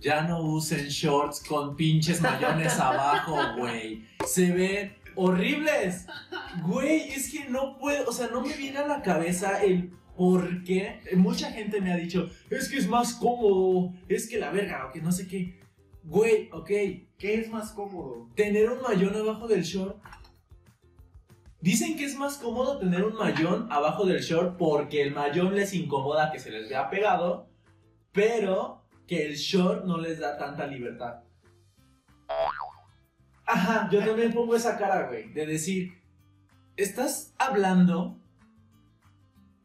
Ya 0.00 0.22
no 0.22 0.42
usen 0.42 0.88
shorts 0.88 1.42
con 1.42 1.76
pinches 1.76 2.20
mayones 2.20 2.78
abajo, 2.78 3.36
güey. 3.58 4.04
Se 4.26 4.52
ven 4.52 4.96
horribles. 5.16 6.06
Güey, 6.62 7.10
es 7.10 7.32
que 7.32 7.48
no 7.48 7.78
puedo, 7.78 8.08
o 8.08 8.12
sea, 8.12 8.28
no 8.28 8.42
me 8.42 8.54
viene 8.54 8.78
a 8.78 8.86
la 8.86 9.02
cabeza 9.02 9.62
el 9.62 9.90
por 10.16 10.62
qué. 10.64 11.00
Mucha 11.16 11.50
gente 11.50 11.80
me 11.80 11.92
ha 11.92 11.96
dicho, 11.96 12.30
es 12.50 12.68
que 12.68 12.78
es 12.78 12.88
más 12.88 13.14
cómodo, 13.14 13.92
es 14.08 14.28
que 14.28 14.38
la 14.38 14.50
verga, 14.50 14.86
o 14.86 14.92
que 14.92 15.00
no 15.00 15.10
sé 15.10 15.26
qué. 15.26 15.58
Güey, 16.04 16.50
ok, 16.52 16.68
¿Qué 17.18 17.40
es 17.40 17.50
más 17.50 17.72
cómodo? 17.72 18.28
tener 18.34 18.68
un 18.68 18.82
mayón 18.82 19.16
abajo 19.16 19.48
del 19.48 19.62
short. 19.62 19.96
Dicen 21.64 21.96
que 21.96 22.04
es 22.04 22.14
más 22.18 22.36
cómodo 22.36 22.76
tener 22.76 23.02
un 23.04 23.14
mayón 23.14 23.72
abajo 23.72 24.04
del 24.04 24.20
short 24.20 24.58
porque 24.58 25.00
el 25.00 25.14
mayón 25.14 25.54
les 25.54 25.72
incomoda 25.72 26.30
que 26.30 26.38
se 26.38 26.50
les 26.50 26.68
vea 26.68 26.90
pegado, 26.90 27.48
pero 28.12 28.84
que 29.06 29.24
el 29.24 29.36
short 29.36 29.86
no 29.86 29.96
les 29.96 30.18
da 30.18 30.36
tanta 30.36 30.66
libertad. 30.66 31.22
Ajá, 33.46 33.88
yo 33.90 34.04
también 34.04 34.34
pongo 34.34 34.54
esa 34.54 34.76
cara, 34.76 35.06
güey, 35.06 35.32
de 35.32 35.46
decir, 35.46 36.02
estás 36.76 37.32
hablando, 37.38 38.18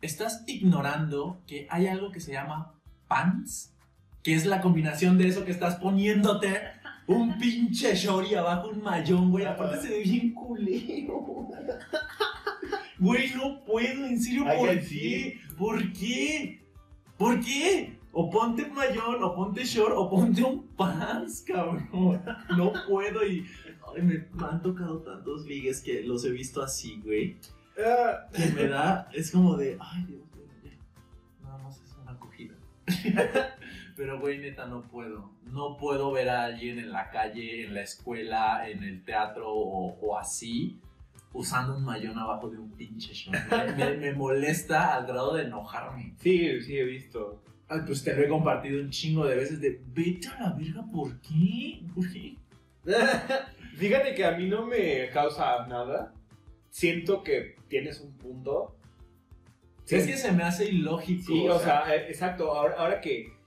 estás 0.02 0.46
ignorando 0.48 1.42
que 1.48 1.68
hay 1.70 1.88
algo 1.88 2.14
que 2.14 2.22
se 2.22 2.32
llama 2.32 2.80
pants, 3.10 3.76
que 4.24 4.36
es 4.36 4.46
la 4.46 4.62
combinación 4.62 5.18
de 5.18 5.28
eso 5.28 5.44
que 5.44 5.52
estás 5.52 5.76
poniéndote 5.76 6.62
un 7.10 7.38
pinche 7.40 7.96
short 7.96 8.30
y 8.30 8.36
abajo 8.36 8.70
un 8.70 8.84
mayón, 8.84 9.32
güey. 9.32 9.46
Aparte 9.46 9.82
se 9.82 9.90
ve 9.90 10.04
bien 10.04 10.34
culero. 10.34 11.48
Güey, 13.00 13.34
no 13.34 13.64
puedo, 13.64 14.06
en 14.06 14.22
serio, 14.22 14.44
Ay, 14.46 14.58
¿por 14.58 14.70
qué? 14.70 14.82
sí. 14.84 15.34
¿Por 15.58 15.94
qué? 15.94 16.62
¿Por 17.18 17.40
qué? 17.40 17.98
O 18.12 18.30
ponte 18.30 18.66
mayón, 18.68 19.24
o 19.24 19.36
ponte 19.36 19.64
short, 19.64 19.94
o 19.96 20.10
ponte 20.10 20.44
un 20.44 20.68
pants, 20.76 21.42
cabrón. 21.42 22.22
No 22.58 22.74
puedo 22.88 23.26
y... 23.26 23.46
Ay, 23.96 24.02
me, 24.04 24.28
me 24.34 24.46
han 24.48 24.62
tocado 24.62 25.00
tantos 25.00 25.46
ligues 25.46 25.82
que 25.82 26.04
los 26.04 26.26
he 26.26 26.32
visto 26.32 26.62
así, 26.62 27.02
güey. 27.04 27.38
Que 28.34 28.46
me 28.54 28.68
da... 28.68 29.10
Es 29.14 29.32
como 29.32 29.56
de... 29.58 29.78
Ay, 29.80 30.04
Dios 30.06 30.22
mío, 30.36 30.46
ya. 30.64 30.72
Nada 31.42 31.58
más 31.60 31.82
es 31.82 31.96
una 32.02 32.12
acogida. 32.12 32.56
Pero, 34.00 34.18
güey, 34.18 34.38
neta, 34.38 34.66
no 34.66 34.84
puedo. 34.84 35.30
No 35.44 35.76
puedo 35.76 36.14
ver 36.14 36.30
a 36.30 36.46
alguien 36.46 36.80
en 36.80 36.90
la 36.90 37.10
calle, 37.10 37.66
en 37.66 37.74
la 37.74 37.82
escuela, 37.82 38.70
en 38.70 38.82
el 38.82 39.04
teatro 39.04 39.52
o, 39.52 40.00
o 40.00 40.18
así, 40.18 40.80
usando 41.34 41.76
un 41.76 41.84
mayón 41.84 42.18
abajo 42.18 42.50
de 42.50 42.60
un 42.60 42.72
pinche 42.78 43.14
short. 43.14 43.38
Me, 43.76 44.14
molesta 44.14 44.96
al 44.96 45.06
grado 45.06 45.36
de 45.36 45.44
enojarme. 45.44 46.16
Sí, 46.18 46.62
sí 46.62 46.78
he 46.78 46.86
visto. 46.86 47.44
Ay, 47.68 47.82
pues 47.86 48.02
te 48.02 48.16
lo 48.16 48.24
he 48.24 48.30
compartido 48.30 48.82
un 48.82 48.90
chingo 48.90 49.26
de 49.26 49.36
veces 49.36 49.60
de, 49.60 49.82
vete 49.88 50.30
a 50.30 50.44
la 50.44 50.54
verga, 50.54 50.82
¿por 50.90 51.20
qué? 51.20 51.82
¿Por 51.94 52.10
qué? 52.10 52.38
Fíjate 53.76 54.16
que 54.16 54.24
a 54.24 54.32
mí 54.32 54.48
no 54.48 54.66
me 54.66 55.10
causa 55.10 55.68
nada. 55.68 56.14
Siento 56.70 57.22
que 57.22 57.58
tienes 57.68 58.00
un 58.00 58.14
punto. 58.14 58.78
Es 59.90 60.08
que 60.08 60.16
se 60.16 60.32
me 60.32 60.44
hace 60.44 60.70
ilógico. 60.70 61.34
Sí, 61.34 61.50
o 61.50 61.60
sea, 61.60 61.94
eh, 61.94 62.06
exacto. 62.08 62.54
Ahora, 62.54 62.76
ahora 62.78 63.02
que. 63.02 63.38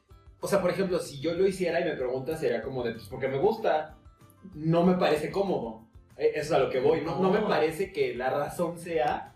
O 0.42 0.48
sea, 0.48 0.60
por 0.60 0.70
ejemplo, 0.70 0.98
si 0.98 1.20
yo 1.20 1.32
lo 1.34 1.46
hiciera 1.46 1.80
y 1.80 1.84
me 1.84 1.94
preguntas, 1.94 2.40
sería 2.40 2.62
como 2.62 2.82
de, 2.82 2.92
pues 2.92 3.06
porque 3.08 3.28
me 3.28 3.38
gusta, 3.38 3.96
no 4.54 4.84
me 4.84 4.94
parece 4.94 5.30
cómodo. 5.30 5.86
Eh, 6.18 6.32
Eso 6.34 6.40
es 6.40 6.52
a 6.52 6.58
lo 6.58 6.68
que 6.68 6.80
voy. 6.80 7.00
No, 7.02 7.18
no 7.20 7.30
me 7.30 7.40
No. 7.40 7.48
parece 7.48 7.92
que 7.92 8.14
la 8.14 8.28
razón 8.30 8.78
sea 8.78 9.34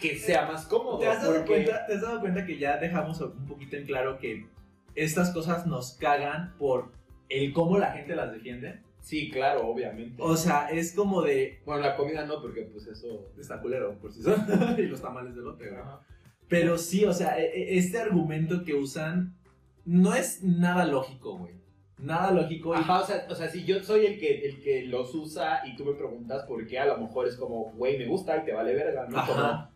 que 0.00 0.18
sea 0.18 0.46
más 0.46 0.66
cómodo. 0.66 0.98
¿Te 0.98 1.06
has, 1.06 1.22
dado 1.22 1.36
porque- 1.36 1.46
cuenta, 1.48 1.86
¿Te 1.86 1.94
has 1.94 2.02
dado 2.02 2.20
cuenta 2.20 2.44
que 2.44 2.58
ya 2.58 2.76
dejamos 2.76 3.20
un 3.20 3.46
poquito 3.46 3.76
en 3.76 3.86
claro 3.86 4.18
que 4.18 4.46
estas 4.94 5.30
cosas 5.30 5.66
nos 5.66 5.94
cagan 5.96 6.54
por 6.58 6.92
el 7.28 7.52
cómo 7.52 7.78
la 7.78 7.92
gente 7.92 8.14
las 8.14 8.30
defiende? 8.32 8.82
Sí, 9.00 9.30
claro, 9.30 9.66
obviamente. 9.68 10.16
O 10.20 10.36
sea, 10.36 10.68
es 10.68 10.92
como 10.94 11.22
de. 11.22 11.60
bueno, 11.64 11.80
la 11.82 11.96
comida 11.96 12.26
no, 12.26 12.42
porque 12.42 12.62
pues 12.62 12.86
eso. 12.88 13.30
Está 13.38 13.60
culero, 13.60 13.96
por 14.00 14.12
si 14.12 14.22
son. 14.22 14.34
y 14.78 14.82
los 14.82 15.00
tamales 15.00 15.34
de 15.34 15.40
lote. 15.42 15.70
Ajá. 15.74 16.00
Pero 16.48 16.76
sí, 16.76 17.04
o 17.04 17.12
sea, 17.12 17.38
e- 17.40 17.46
e- 17.46 17.78
este 17.78 17.98
argumento 17.98 18.64
que 18.64 18.74
usan 18.74 19.36
no 19.86 20.14
es 20.14 20.42
nada 20.42 20.84
lógico, 20.84 21.38
güey. 21.38 21.54
Nada 21.98 22.30
lógico. 22.30 22.74
y- 22.74 22.78
Ajá, 22.78 23.00
o 23.00 23.06
sea, 23.06 23.26
o 23.30 23.34
sea, 23.34 23.48
si 23.48 23.64
yo 23.64 23.82
soy 23.82 24.04
el 24.04 24.18
que, 24.18 24.46
el 24.46 24.60
que 24.60 24.82
los 24.82 25.14
usa 25.14 25.62
y 25.66 25.74
tú 25.76 25.86
me 25.86 25.94
preguntas 25.94 26.42
por 26.44 26.66
qué, 26.66 26.78
a 26.78 26.84
lo 26.84 26.98
mejor 26.98 27.26
es 27.26 27.36
como, 27.36 27.72
güey, 27.72 27.96
me 27.96 28.06
gusta 28.06 28.36
y 28.36 28.44
te 28.44 28.52
vale 28.52 28.74
verga, 28.74 29.06
¿no? 29.08 29.16
Ajá. 29.18 29.26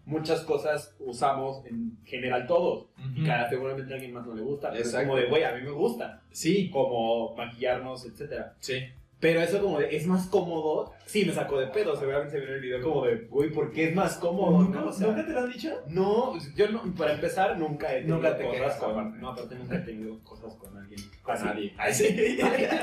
Como 0.04 0.18
muchas 0.18 0.42
cosas 0.42 0.94
usamos 1.00 1.64
en 1.64 1.96
general 2.04 2.46
todos. 2.46 2.88
Ujú. 2.98 3.24
Cada 3.24 3.48
seguramente 3.48 3.92
a 3.92 3.96
alguien 3.96 4.12
más 4.12 4.26
no 4.26 4.34
le 4.34 4.42
gusta, 4.42 4.68
pero 4.68 4.82
es 4.82 4.88
Exacto. 4.88 5.08
como 5.08 5.18
de, 5.18 5.28
güey, 5.30 5.44
a 5.44 5.52
mí 5.54 5.62
me 5.62 5.70
gusta. 5.70 6.22
Sí, 6.30 6.68
Como 6.70 7.34
maquillarnos, 7.36 8.04
etcétera. 8.04 8.54
sí. 8.60 8.80
Pero 9.20 9.40
eso 9.42 9.60
como 9.60 9.78
de, 9.78 9.94
es 9.94 10.06
más 10.06 10.26
cómodo, 10.28 10.94
sí 11.04 11.26
me 11.26 11.32
sacó 11.34 11.60
de 11.60 11.66
pedo, 11.66 11.94
seguramente 11.94 12.32
se 12.32 12.38
vio 12.40 12.48
en 12.48 12.54
el 12.54 12.60
video 12.62 12.80
como 12.80 13.04
de, 13.04 13.16
güey, 13.28 13.50
¿por 13.50 13.70
qué 13.70 13.90
es 13.90 13.94
más 13.94 14.16
cómodo? 14.16 14.62
¿Nunca, 14.62 14.80
¿no? 14.80 14.86
O 14.86 14.92
sea, 14.92 15.08
¿Nunca 15.08 15.26
te 15.26 15.32
lo 15.32 15.40
han 15.40 15.52
dicho? 15.52 15.82
no, 15.88 16.38
yo 16.56 16.70
no, 16.70 16.94
para 16.94 17.12
empezar, 17.12 17.58
nunca 17.58 17.92
he 17.92 17.96
tenido 18.00 18.16
Nunca 18.16 18.36
te 18.38 18.44
cosas 18.46 18.76
con, 18.76 18.90
aparte. 18.92 19.18
no, 19.18 19.28
aparte 19.28 19.54
nunca 19.56 19.76
he 19.76 19.80
tenido 19.80 20.18
cosas 20.24 20.54
con 20.54 20.74
alguien, 20.74 21.00
con 21.22 21.34
Así. 21.34 21.44
nadie. 21.44 21.74
Ay, 21.76 21.92
sí. 21.94 22.38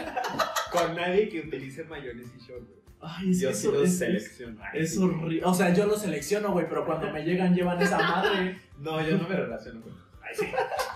con 0.72 0.96
nadie 0.96 1.30
que 1.30 1.40
utilice 1.42 1.84
mayones 1.86 2.28
y 2.36 2.40
short, 2.40 2.64
güey. 2.68 2.78
Ay, 3.00 3.32
es 3.32 3.40
Yo 3.40 3.54
sí 3.54 3.68
los 3.72 3.90
selecciono. 3.90 4.60
Es 4.74 4.98
horrible. 4.98 5.42
O 5.44 5.54
sea, 5.56 5.74
yo 5.74 5.88
lo 5.88 5.98
selecciono, 5.98 6.52
güey, 6.52 6.68
pero 6.70 6.86
cuando 6.86 7.10
me 7.12 7.24
llegan 7.24 7.56
llevan 7.56 7.82
esa 7.82 7.98
madre. 7.98 8.62
No, 8.80 9.02
yo 9.02 9.18
no 9.18 9.28
me 9.28 9.36
relaciono 9.36 9.82
con 9.82 9.92
Ay, 10.22 10.36
sí. 10.36 10.46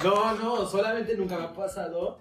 No, 0.03 0.35
no, 0.35 0.65
solamente 0.67 1.17
nunca 1.17 1.35
me 1.37 1.45
ha 1.45 1.53
pasado. 1.53 2.19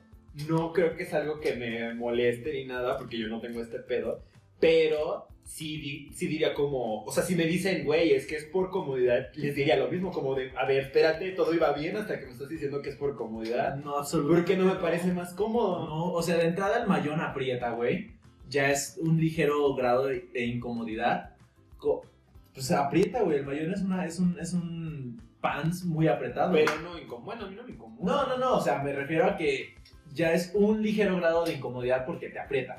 No 0.49 0.73
creo 0.73 0.97
que 0.97 1.03
es 1.05 1.13
algo 1.15 1.41
que 1.41 1.55
me 1.57 1.93
moleste 1.95 2.53
ni 2.53 2.65
nada, 2.65 2.97
porque 2.97 3.19
yo 3.19 3.29
no 3.29 3.41
tengo 3.41 3.61
este 3.63 3.79
pedo. 3.81 4.23
Pero 4.61 5.27
sí, 5.45 6.11
sí 6.15 6.27
diría 6.29 6.55
como, 6.55 7.03
o 7.05 7.11
sea, 7.13 7.25
si 7.25 7.35
me 7.35 7.45
dicen, 7.45 7.85
güey, 7.85 8.13
es 8.13 8.27
que 8.27 8.37
es 8.37 8.45
por 8.45 8.71
comodidad, 8.71 9.29
les 9.35 9.55
diría 9.57 9.77
lo 9.77 9.89
mismo, 9.89 10.13
como 10.13 10.35
de, 10.35 10.53
a 10.57 10.65
ver, 10.67 10.85
espérate, 10.85 11.31
todo 11.33 11.53
iba 11.55 11.73
bien 11.73 11.97
hasta 11.97 12.21
que 12.21 12.27
me 12.27 12.33
estás 12.33 12.49
diciendo 12.49 12.81
que 12.83 12.91
es 12.91 12.97
por 12.97 13.17
comodidad. 13.17 13.77
No, 13.77 13.97
absolutamente. 13.99 14.43
¿Por 14.43 14.57
qué 14.57 14.63
no 14.63 14.73
me 14.73 14.81
parece 14.81 15.13
más 15.13 15.35
cómodo? 15.35 15.87
No, 15.87 16.13
o 16.13 16.23
sea, 16.23 16.37
de 16.37 16.47
entrada 16.47 16.81
el 16.81 16.87
mayón 16.89 17.21
aprieta, 17.21 17.71
güey. 17.73 18.13
Ya 18.49 18.71
es 18.71 18.99
un 19.01 19.19
ligero 19.21 19.75
grado 19.75 20.07
de, 20.07 20.29
de 20.33 20.45
incomodidad. 20.45 21.31
Co- 21.79 22.05
pues 22.53 22.71
aprieta, 22.73 23.23
güey. 23.23 23.39
El 23.39 23.47
mayón 23.47 23.73
es, 23.73 23.81
una, 23.83 24.05
es, 24.07 24.19
un, 24.19 24.37
es 24.41 24.53
un 24.53 25.21
pants 25.41 25.85
muy 25.85 26.09
apretado. 26.09 26.53
Pero 26.53 26.73
no 26.83 26.99
incomoda, 26.99 27.25
bueno, 27.25 27.45
a 27.47 27.49
mí 27.49 27.57
no 27.57 27.63
me 27.63 27.71
incomoda. 27.73 28.27
No, 28.27 28.29
no, 28.29 28.39
no. 28.39 28.57
O 28.57 28.61
sea, 28.61 28.83
me 28.83 28.93
refiero 28.93 29.25
a 29.25 29.37
que 29.37 29.75
ya 30.13 30.33
es 30.33 30.53
un 30.55 30.83
ligero 30.83 31.17
grado 31.17 31.45
de 31.45 31.55
incomodidad 31.55 32.05
porque 32.07 32.29
te 32.29 32.39
aprietan, 32.39 32.79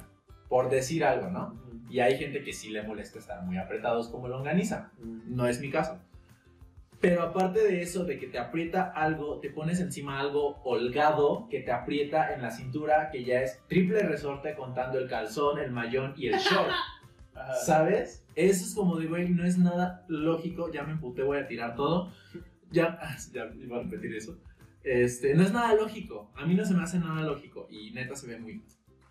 por 0.50 0.70
decir 0.70 1.04
algo, 1.04 1.30
¿no? 1.30 1.60
Y 1.90 2.00
hay 2.00 2.18
gente 2.18 2.44
que 2.44 2.54
sí 2.54 2.70
le 2.70 2.84
molesta 2.84 3.20
estar 3.20 3.44
muy 3.44 3.58
apretados 3.58 4.10
como 4.10 4.28
longaniza. 4.28 4.92
No 5.28 5.48
es 5.48 5.60
mi 5.60 5.70
caso. 5.70 6.00
Pero 7.02 7.24
aparte 7.24 7.62
de 7.62 7.82
eso, 7.82 8.06
de 8.06 8.20
que 8.20 8.28
te 8.28 8.38
aprieta 8.38 8.84
algo, 8.84 9.40
te 9.40 9.50
pones 9.50 9.80
encima 9.80 10.20
algo 10.20 10.62
holgado 10.64 11.48
que 11.50 11.62
te 11.62 11.72
aprieta 11.72 12.34
en 12.34 12.44
la 12.44 12.52
cintura, 12.52 13.10
que 13.12 13.24
ya 13.26 13.42
es 13.42 13.60
triple 13.68 14.04
resorte 14.04 14.56
contando 14.56 15.00
el 15.00 15.10
calzón, 15.10 15.60
el 15.60 15.72
mayón 15.72 16.14
y 16.16 16.28
el 16.28 16.38
short. 16.40 16.70
¿Sabes? 17.66 18.24
Eso 18.36 18.66
es 18.66 18.76
como 18.76 18.98
de, 18.98 19.08
güey, 19.08 19.30
no 19.30 19.44
es 19.44 19.58
nada 19.58 20.06
lógico. 20.08 20.72
Ya 20.72 20.84
me 20.84 20.94
emputé, 20.94 21.24
voy 21.24 21.40
a 21.40 21.48
tirar 21.48 21.76
todo. 21.76 22.12
Ya, 22.70 23.00
ya 23.34 23.50
iba 23.60 23.80
a 23.80 23.84
repetir 23.84 24.16
eso. 24.16 24.38
Este, 24.84 25.34
no 25.36 25.44
es 25.44 25.52
nada 25.52 25.76
lógico. 25.76 26.32
A 26.36 26.46
mí 26.46 26.56
no 26.56 26.66
se 26.66 26.74
me 26.74 26.84
hace 26.84 27.00
nada 27.00 27.22
lógico. 27.22 27.68
Y 27.70 27.92
neta 27.92 28.16
se 28.16 28.28
ve 28.28 28.38
muy 28.38 28.62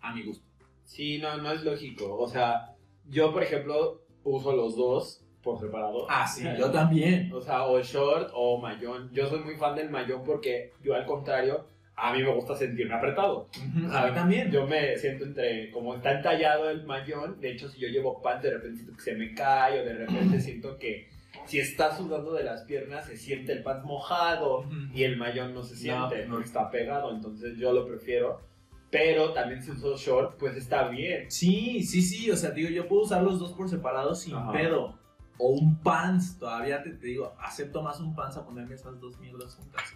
a 0.01 0.13
mi 0.13 0.23
gusto. 0.23 0.45
Sí, 0.83 1.19
no, 1.19 1.37
no 1.37 1.51
es 1.51 1.63
lógico. 1.63 2.17
O 2.17 2.27
sea, 2.27 2.75
yo, 3.07 3.31
por 3.31 3.43
ejemplo, 3.43 4.01
uso 4.23 4.55
los 4.55 4.75
dos 4.75 5.25
por 5.41 5.59
separado. 5.59 6.05
Ah, 6.09 6.27
sí, 6.27 6.45
yo 6.57 6.71
también. 6.71 7.31
O 7.33 7.41
sea, 7.41 7.63
o 7.63 7.81
short 7.81 8.31
o 8.33 8.59
mayón. 8.59 9.09
Yo 9.13 9.27
soy 9.27 9.39
muy 9.39 9.55
fan 9.55 9.75
del 9.75 9.89
mayón 9.89 10.23
porque 10.23 10.71
yo, 10.83 10.93
al 10.93 11.05
contrario, 11.05 11.67
a 11.95 12.13
mí 12.13 12.23
me 12.23 12.33
gusta 12.33 12.55
sentirme 12.55 12.95
apretado. 12.95 13.47
A 13.91 14.07
mí 14.07 14.13
también. 14.13 14.51
Yo 14.51 14.65
me 14.65 14.97
siento 14.97 15.23
entre, 15.23 15.69
como 15.71 15.95
está 15.95 16.13
entallado 16.13 16.69
el 16.69 16.83
mayón, 16.83 17.39
de 17.39 17.51
hecho 17.51 17.69
si 17.69 17.79
yo 17.79 17.87
llevo 17.87 18.21
pants 18.21 18.43
de 18.43 18.51
repente 18.51 18.77
siento 18.77 18.95
que 18.95 19.03
se 19.03 19.15
me 19.15 19.33
cae 19.33 19.81
o 19.81 19.85
de 19.85 19.93
repente 19.93 20.39
siento 20.41 20.77
que 20.79 21.10
si 21.45 21.59
está 21.59 21.95
sudando 21.95 22.33
de 22.33 22.43
las 22.43 22.61
piernas 22.63 23.05
se 23.05 23.17
siente 23.17 23.51
el 23.53 23.63
pants 23.63 23.85
mojado 23.85 24.65
y 24.93 25.03
el 25.03 25.17
mayón 25.17 25.53
no 25.53 25.63
se 25.63 25.75
siente, 25.75 26.25
No. 26.27 26.39
no, 26.39 26.43
está 26.43 26.69
pegado, 26.71 27.11
entonces 27.13 27.57
yo 27.57 27.73
lo 27.73 27.85
prefiero. 27.87 28.41
Pero 28.89 29.31
también 29.31 29.61
si 29.63 29.71
uso 29.71 29.95
short, 29.95 30.37
pues 30.37 30.57
está 30.57 30.89
bien. 30.89 31.31
Sí, 31.31 31.81
sí, 31.83 32.01
sí. 32.01 32.29
O 32.29 32.35
sea, 32.35 32.51
digo, 32.51 32.69
yo 32.69 32.87
puedo 32.89 33.03
usar 33.03 33.23
los 33.23 33.39
dos 33.39 33.53
por 33.53 33.69
separado 33.69 34.13
sin 34.13 34.35
Ajá. 34.35 34.51
pedo. 34.51 34.99
O 35.37 35.49
un 35.51 35.77
pants. 35.81 36.37
Todavía 36.37 36.83
te, 36.83 36.91
te 36.91 37.07
digo, 37.07 37.33
acepto 37.39 37.81
más 37.81 38.01
un 38.01 38.13
pants 38.13 38.35
a 38.35 38.45
ponerme 38.45 38.75
esas 38.75 38.99
dos 38.99 39.17
mierdas 39.19 39.55
juntas. 39.55 39.95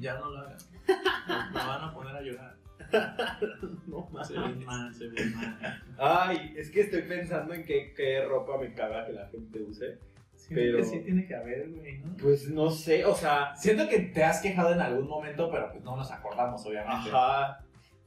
Ya 0.00 0.18
no 0.18 0.30
lo 0.30 0.38
hagan. 0.38 0.56
Me 1.52 1.58
van 1.58 1.82
a 1.84 1.92
poner 1.94 2.16
a 2.16 2.22
llorar. 2.22 2.56
No 3.86 4.24
Se 4.24 4.32
ven 4.38 4.64
mal, 4.64 4.94
se 4.94 5.08
ven 5.08 5.34
mal. 5.36 5.82
Ay, 5.98 6.54
es 6.56 6.70
que 6.70 6.80
estoy 6.80 7.02
pensando 7.02 7.52
en 7.54 7.64
qué, 7.64 7.92
qué 7.96 8.24
ropa 8.24 8.58
me 8.58 8.72
caga 8.74 9.06
que 9.06 9.12
la 9.12 9.28
gente 9.28 9.62
use. 9.62 9.98
Pero- 10.54 10.84
sí 10.84 11.00
tiene 11.00 11.26
que 11.26 11.34
haber, 11.34 11.68
güey, 11.70 11.98
¿no? 11.98 12.16
Pues 12.16 12.48
no 12.50 12.70
sé, 12.70 13.04
o 13.04 13.14
sea, 13.14 13.54
Siento 13.56 13.88
que 13.88 13.98
te 14.00 14.22
has 14.24 14.40
quejado 14.40 14.72
en 14.72 14.80
algún 14.80 15.08
momento, 15.08 15.50
pero 15.50 15.70
pues 15.70 15.82
no 15.84 15.96
nos 15.96 16.10
acordamos, 16.10 16.64
obviamente. 16.66 17.10
ajá. 17.10 17.60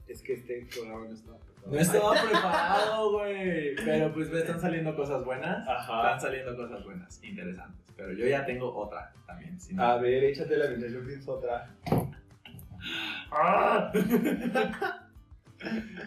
Es 0.08 0.22
que 0.22 0.34
este 0.34 0.68
programa 0.74 1.08
no 1.08 1.14
estaba 1.16 1.38
preparado. 1.40 1.72
No 1.72 1.80
estaba 1.80 2.14
preparado, 2.22 3.12
güey. 3.14 3.76
Pero 3.84 4.14
pues 4.14 4.30
me 4.30 4.40
están 4.40 4.60
saliendo 4.62 4.96
cosas 4.96 5.26
buenas. 5.26 5.68
Ajá. 5.68 6.02
Están 6.04 6.22
saliendo 6.22 6.56
cosas 6.56 6.84
buenas, 6.86 7.24
interesantes. 7.24 7.86
Pero 7.98 8.14
yo 8.14 8.28
ya 8.28 8.46
tengo 8.46 8.72
otra 8.76 9.12
también. 9.26 9.60
si 9.60 9.74
no- 9.74 9.84
A 9.84 9.98
ver, 9.98 10.24
échate 10.26 10.58
la 10.58 10.68
mientras 10.68 10.92
yo 10.92 11.04
pienso 11.06 11.34
otra. 11.34 11.70
¡Ah! 13.32 13.92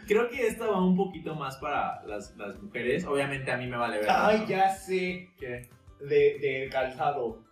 Creo 0.06 0.28
que 0.30 0.46
esta 0.46 0.66
va 0.66 0.84
un 0.84 0.96
poquito 0.96 1.34
más 1.34 1.56
para 1.56 2.02
las, 2.04 2.36
las 2.36 2.60
mujeres. 2.62 3.04
Obviamente 3.04 3.50
a 3.50 3.56
mí 3.56 3.66
me 3.66 3.76
vale 3.76 3.98
ver. 3.98 4.06
Ay, 4.10 4.44
ya 4.46 4.70
sé. 4.70 5.28
¿Qué? 5.38 5.68
De, 6.00 6.38
de 6.38 6.68
calzado. 6.70 7.48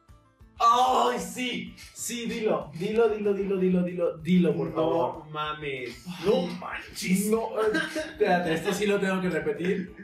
¡Ay, 0.59 1.19
sí! 1.19 1.75
Sí, 1.93 2.27
dilo. 2.27 2.71
Dilo, 2.75 3.09
dilo, 3.09 3.35
dilo, 3.35 3.57
dilo, 3.57 3.83
dilo, 3.83 4.17
dilo, 4.19 4.57
por 4.57 4.75
favor. 4.75 5.25
No 5.27 5.31
mames. 5.31 6.07
No 6.25 6.47
manches. 6.47 7.27
No. 7.31 7.51
Espérate, 7.61 8.55
esto 8.55 8.73
sí 8.73 8.87
lo 8.87 8.99
tengo 8.99 9.21
que 9.21 9.29
repetir. 9.29 9.95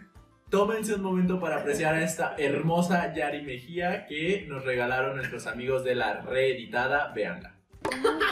Tómense 0.51 0.95
un 0.95 1.03
momento 1.03 1.41
para 1.41 1.61
apreciar 1.61 1.95
a 1.95 2.05
esta 2.05 2.35
hermosa 2.37 3.15
Yari 3.15 3.41
Mejía 3.41 4.07
que 4.07 4.45
nos 4.47 4.63
regalaron 4.65 5.17
nuestros 5.17 5.47
amigos 5.47 5.83
de 5.85 5.95
la 5.95 6.21
reeditada. 6.21 7.11
Véanla. 7.15 7.55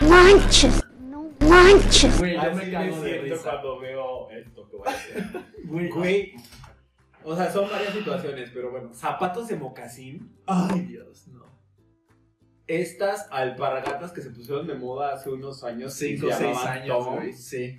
manches, 0.02 0.84
no 1.00 1.30
manches. 1.40 2.18
Güey, 2.18 2.34
yo 2.34 2.54
me 2.54 2.70
cago 2.70 3.00
de 3.00 3.18
risa. 3.22 3.42
cuando 3.42 3.80
veo 3.80 4.30
esto 4.32 4.68
que 4.68 4.76
voy 4.76 4.88
a 4.88 4.90
hacer. 4.90 5.24
Güey. 5.64 6.34
O 7.24 7.36
sea, 7.36 7.50
son 7.50 7.68
varias 7.68 7.92
situaciones, 7.92 8.50
pero 8.52 8.70
bueno. 8.70 8.92
Zapatos 8.94 9.48
de 9.48 9.56
mocasín. 9.56 10.36
Ay, 10.46 10.80
Dios, 10.80 11.28
no. 11.28 11.44
Estas 12.66 13.28
alpargatas 13.30 14.12
que 14.12 14.22
se 14.22 14.30
pusieron 14.30 14.66
de 14.66 14.74
moda 14.74 15.14
hace 15.14 15.30
unos 15.30 15.64
años. 15.64 15.98
que 15.98 16.16
5 16.16 16.26
o 16.26 16.30
se 16.30 16.36
6 16.36 16.48
llamaban 16.48 16.78
años, 16.78 17.06
güey. 17.06 17.32
Sí. 17.32 17.78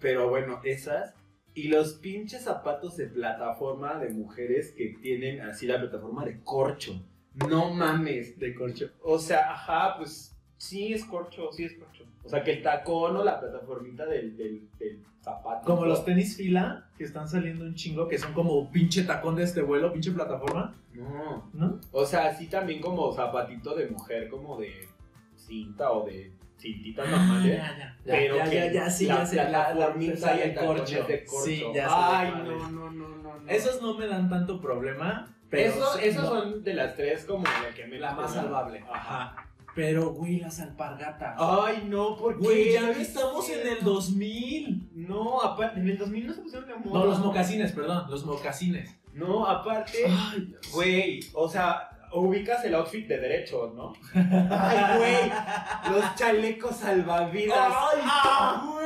Pero 0.00 0.28
bueno, 0.28 0.60
esas. 0.64 1.14
Y 1.54 1.68
los 1.68 1.94
pinches 1.94 2.44
zapatos 2.44 2.96
de 2.96 3.06
plataforma 3.06 3.98
de 3.98 4.10
mujeres 4.10 4.72
que 4.76 4.94
tienen 5.00 5.40
así 5.40 5.66
la 5.66 5.78
plataforma 5.80 6.24
de 6.24 6.40
corcho. 6.42 7.04
No 7.48 7.72
mames. 7.72 8.38
De 8.38 8.54
corcho. 8.54 8.90
O 9.02 9.18
sea, 9.18 9.52
ajá, 9.52 9.96
pues 9.96 10.36
sí 10.56 10.92
es 10.92 11.04
corcho, 11.04 11.50
sí 11.52 11.64
es 11.64 11.74
corcho. 11.74 11.97
O 12.24 12.28
sea, 12.28 12.42
que 12.42 12.52
el 12.52 12.62
tacón 12.62 13.16
o 13.16 13.24
la 13.24 13.40
plataformita 13.40 14.04
del, 14.06 14.36
del, 14.36 14.68
del 14.78 15.02
zapato. 15.20 15.64
Como 15.64 15.86
los 15.86 16.04
tenis 16.04 16.36
fila 16.36 16.90
que 16.96 17.04
están 17.04 17.28
saliendo 17.28 17.64
un 17.64 17.74
chingo, 17.74 18.06
que 18.08 18.18
son 18.18 18.32
como 18.32 18.70
pinche 18.70 19.04
tacón 19.04 19.36
de 19.36 19.44
este 19.44 19.62
vuelo, 19.62 19.92
pinche 19.92 20.10
plataforma, 20.12 20.76
No. 20.92 21.50
¿no? 21.54 21.80
O 21.92 22.04
sea, 22.04 22.26
así 22.26 22.48
también 22.48 22.80
como 22.80 23.12
zapatito 23.12 23.74
de 23.74 23.88
mujer, 23.88 24.28
como 24.28 24.58
de 24.58 24.88
cinta 25.36 25.92
o 25.92 26.04
de 26.04 26.32
cintitas 26.58 27.08
normales. 27.08 27.60
Ah, 27.62 27.68
ya, 27.70 27.78
ya, 27.78 27.96
pero 28.04 28.36
ya, 28.36 28.44
que 28.44 28.56
ya, 28.56 28.72
ya, 28.72 28.90
sí, 28.90 29.06
la 29.06 29.14
ya 29.16 29.26
sé, 29.26 29.36
la, 29.36 29.48
la, 29.48 29.72
plataformita 29.72 30.36
y 30.36 30.40
el 30.40 30.54
corcho. 30.54 31.04
de 31.04 31.24
corcho. 31.24 31.44
Sí, 31.44 31.64
ya 31.74 32.18
Ay, 32.18 32.32
no, 32.32 32.68
no, 32.70 32.90
no, 32.90 33.08
no, 33.08 33.38
no. 33.38 33.48
Esos 33.48 33.80
no 33.80 33.96
me 33.96 34.06
dan 34.06 34.28
tanto 34.28 34.60
problema, 34.60 35.34
pero... 35.48 35.70
Esos, 35.70 35.96
sí, 35.96 36.08
esos 36.08 36.24
no, 36.24 36.28
son 36.28 36.64
de 36.64 36.74
las 36.74 36.94
tres 36.96 37.24
como 37.24 37.44
la 37.44 37.74
que 37.74 37.86
me 37.86 37.98
la 37.98 38.12
más 38.12 38.34
salvable. 38.34 38.84
Ajá. 38.92 39.47
Pero, 39.78 40.10
güey, 40.12 40.40
las 40.40 40.58
alpargatas. 40.58 41.36
Ay, 41.38 41.84
no, 41.86 42.16
porque. 42.16 42.42
Güey, 42.42 42.72
ya 42.72 42.90
estamos 42.90 43.48
en 43.48 43.64
el 43.64 43.84
2000. 43.84 44.90
No, 44.92 45.40
aparte, 45.40 45.78
en 45.78 45.88
el 45.88 45.96
2000 45.96 46.26
no 46.26 46.34
se 46.34 46.40
pusieron 46.42 46.68
de 46.68 46.74
moda. 46.74 46.98
No, 46.98 47.06
los 47.06 47.20
mocasines, 47.20 47.70
perdón, 47.70 48.10
los 48.10 48.26
mocasines. 48.26 48.98
No, 49.12 49.46
aparte, 49.46 49.98
Ay, 50.04 50.52
güey, 50.72 51.20
o 51.32 51.48
sea, 51.48 51.90
ubicas 52.12 52.64
el 52.64 52.74
outfit 52.74 53.06
de 53.06 53.18
derecho, 53.18 53.72
¿no? 53.76 53.92
Ay, 54.50 54.98
güey, 54.98 55.94
los 55.94 56.14
chalecos 56.16 56.74
salvavidas. 56.74 57.56
Ay, 57.56 58.00
¡Ah! 58.02 58.78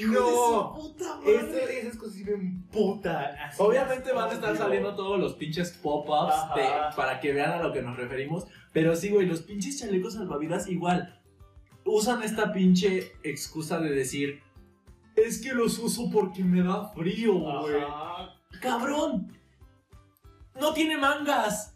Güey. 0.00 0.12
No. 0.12 0.26
de 0.26 0.32
su 0.32 0.92
puta 0.92 1.16
madre. 1.16 1.80
Esas 1.80 1.96
cosas 1.96 2.14
sí 2.14 2.24
me 2.24 2.32
emputan. 2.32 3.36
Obviamente 3.58 4.12
van 4.12 4.30
a 4.30 4.32
estar 4.32 4.56
saliendo 4.56 4.94
todos 4.94 5.18
los 5.18 5.34
pinches 5.34 5.70
pop-ups 5.72 6.34
para 6.96 7.20
que 7.20 7.32
vean 7.32 7.52
a 7.52 7.62
lo 7.62 7.72
que 7.72 7.82
nos 7.82 7.96
referimos. 7.96 8.46
Pero 8.72 8.96
sí, 8.96 9.10
güey, 9.10 9.26
los 9.26 9.42
pinches 9.42 9.80
chalecos 9.80 10.14
salvavidas 10.14 10.68
igual 10.68 11.20
usan 11.84 12.22
esta 12.22 12.52
pinche 12.52 13.12
excusa 13.22 13.80
de 13.80 13.90
decir, 13.90 14.40
es 15.16 15.42
que 15.42 15.52
los 15.52 15.78
uso 15.78 16.10
porque 16.10 16.42
me 16.42 16.62
da 16.62 16.88
frío, 16.88 17.34
güey. 17.34 17.82
Cabrón, 18.60 19.32
no 20.60 20.72
tiene 20.72 20.96
mangas. 20.96 21.71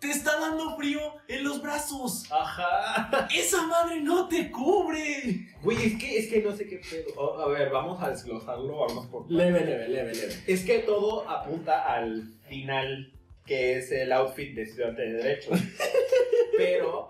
Te 0.00 0.10
está 0.10 0.38
dando 0.38 0.76
frío 0.76 1.00
en 1.26 1.44
los 1.44 1.62
brazos. 1.62 2.30
Ajá. 2.30 3.28
Esa 3.34 3.66
madre 3.66 4.00
no 4.00 4.28
te 4.28 4.50
cubre. 4.50 5.54
Güey, 5.62 5.86
es 5.86 5.98
que, 5.98 6.18
es 6.18 6.28
que 6.28 6.42
no 6.42 6.52
sé 6.52 6.66
qué 6.66 6.78
pedo. 6.78 7.40
A 7.40 7.48
ver, 7.48 7.70
vamos 7.70 8.02
a 8.02 8.10
desglosarlo, 8.10 8.78
vamos 8.78 9.06
por 9.06 9.30
Leve, 9.30 9.60
leve, 9.60 9.88
leve, 9.88 10.14
leve. 10.14 10.34
Es 10.46 10.64
que 10.64 10.80
todo 10.80 11.28
apunta 11.28 11.92
al 11.92 12.34
final, 12.48 13.12
que 13.46 13.78
es 13.78 13.90
el 13.90 14.12
outfit 14.12 14.54
de 14.54 14.62
estudiante 14.62 15.02
de 15.02 15.12
Derecho. 15.14 15.50
Pero, 16.56 17.08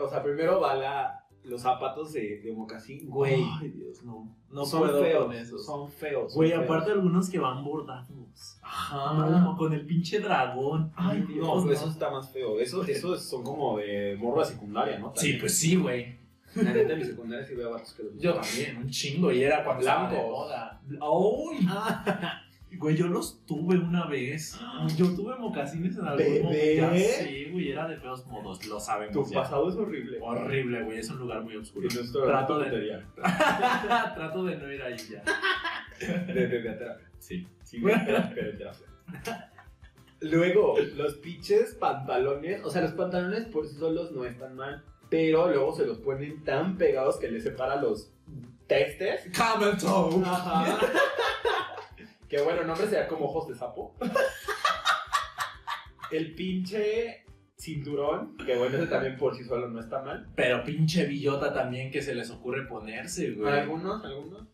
o 0.00 0.08
sea, 0.08 0.22
primero 0.22 0.60
va 0.60 0.74
la, 0.74 1.21
los 1.44 1.62
zapatos 1.62 2.12
de, 2.12 2.38
de 2.40 2.52
mocasín. 2.52 3.08
Güey, 3.10 3.42
Ay, 3.60 3.68
Dios, 3.70 4.02
no. 4.04 4.34
No 4.50 4.64
son 4.64 4.80
puedo 4.80 5.02
feos. 5.02 5.24
con 5.24 5.34
esos. 5.34 5.64
Son 5.66 5.90
feos. 5.90 6.32
son 6.32 6.36
Güey, 6.38 6.50
feos. 6.50 6.64
aparte 6.64 6.92
algunos 6.92 7.28
que 7.30 7.38
van 7.38 7.64
bordados. 7.64 8.58
Ajá. 8.62 9.14
No, 9.14 9.56
con 9.56 9.72
el 9.72 9.84
pinche 9.86 10.20
dragón. 10.20 10.92
Ay, 10.94 11.22
Dios. 11.28 11.46
no, 11.46 11.64
no. 11.64 11.72
eso 11.72 11.88
está 11.88 12.10
más 12.10 12.30
feo. 12.30 12.60
Esos, 12.60 12.88
esos 12.88 13.22
son 13.22 13.42
como 13.44 13.78
de 13.78 14.16
morra 14.20 14.44
secundaria, 14.44 14.98
¿no? 14.98 15.12
Sí, 15.16 15.34
pues 15.34 15.58
sí, 15.58 15.76
güey. 15.76 16.20
La 16.54 16.64
neta, 16.72 16.92
en 16.92 16.98
mi 16.98 17.04
secundaria 17.06 17.46
sí 17.46 17.54
veo 17.54 17.70
vatos 17.72 17.94
que 17.94 18.02
los 18.02 18.18
Yo 18.18 18.34
también, 18.34 18.76
un 18.76 18.90
chingo. 18.90 19.32
Y 19.32 19.42
era 19.42 19.64
cuando 19.64 19.80
estaba 19.80 20.10
de 20.10 20.16
Blancos. 20.16 20.30
moda. 20.38 20.82
¡Uy! 21.10 21.66
Güey, 22.78 22.96
yo 22.96 23.06
los 23.06 23.44
tuve 23.46 23.76
una 23.78 24.06
vez. 24.06 24.58
Yo 24.96 25.06
tuve 25.14 25.36
mocasines 25.36 25.96
en 25.98 26.04
algún 26.06 26.16
¿Bebé? 26.24 26.42
momento. 26.42 26.96
Sí, 26.96 27.48
güey, 27.52 27.70
era 27.70 27.86
de 27.86 27.96
feos 27.98 28.26
modos, 28.26 28.66
lo 28.66 28.74
Tu 28.76 28.80
sabemos 28.80 29.30
ya. 29.30 29.42
pasado 29.42 29.68
es 29.68 29.76
horrible. 29.76 30.18
Horrible, 30.20 30.82
güey, 30.82 30.98
es 30.98 31.08
un 31.10 31.18
lugar 31.18 31.42
muy 31.42 31.56
oscuro. 31.56 31.86
Y 31.90 31.94
nuestro 31.94 32.24
Trato 32.24 32.58
de- 32.58 32.64
tontería. 32.70 33.06
Trato 34.14 34.44
de 34.44 34.56
no 34.56 34.72
ir 34.72 34.82
ahí 34.82 34.96
ya. 34.98 35.22
De, 36.26 36.34
de, 36.34 36.48
de 36.48 36.72
terapia. 36.72 37.08
Sí. 37.20 37.46
Sí, 37.62 37.80
de 37.80 37.92
terapia, 37.92 38.42
de 38.44 38.52
terapia. 38.54 39.50
Luego, 40.20 40.74
los 40.96 41.14
pinches 41.14 41.74
pantalones, 41.74 42.64
o 42.64 42.70
sea, 42.70 42.82
los 42.82 42.92
pantalones 42.92 43.44
por 43.46 43.66
sí 43.68 43.76
solos 43.76 44.10
no 44.12 44.24
están 44.24 44.56
mal, 44.56 44.84
pero 45.08 45.48
luego 45.48 45.72
se 45.74 45.86
los 45.86 45.98
ponen 45.98 46.42
tan 46.42 46.76
pegados 46.76 47.18
que 47.18 47.28
les 47.30 47.44
separa 47.44 47.76
los 47.76 48.12
testes. 48.66 49.28
Camel 49.36 49.76
toe. 49.78 50.22
Ajá. 50.24 50.78
que 52.32 52.40
bueno, 52.40 52.64
nombre 52.64 52.86
sería 52.86 53.06
como 53.06 53.26
ojos 53.26 53.46
de 53.46 53.54
sapo. 53.54 53.94
El 56.10 56.34
pinche 56.34 57.26
cinturón, 57.58 58.38
que 58.38 58.56
bueno, 58.56 58.78
ese 58.78 58.86
también 58.86 59.18
por 59.18 59.36
sí 59.36 59.44
solo 59.44 59.68
no 59.68 59.78
está 59.78 60.00
mal. 60.00 60.32
Pero 60.34 60.64
pinche 60.64 61.04
billota 61.04 61.52
también 61.52 61.90
que 61.90 62.00
se 62.00 62.14
les 62.14 62.30
ocurre 62.30 62.66
ponerse, 62.66 63.32
güey. 63.32 63.52
Algunos, 63.52 64.02
algunos. 64.02 64.48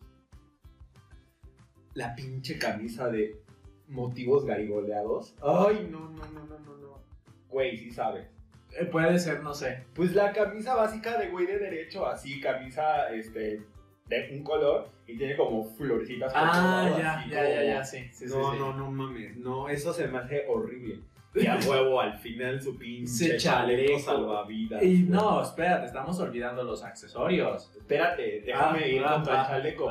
La 1.93 2.13
pinche 2.15 2.59
camisa 2.59 3.07
de 3.07 3.41
motivos 3.87 4.43
garigoleados. 4.43 5.35
Ay, 5.41 5.87
no, 5.89 6.09
no, 6.09 6.25
no, 6.33 6.45
no, 6.47 6.59
no, 6.59 6.77
no. 6.79 7.01
Güey, 7.47 7.77
sí 7.77 7.91
sabes. 7.91 8.27
Eh, 8.77 8.87
puede 8.87 9.17
ser, 9.19 9.41
no 9.41 9.53
sé. 9.53 9.85
Pues 9.93 10.13
la 10.13 10.33
camisa 10.33 10.75
básica 10.75 11.17
de 11.17 11.29
güey 11.29 11.45
de 11.45 11.59
derecho, 11.59 12.05
así, 12.05 12.41
camisa, 12.41 13.09
este, 13.13 13.61
de 14.09 14.29
un 14.35 14.43
color 14.43 14.89
y 15.07 15.17
tiene 15.17 15.37
como 15.37 15.63
florecitas. 15.75 16.33
por 16.33 16.41
Ah, 16.43 16.51
todo 16.53 16.63
lado, 16.71 16.97
ya, 16.99 17.19
así 17.19 17.29
ya, 17.29 17.37
como- 17.43 17.49
ya, 17.55 17.63
ya, 17.63 17.85
sí. 17.85 17.97
sí, 18.11 18.27
sí, 18.27 18.33
no, 18.35 18.51
sí. 18.51 18.59
no, 18.59 18.73
no 18.73 18.91
mames. 18.91 19.37
No, 19.37 19.69
eso 19.69 19.93
se 19.93 20.07
me 20.07 20.17
hace 20.17 20.45
horrible. 20.47 20.99
Y 21.35 21.45
a 21.45 21.57
huevo, 21.57 22.01
al 22.01 22.17
final 22.17 22.59
su 22.59 22.75
pinche 22.75 23.37
chaleco 23.37 23.99
salvavidas. 23.99 24.81
Y 24.81 25.03
güey. 25.03 25.09
no, 25.09 25.43
espérate, 25.43 25.85
estamos 25.85 26.19
olvidando 26.19 26.63
los 26.63 26.83
accesorios. 26.83 27.71
Espérate, 27.77 28.41
déjame 28.45 28.79
Ah, 28.79 28.87
ir 28.87 29.03
ah, 29.05 29.13
contra 29.15 29.41
ah, 29.41 29.43
el 29.43 29.47
chaleco. 29.47 29.85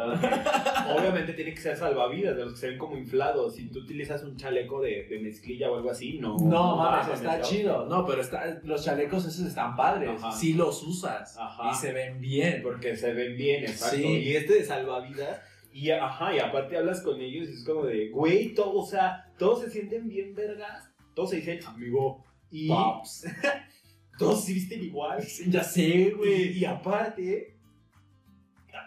Obviamente 0.98 1.32
tiene 1.34 1.54
que 1.54 1.60
ser 1.60 1.76
salvavidas, 1.76 2.36
de 2.36 2.44
los 2.44 2.54
que 2.54 2.58
se 2.58 2.68
ven 2.70 2.78
como 2.78 2.96
inflados. 2.96 3.54
Si 3.54 3.68
tú 3.68 3.80
utilizas 3.80 4.24
un 4.24 4.36
chaleco 4.36 4.80
de, 4.80 5.04
de 5.04 5.18
mezclilla 5.20 5.70
o 5.70 5.76
algo 5.76 5.90
así, 5.90 6.18
no. 6.18 6.36
No, 6.38 6.76
mames, 6.76 7.14
está 7.14 7.40
chido. 7.40 7.86
No, 7.86 8.04
pero 8.04 8.20
está, 8.20 8.60
los 8.64 8.84
chalecos 8.84 9.24
esos 9.24 9.46
están 9.46 9.76
padres. 9.76 10.22
Ajá. 10.22 10.32
Sí 10.32 10.54
los 10.54 10.82
usas. 10.82 11.36
Ajá. 11.38 11.70
Y 11.70 11.74
se 11.74 11.92
ven 11.92 12.20
bien. 12.20 12.62
Porque 12.62 12.96
se 12.96 13.12
ven 13.12 13.36
bien, 13.36 13.62
exacto. 13.62 13.96
Sí. 13.96 14.04
Y 14.04 14.34
este 14.36 14.54
de 14.54 14.64
salvavidas, 14.64 15.40
y 15.72 15.90
ajá, 15.90 16.34
y 16.34 16.40
aparte 16.40 16.76
hablas 16.76 17.02
con 17.02 17.20
ellos 17.20 17.48
y 17.48 17.52
es 17.52 17.64
como 17.64 17.84
de, 17.84 18.08
güey, 18.08 18.54
todo, 18.54 18.74
o 18.80 18.86
sea, 18.86 19.30
todos 19.38 19.60
se 19.60 19.70
sienten 19.70 20.08
bien 20.08 20.34
vergas, 20.34 20.87
todos 21.18 21.30
se 21.30 21.36
dicen 21.38 21.58
amigo, 21.66 22.24
y 22.48 22.68
Pops. 22.68 23.26
todos 24.18 24.44
se 24.44 24.52
visten 24.52 24.84
igual. 24.84 25.20
ya 25.48 25.64
sé, 25.64 26.12
güey. 26.16 26.52
Y, 26.52 26.58
y 26.58 26.64
aparte, 26.64 27.58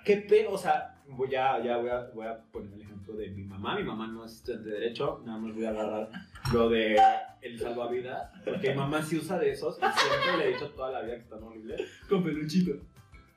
qué 0.05 0.15
pedo, 0.15 0.51
o 0.51 0.57
sea, 0.57 0.95
voy 1.09 1.36
a, 1.36 1.61
ya 1.61 1.75
voy 1.75 1.89
a, 1.89 2.09
voy 2.15 2.25
a 2.25 2.41
poner 2.53 2.71
el 2.71 2.84
ejemplo 2.84 3.15
de 3.15 3.32
mi 3.32 3.43
mamá. 3.43 3.75
Mi 3.75 3.84
mamá 3.84 4.07
no 4.07 4.23
es 4.23 4.32
estudiante 4.32 4.69
de 4.69 4.79
Derecho, 4.79 5.21
nada 5.25 5.39
más 5.39 5.53
voy 5.53 5.65
a 5.65 5.71
agarrar 5.71 6.09
lo 6.53 6.69
de 6.69 6.97
el 7.41 7.59
salvavidas, 7.59 8.32
porque 8.45 8.69
mi 8.69 8.77
mamá 8.77 9.01
sí 9.01 9.17
usa 9.17 9.38
de 9.38 9.51
esos 9.51 9.75
y 9.77 9.82
siempre 9.82 10.38
le 10.38 10.45
he 10.45 10.53
dicho 10.53 10.69
toda 10.69 10.89
la 10.89 11.01
vida 11.01 11.15
que 11.15 11.23
están 11.23 11.43
horribles. 11.43 11.82
Con 12.07 12.23
peluchito. 12.23 12.79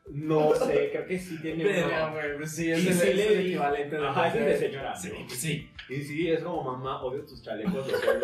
No 0.06 0.54
sé, 0.54 0.90
creo 0.92 1.06
que 1.06 1.18
sí 1.18 1.38
tiene 1.40 1.64
Verga, 1.64 2.06
uno. 2.08 2.12
güey. 2.12 2.36
Pues 2.36 2.50
sí, 2.54 2.66
Y 2.66 2.72
es 2.72 2.78
el, 2.86 2.92
sí 2.94 3.20
es 3.20 3.30
el 3.30 3.40
equivalente 3.46 3.96
de. 3.96 4.06
Ajá, 4.06 4.28
es 4.28 4.34
de 4.34 4.58
señora. 4.58 4.94
Sí, 4.94 5.10
pues 5.26 5.38
sí. 5.40 5.70
Y 5.88 6.02
sí, 6.02 6.30
es 6.30 6.42
como 6.42 6.62
mamá, 6.62 7.02
odio 7.02 7.24
tus 7.24 7.42
chalecos. 7.42 7.74
los 7.74 7.86
odio". 7.88 8.20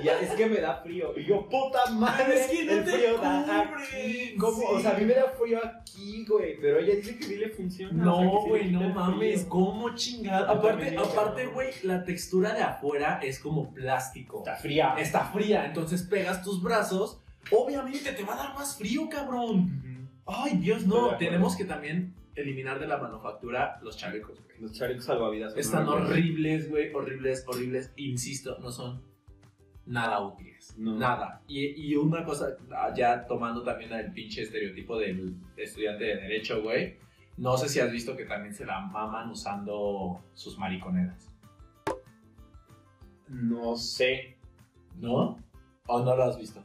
Y 0.00 0.04
ya, 0.04 0.20
es 0.20 0.30
que 0.32 0.46
me 0.46 0.60
da 0.60 0.76
frío. 0.82 1.12
Y 1.18 1.24
yo, 1.24 1.48
puta 1.48 1.90
madre, 1.92 2.40
Es 2.40 2.46
que 2.50 2.64
no 2.64 2.72
el 2.72 2.84
te 2.84 2.90
frío 2.92 3.18
da 3.18 3.42
cubre, 3.68 3.84
aquí. 3.84 4.36
¿Cómo? 4.38 4.56
sí. 4.58 4.64
O 4.68 4.80
sea, 4.80 4.90
a 4.90 4.98
mí 4.98 5.04
me 5.06 5.14
da 5.14 5.24
frío 5.38 5.60
aquí, 5.64 6.24
güey. 6.28 6.60
Pero 6.60 6.78
ella 6.78 6.94
dice 6.96 7.16
que 7.16 7.24
sí 7.24 7.36
le 7.36 7.48
funciona. 7.48 8.12
o 8.12 8.16
sea, 8.16 8.22
que 8.22 8.34
No, 8.34 8.42
sí 8.42 8.48
güey, 8.50 8.70
no 8.70 8.80
el 8.82 8.92
mames. 8.94 9.44
¿cómo 9.46 9.94
chingado? 9.94 10.46
Yo 10.46 10.52
Aparte, 10.52 10.96
aparte, 10.98 11.46
güey, 11.46 11.70
la 11.84 12.04
textura 12.04 12.52
de 12.54 12.62
afuera 12.62 13.20
es 13.22 13.38
como 13.38 13.72
plástico. 13.72 14.38
Está 14.38 14.56
fría. 14.56 14.94
Está 14.98 15.24
fría, 15.24 15.64
entonces 15.66 16.02
pegas 16.02 16.42
tus 16.42 16.62
brazos, 16.62 17.18
obviamente 17.50 18.12
te 18.12 18.22
va 18.24 18.34
a 18.34 18.36
dar 18.36 18.54
más 18.54 18.76
frío, 18.76 19.08
cabrón. 19.10 19.93
Ay, 20.26 20.58
Dios, 20.58 20.86
no. 20.86 21.16
Tenemos 21.16 21.56
que 21.56 21.64
también 21.64 22.14
eliminar 22.34 22.78
de 22.80 22.86
la 22.86 22.98
manufactura 22.98 23.78
los 23.82 23.96
chalecos, 23.96 24.40
güey. 24.44 24.60
Los 24.60 24.72
chalecos 24.72 25.04
salvavidas 25.04 25.56
Están 25.56 25.86
horribles. 25.88 26.10
horribles, 26.10 26.70
güey, 26.70 26.94
horribles, 26.94 27.44
horribles. 27.46 27.92
Insisto, 27.96 28.58
no 28.60 28.70
son 28.70 29.02
nada 29.86 30.20
útiles. 30.20 30.74
No. 30.78 30.94
Nada. 30.96 31.42
Y, 31.46 31.66
y 31.66 31.96
una 31.96 32.24
cosa, 32.24 32.56
ya 32.96 33.26
tomando 33.26 33.62
también 33.62 33.92
el 33.92 34.12
pinche 34.12 34.42
estereotipo 34.42 34.96
del 34.98 35.36
estudiante 35.56 36.04
de 36.04 36.16
Derecho, 36.16 36.62
güey. 36.62 36.96
No 37.36 37.56
sé 37.58 37.68
si 37.68 37.80
has 37.80 37.90
visto 37.90 38.16
que 38.16 38.24
también 38.24 38.54
se 38.54 38.64
la 38.64 38.80
maman 38.80 39.28
usando 39.30 40.22
sus 40.34 40.56
mariconeras. 40.56 41.28
No 43.28 43.76
sé. 43.76 44.38
¿No? 44.96 45.38
¿O 45.86 46.02
no 46.04 46.16
lo 46.16 46.24
has 46.24 46.38
visto? 46.38 46.62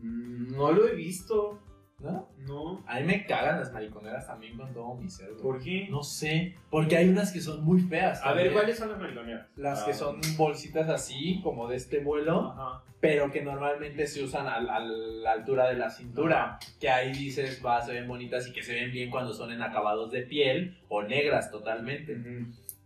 Mm, 0.00 0.56
No 0.56 0.72
lo 0.72 0.88
he 0.88 0.94
visto. 0.94 1.60
¿No? 2.04 2.28
No. 2.46 2.84
A 2.86 3.00
mí 3.00 3.06
me 3.06 3.24
cagan 3.26 3.58
las 3.58 3.72
mariconeras 3.72 4.26
también 4.26 4.56
con 4.56 4.72
todo 4.74 4.94
mi 4.94 5.08
ser, 5.08 5.30
güey. 5.30 5.42
¿Por 5.42 5.62
qué? 5.62 5.88
No 5.90 6.02
sé, 6.02 6.54
porque 6.70 6.96
hay 6.98 7.08
unas 7.08 7.32
que 7.32 7.40
son 7.40 7.64
muy 7.64 7.80
feas. 7.80 8.20
A 8.22 8.28
ver, 8.28 8.34
también. 8.36 8.52
¿cuáles 8.52 8.78
son 8.78 8.90
las 8.90 8.98
mariconeras? 9.00 9.46
Las 9.56 9.82
Ah. 9.82 9.86
que 9.86 9.94
son 9.94 10.20
bolsitas 10.36 10.88
así, 10.90 11.40
como 11.42 11.66
de 11.68 11.76
este 11.76 11.98
vuelo. 12.00 12.52
Ajá. 12.52 12.82
pero 13.00 13.30
que 13.30 13.42
normalmente 13.42 14.06
se 14.06 14.24
usan 14.24 14.46
al- 14.46 14.70
a, 14.70 14.78
la 14.80 15.32
altura 15.32 15.68
de 15.68 15.74
la 15.74 15.90
cintura, 15.90 16.58
que 16.80 16.88
ahí 16.88 17.12
dices, 17.12 17.60
va, 17.62 17.82
se 17.82 17.92
ven 17.92 18.08
bonitas 18.08 18.48
y 18.48 18.52
que 18.54 18.62
se 18.62 18.72
ven 18.72 18.90
bien 18.92 19.10
cuando 19.10 19.34
son 19.34 19.52
en 19.52 19.60
acabados 19.60 20.10
de 20.10 20.22
piel 20.22 20.78
o 20.88 21.02
negras 21.02 21.50
totalmente. 21.50 22.16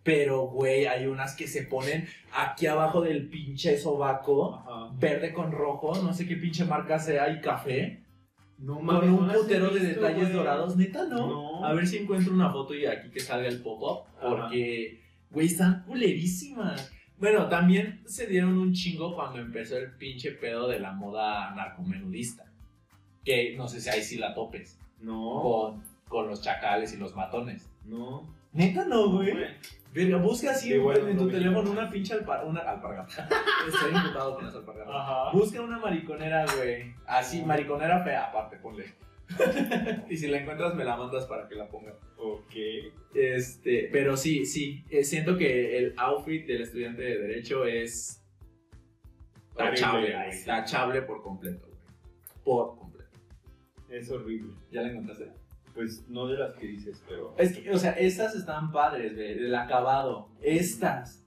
Pero, 0.02 0.46
güey, 0.48 0.86
hay 0.86 1.06
unas 1.06 1.36
que 1.36 1.46
se 1.46 1.62
ponen 1.62 2.08
aquí 2.34 2.66
abajo 2.66 3.00
del 3.00 3.28
pinche 3.28 3.78
sobaco, 3.78 4.56
Ajá. 4.56 4.90
verde 4.98 5.32
con 5.32 5.52
rojo, 5.52 5.94
no 6.02 6.12
sé 6.12 6.26
qué 6.26 6.34
pinche 6.34 6.64
marca 6.64 6.98
sea, 6.98 7.28
y 7.30 7.40
café, 7.40 8.02
No 8.58 8.76
con 8.76 8.86
mames, 8.86 9.10
un 9.10 9.20
no 9.20 9.26
las 9.26 9.36
he 9.36 9.38
putero 9.40 9.70
de 9.70 9.80
detalles 9.80 10.32
dorados. 10.32 10.76
Neta, 10.76 11.06
¿no? 11.06 11.26
No. 11.28 11.64
A 11.64 11.72
ver 11.72 11.86
si 11.86 11.98
encuentro 11.98 12.32
una 12.32 12.50
foto 12.50 12.74
y 12.74 12.86
aquí 12.86 13.08
que 13.10 13.20
salga 13.20 13.48
el 13.48 13.62
pop-up, 13.62 14.04
porque, 14.20 15.00
güey, 15.30 15.46
están 15.46 15.84
culerísimas. 15.84 16.92
Bueno, 17.18 17.48
también 17.48 18.02
se 18.06 18.26
dieron 18.26 18.58
un 18.58 18.72
chingo 18.72 19.14
cuando 19.14 19.40
empezó 19.40 19.76
el 19.76 19.92
pinche 19.92 20.32
pedo 20.32 20.68
de 20.68 20.80
la 20.80 20.92
moda 20.92 21.54
narcomenudista. 21.54 22.44
Que 23.24 23.56
no 23.56 23.68
sé 23.68 23.80
si 23.80 23.90
ahí 23.90 24.02
sí 24.02 24.18
la 24.18 24.34
topes. 24.34 24.78
No. 25.00 25.40
Con, 25.42 25.82
con 26.08 26.28
los 26.28 26.42
chacales 26.42 26.92
y 26.94 26.96
los 26.96 27.14
matones. 27.14 27.68
No. 27.84 28.22
Neta 28.52 28.84
no, 28.84 29.10
güey. 29.10 29.32
Güey. 29.32 29.46
Verga, 29.92 30.18
busca 30.18 30.50
así 30.50 30.68
Sí, 30.68 30.74
en- 30.74 30.82
bueno, 30.82 31.08
en 31.08 31.16
tu 31.16 31.24
no, 31.24 31.30
teléfono 31.30 31.62
no. 31.62 31.70
una 31.72 31.90
pinche 31.90 32.14
alpa- 32.14 32.44
una 32.44 32.60
alpargata. 32.60 33.28
Estoy 33.68 33.90
imputado 33.94 34.34
con 34.36 34.44
las 34.46 34.54
alpargatas. 34.54 34.94
Ajá. 34.94 35.30
Busca 35.32 35.60
una 35.62 35.78
mariconera, 35.78 36.44
güey. 36.56 36.94
Así, 37.06 37.42
mariconera 37.42 38.04
fea, 38.04 38.24
aparte, 38.26 38.56
ponle. 38.58 38.84
y 40.10 40.16
si 40.16 40.26
la 40.28 40.38
encuentras, 40.38 40.74
me 40.74 40.84
la 40.84 40.96
mandas 40.96 41.26
para 41.26 41.48
que 41.48 41.54
la 41.54 41.68
ponga. 41.68 41.94
Ok. 42.16 42.52
Este, 43.14 43.88
pero 43.92 44.16
sí, 44.16 44.44
sí. 44.46 44.84
eh, 44.90 45.04
siento 45.04 45.36
que 45.36 45.78
el 45.78 45.94
outfit 45.96 46.46
del 46.46 46.62
estudiante 46.62 47.02
de 47.02 47.18
Derecho 47.18 47.64
es 47.64 48.22
tachable. 49.56 50.14
Tachable 50.46 51.02
por 51.02 51.22
completo, 51.22 51.66
güey. 51.66 51.78
Por 52.44 52.78
completo. 52.78 53.18
Es 53.90 54.10
horrible. 54.10 54.52
¿Ya 54.70 54.82
la 54.82 54.90
encontraste? 54.90 55.30
Pues 55.78 56.08
no 56.08 56.26
de 56.26 56.36
las 56.36 56.54
que 56.54 56.66
dices, 56.66 57.00
pero. 57.08 57.36
Es 57.38 57.56
que, 57.56 57.70
o 57.70 57.78
sea, 57.78 57.92
estas 57.92 58.34
están 58.34 58.72
padres, 58.72 59.14
güey, 59.14 59.38
del 59.38 59.54
acabado. 59.54 60.28
Estas. 60.42 61.24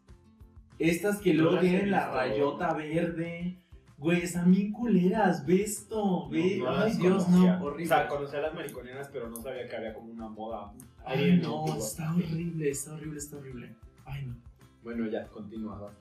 Estas 0.77 1.21
que 1.21 1.33
luego 1.33 1.57
tienen 1.59 1.89
la 1.89 2.11
rayota 2.11 2.73
verde. 2.73 3.63
Güey, 3.97 4.23
están 4.23 4.51
bien 4.51 4.73
culeras. 4.73 5.45
Ve 5.45 5.61
esto, 5.63 6.27
ve. 6.27 6.57
no 6.57 6.69
Ay, 6.69 6.91
Dios, 6.97 7.23
conocía. 7.23 7.55
no. 7.55 7.63
Horrible. 7.63 7.85
O 7.85 7.87
sea, 7.87 8.07
conocía 8.09 8.41
las 8.41 8.53
mariconeras, 8.53 9.09
pero 9.13 9.29
no 9.29 9.37
sabía 9.37 9.69
que 9.69 9.75
había 9.77 9.93
como 9.93 10.11
una 10.11 10.27
moda. 10.27 10.73
Ay, 11.05 11.39
no, 11.41 11.65
está 11.77 12.13
horrible, 12.13 12.71
está 12.71 12.93
horrible, 12.93 13.19
está 13.19 13.37
horrible. 13.37 13.73
Ay, 14.03 14.25
no. 14.25 14.35
Bueno, 14.83 15.07
ya, 15.07 15.29
continúa. 15.29 15.93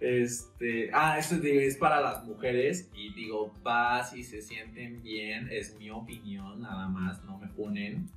Este, 0.00 0.90
ah, 0.92 1.18
esto 1.18 1.36
digo, 1.38 1.60
es 1.60 1.76
para 1.76 2.00
las 2.00 2.24
mujeres 2.24 2.88
y 2.94 3.12
digo, 3.14 3.52
va 3.66 4.04
si 4.04 4.22
se 4.22 4.40
sienten 4.42 5.02
bien, 5.02 5.48
es 5.50 5.76
mi 5.76 5.90
opinión, 5.90 6.60
nada 6.60 6.88
más, 6.88 7.24
no 7.24 7.38
me 7.38 7.48
ponen. 7.48 8.08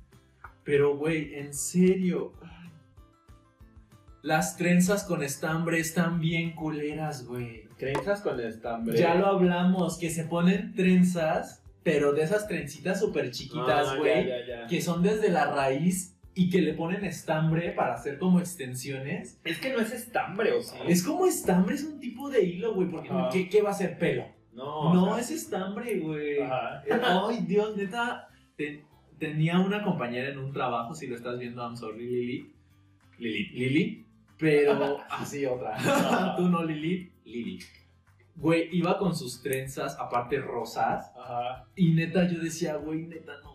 Pero, 0.64 0.96
güey, 0.96 1.34
en 1.34 1.52
serio, 1.52 2.32
las 4.22 4.56
trenzas 4.56 5.02
con 5.04 5.24
estambre 5.24 5.80
están 5.80 6.20
bien 6.20 6.52
culeras, 6.52 7.26
güey. 7.26 7.64
Trenzas 7.76 8.20
con 8.20 8.38
estambre. 8.38 8.96
Ya 8.96 9.16
lo 9.16 9.26
hablamos, 9.26 9.98
que 9.98 10.08
se 10.10 10.24
ponen 10.24 10.74
trenzas, 10.74 11.64
pero 11.82 12.12
de 12.12 12.22
esas 12.22 12.46
trencitas 12.46 13.00
súper 13.00 13.32
chiquitas, 13.32 13.88
Ah, 13.88 13.96
güey, 13.96 14.28
que 14.68 14.80
son 14.80 15.02
desde 15.02 15.30
la 15.30 15.46
raíz 15.52 16.14
y 16.34 16.48
que 16.50 16.62
le 16.62 16.72
ponen 16.74 17.04
estambre 17.04 17.70
para 17.72 17.94
hacer 17.94 18.18
como 18.18 18.38
extensiones. 18.40 19.38
Es 19.44 19.58
que 19.58 19.72
no 19.72 19.80
es 19.80 19.92
estambre, 19.92 20.52
¿o 20.52 20.62
sí? 20.62 20.76
Es 20.88 21.02
como 21.02 21.26
estambre, 21.26 21.74
es 21.74 21.84
un 21.84 22.00
tipo 22.00 22.30
de 22.30 22.42
hilo, 22.44 22.74
güey, 22.74 22.88
porque 22.88 23.10
Ajá. 23.10 23.28
¿qué, 23.32 23.48
qué 23.48 23.60
va 23.62 23.70
a 23.70 23.74
ser 23.74 23.98
pelo? 23.98 24.24
No, 24.52 24.92
No, 24.94 25.04
o 25.04 25.14
sea, 25.14 25.22
es 25.22 25.30
estambre, 25.30 25.98
güey. 26.00 26.40
Ajá. 26.40 26.82
Eh, 26.86 27.00
Ay, 27.02 27.44
Dios, 27.46 27.76
neta, 27.76 28.28
te- 28.56 28.84
tenía 29.18 29.58
una 29.58 29.82
compañera 29.82 30.28
en 30.30 30.38
un 30.38 30.52
trabajo, 30.52 30.94
si 30.94 31.06
lo 31.06 31.16
estás 31.16 31.38
viendo, 31.38 31.62
I'm 31.62 31.76
sorry, 31.76 32.06
Lili. 32.06 32.52
Lili. 33.18 33.48
Lili. 33.50 34.06
Pero, 34.38 34.98
así 35.10 35.44
otra. 35.46 35.76
Tú 36.36 36.48
no, 36.48 36.64
Lili. 36.64 37.10
Lili. 37.24 37.58
Güey, 38.34 38.68
iba 38.72 38.96
con 38.98 39.14
sus 39.14 39.42
trenzas, 39.42 39.96
aparte 40.00 40.38
rosas, 40.38 41.12
Ajá. 41.16 41.66
y 41.76 41.92
neta 41.92 42.26
yo 42.28 42.40
decía, 42.40 42.76
güey, 42.76 43.02
neta, 43.06 43.32
no. 43.44 43.52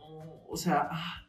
O 0.48 0.56
sea, 0.56 0.88
ah, 0.92 1.27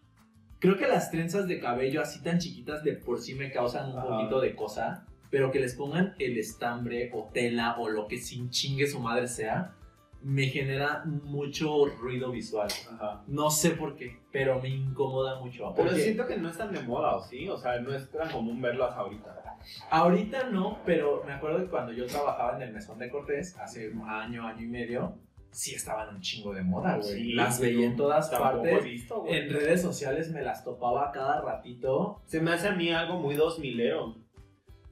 Creo 0.61 0.77
que 0.77 0.87
las 0.89 1.11
trenzas 1.11 1.47
de 1.47 1.61
cabello 1.61 2.01
así 2.01 2.23
tan 2.23 2.39
chiquitas 2.39 2.83
de 2.83 2.95
por 2.95 3.21
sí 3.21 3.35
me 3.35 3.51
causan 3.53 3.91
un 3.93 3.99
Ajá. 3.99 4.09
poquito 4.09 4.41
de 4.41 4.55
cosa, 4.57 5.07
pero 5.31 5.51
que 5.53 5.61
les 5.61 5.75
pongan 5.75 6.15
el 6.19 6.37
estambre 6.39 7.11
o 7.15 7.31
tela 7.33 7.77
o 7.79 7.89
lo 7.89 8.09
que 8.09 8.19
sin 8.19 8.51
chingue 8.51 8.87
su 8.87 8.99
madre 8.99 9.29
sea, 9.29 9.75
me 10.21 10.47
genera 10.47 11.05
mucho 11.05 11.87
ruido 11.87 12.33
visual. 12.33 12.67
Ajá. 12.93 13.23
No 13.29 13.51
sé 13.51 13.71
por 13.71 13.95
qué, 13.95 14.19
pero 14.33 14.61
me 14.61 14.69
incomoda 14.69 15.39
mucho. 15.39 15.73
Pero 15.77 15.89
Porque 15.91 16.03
siento 16.03 16.27
que 16.27 16.37
no 16.39 16.49
están 16.49 16.73
de 16.73 16.81
moda, 16.81 17.15
¿o 17.17 17.23
sí? 17.23 17.49
O 17.49 17.57
sea, 17.57 17.79
no 17.81 17.95
es 17.95 18.11
tan 18.11 18.29
común 18.33 18.61
verlas 18.61 18.95
ahorita. 18.97 19.57
ahorita 19.91 20.51
no, 20.51 20.79
pero 20.85 21.23
me 21.25 21.35
acuerdo 21.35 21.59
que 21.61 21.67
cuando 21.71 21.93
yo 21.93 22.07
trabajaba 22.07 22.57
en 22.57 22.63
el 22.63 22.73
Mesón 22.73 22.99
de 22.99 23.09
Cortés, 23.11 23.57
hace 23.59 23.91
un 23.91 24.09
año, 24.09 24.45
año 24.45 24.63
y 24.65 24.67
medio, 24.69 25.15
sí 25.51 25.75
estaban 25.75 26.15
un 26.15 26.21
chingo 26.21 26.55
de 26.55 26.63
moda, 26.63 26.97
güey. 26.97 27.15
Sí, 27.15 27.33
las 27.33 27.61
veía 27.61 27.87
en 27.87 27.97
todas 27.97 28.29
partes. 28.31 28.85
visto. 28.85 29.25
En 29.27 29.51
redes 29.51 29.83
sociales 29.83 30.31
me 30.31 30.43
las 30.43 30.65
topaba 30.65 31.11
cada 31.13 31.41
ratito. 31.41 32.23
Se 32.27 32.41
me 32.41 32.53
hace 32.53 32.69
a 32.69 32.73
mí 32.73 32.91
algo 32.91 33.19
muy 33.19 33.35
dos 33.35 33.59
milero. 33.59 34.17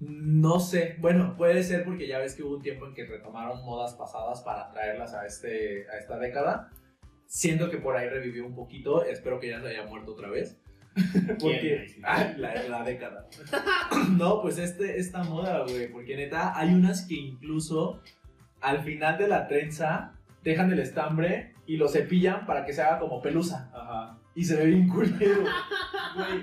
No 0.00 0.61
sé, 0.61 0.96
bueno, 0.98 1.36
puede 1.36 1.62
ser 1.62 1.84
porque 1.84 2.07
ya 2.07 2.18
ves 2.18 2.34
que 2.34 2.42
hubo 2.42 2.57
un 2.57 2.62
tiempo 2.62 2.86
en 2.86 2.94
que 2.94 3.07
retomaron 3.07 3.64
modas 3.64 3.94
pasadas 3.94 4.42
para 4.42 4.70
traerlas 4.70 5.14
a, 5.14 5.24
este, 5.24 5.86
a 5.88 5.98
esta 5.98 6.18
década. 6.18 6.70
Siento 7.26 7.70
que 7.70 7.78
por 7.78 7.96
ahí 7.96 8.09
revivió 8.09 8.44
un 8.44 8.54
poquito, 8.54 9.04
espero 9.04 9.40
que 9.40 9.48
ya 9.48 9.61
se 9.61 9.68
haya 9.68 9.86
muerto 9.86 10.12
otra 10.12 10.28
vez. 10.28 10.61
Porque. 11.40 11.86
Ah, 12.02 12.34
la, 12.36 12.62
la 12.64 12.82
década. 12.82 13.28
No, 14.11 14.42
pues 14.42 14.59
este, 14.59 14.98
esta 14.98 15.22
moda, 15.24 15.64
güey, 15.64 15.90
porque 15.90 16.16
neta 16.16 16.57
hay 16.59 16.74
unas 16.74 17.07
que 17.07 17.14
incluso 17.14 18.00
al 18.61 18.82
final 18.82 19.18
de 19.18 19.28
la 19.28 19.46
trenza 19.48 20.15
dejan 20.51 20.72
el 20.72 20.78
estambre 20.78 21.55
y 21.66 21.76
lo 21.76 21.88
cepillan 21.88 22.47
para 22.47 22.64
que 22.64 22.72
se 22.72 22.82
haga 22.82 22.99
como 23.01 23.20
pelusa. 23.20 23.70
Ajá. 23.74 24.18
Y 24.34 24.44
se 24.44 24.57
ve 24.57 24.66
bien 24.66 24.88
culero. 24.88 25.42
güey. 26.14 26.42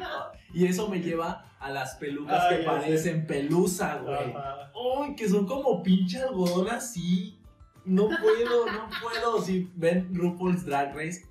Y 0.54 0.66
eso 0.66 0.90
me 0.90 1.00
lleva 1.02 1.56
a 1.60 1.72
las 1.72 1.96
pelucas 1.96 2.44
Ay, 2.44 2.58
que 2.58 2.64
sé. 2.64 2.70
parecen 2.70 3.28
pelusa, 3.28 3.98
güey. 3.98 4.32
Ajá. 4.32 4.72
Ay, 5.02 5.16
que 5.16 5.28
son 5.30 5.46
como 5.46 5.82
pinche 5.82 6.20
algodón 6.22 6.68
así. 6.70 7.40
No 7.86 8.08
puedo, 8.08 8.66
no 8.66 8.90
puedo. 9.02 9.42
Si 9.42 9.70
ven 9.76 10.14
RuPaul's 10.14 10.66
Drag 10.66 10.96
Race, 10.96 11.26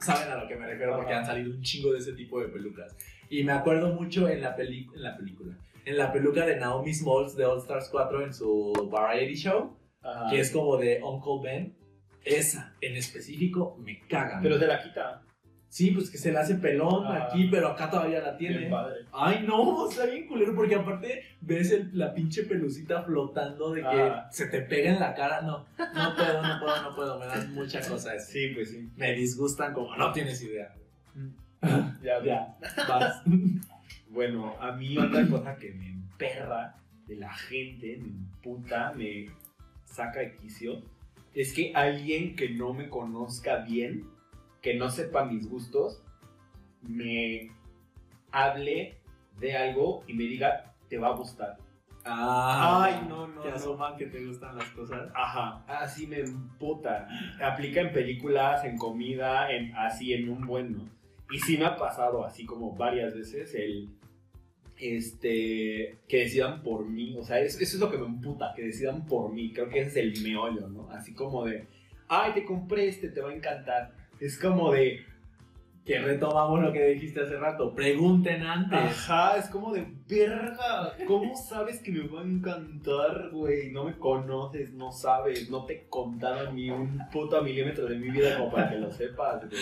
saben 0.00 0.30
a 0.32 0.36
lo 0.36 0.48
que 0.48 0.56
me 0.56 0.66
refiero 0.66 0.96
porque 0.96 1.14
han 1.14 1.24
salido 1.24 1.50
un 1.50 1.62
chingo 1.62 1.92
de 1.92 1.98
ese 1.98 2.12
tipo 2.14 2.40
de 2.40 2.48
pelucas. 2.48 2.96
Y 3.28 3.44
me 3.44 3.52
acuerdo 3.52 3.94
mucho 3.94 4.28
en 4.28 4.40
la, 4.42 4.54
peli 4.56 4.88
en 4.94 5.02
la 5.02 5.16
película, 5.16 5.56
en 5.84 5.96
la 5.96 6.12
peluca 6.12 6.44
de 6.46 6.56
Naomi 6.56 6.92
Smalls 6.92 7.36
de 7.36 7.44
All 7.46 7.58
Stars 7.58 7.88
4 7.90 8.24
en 8.24 8.34
su 8.34 8.72
Variety 8.90 9.34
Show, 9.34 9.76
Ajá. 10.02 10.30
que 10.30 10.40
es 10.40 10.50
como 10.50 10.76
de 10.76 11.02
Uncle 11.02 11.40
Ben. 11.42 11.81
Esa 12.24 12.74
en 12.80 12.96
específico 12.96 13.76
me 13.82 14.00
caga. 14.08 14.40
Pero 14.42 14.58
se 14.58 14.66
la 14.66 14.82
quita. 14.82 15.22
Sí, 15.68 15.90
pues 15.92 16.10
que 16.10 16.18
se 16.18 16.30
le 16.30 16.38
hace 16.38 16.56
pelón 16.56 17.06
Ajá. 17.06 17.24
aquí, 17.28 17.48
pero 17.50 17.68
acá 17.68 17.88
todavía 17.90 18.20
la 18.20 18.36
tiene. 18.36 18.68
Padre. 18.68 19.06
Ay, 19.10 19.42
no, 19.46 19.88
está 19.88 20.04
bien 20.04 20.26
culero 20.26 20.54
porque 20.54 20.74
aparte 20.74 21.24
ves 21.40 21.70
el- 21.70 21.90
la 21.96 22.12
pinche 22.12 22.42
pelucita 22.42 23.02
flotando 23.04 23.72
de 23.72 23.80
que 23.80 23.86
Ah. 24.02 24.28
se 24.30 24.48
te 24.48 24.60
pega 24.60 24.90
en 24.92 25.00
la 25.00 25.14
cara. 25.14 25.40
No, 25.40 25.64
no 25.78 26.14
puedo, 26.14 26.42
no 26.42 26.60
puedo, 26.60 26.82
no 26.82 26.94
puedo. 26.94 27.18
Me 27.18 27.26
dan 27.26 27.54
mucha 27.54 27.80
cosa 27.88 28.14
eso. 28.14 28.30
Sí, 28.32 28.48
pues 28.54 28.70
sí. 28.70 28.90
Me 28.96 29.12
disgustan 29.14 29.72
como 29.72 29.96
no 29.96 30.12
tienes 30.12 30.42
idea. 30.42 30.74
Ya, 32.02 32.22
Ya, 32.22 32.54
vas. 32.88 33.22
Bueno, 34.10 34.54
a 34.60 34.72
mí 34.72 34.98
otra 34.98 35.26
cosa 35.26 35.56
que 35.56 35.70
me 35.72 35.88
emperra 35.88 36.74
de 37.06 37.16
la 37.16 37.32
gente, 37.32 37.96
me 37.98 38.08
emputa, 38.08 38.92
me 38.94 39.26
saca 39.86 40.20
de 40.20 40.36
quicio, 40.36 40.82
es 41.34 41.52
que 41.54 41.72
alguien 41.74 42.36
que 42.36 42.50
no 42.50 42.74
me 42.74 42.88
conozca 42.88 43.58
bien, 43.58 44.08
que 44.60 44.74
no 44.74 44.90
sepa 44.90 45.24
mis 45.24 45.48
gustos, 45.48 46.02
me 46.82 47.50
hable 48.30 48.98
de 49.38 49.56
algo 49.56 50.04
y 50.06 50.14
me 50.14 50.24
diga, 50.24 50.74
te 50.88 50.98
va 50.98 51.08
a 51.08 51.16
gustar. 51.16 51.56
Ah, 52.04 52.82
Ay, 52.84 53.06
no, 53.08 53.28
no, 53.28 53.42
Te 53.42 53.50
no. 53.50 53.54
asoman 53.54 53.96
que 53.96 54.06
te 54.06 54.26
gustan 54.26 54.56
las 54.58 54.68
cosas. 54.70 55.08
Ajá, 55.14 55.64
así 55.68 56.06
me 56.06 56.18
emputa. 56.18 57.06
Aplica 57.40 57.80
en 57.80 57.92
películas, 57.92 58.64
en 58.64 58.76
comida, 58.76 59.50
en, 59.52 59.74
así 59.76 60.12
en 60.12 60.28
un 60.28 60.44
bueno. 60.46 60.88
Y 61.30 61.38
sí 61.38 61.56
me 61.56 61.64
ha 61.66 61.76
pasado 61.76 62.24
así 62.24 62.44
como 62.44 62.74
varias 62.74 63.14
veces 63.14 63.54
el 63.54 63.88
este 64.82 65.98
que 66.08 66.18
decidan 66.18 66.62
por 66.62 66.86
mí, 66.88 67.16
o 67.18 67.24
sea, 67.24 67.40
eso, 67.40 67.62
es 67.62 67.74
lo 67.74 67.90
que 67.90 67.98
me 67.98 68.06
emputa, 68.06 68.52
que 68.54 68.62
decidan 68.62 69.06
por 69.06 69.32
mí, 69.32 69.52
creo 69.52 69.68
que 69.68 69.80
ese 69.80 69.88
es 69.88 69.96
el 69.96 70.22
meollo, 70.22 70.68
¿no? 70.68 70.90
Así 70.90 71.14
como 71.14 71.44
de, 71.44 71.66
ay, 72.08 72.32
te 72.32 72.44
compré 72.44 72.88
este, 72.88 73.08
te 73.08 73.20
va 73.20 73.30
a 73.30 73.34
encantar. 73.34 73.92
Es 74.20 74.38
como 74.38 74.72
de, 74.72 75.04
Que 75.84 75.98
retomamos 75.98 76.60
lo 76.60 76.72
que 76.72 76.90
dijiste 76.90 77.20
hace 77.20 77.36
rato. 77.36 77.74
Pregunten 77.74 78.42
antes. 78.42 78.78
Ajá, 78.78 79.36
es 79.36 79.46
como 79.48 79.72
de 79.72 79.84
verga. 80.08 80.94
¿Cómo 81.08 81.34
sabes 81.34 81.80
que 81.80 81.90
me 81.90 82.06
va 82.06 82.20
a 82.20 82.24
encantar, 82.24 83.30
güey? 83.32 83.72
No 83.72 83.84
me 83.84 83.98
conoces, 83.98 84.72
no 84.72 84.92
sabes, 84.92 85.50
no 85.50 85.64
te 85.64 85.74
he 85.74 85.86
contado 85.88 86.52
ni 86.52 86.70
un 86.70 87.00
puto 87.10 87.42
milímetro 87.42 87.86
de 87.86 87.96
mi 87.96 88.10
vida 88.10 88.38
como 88.38 88.52
para 88.52 88.70
que 88.70 88.78
lo 88.78 88.92
sepas, 88.92 89.48
güey. 89.48 89.60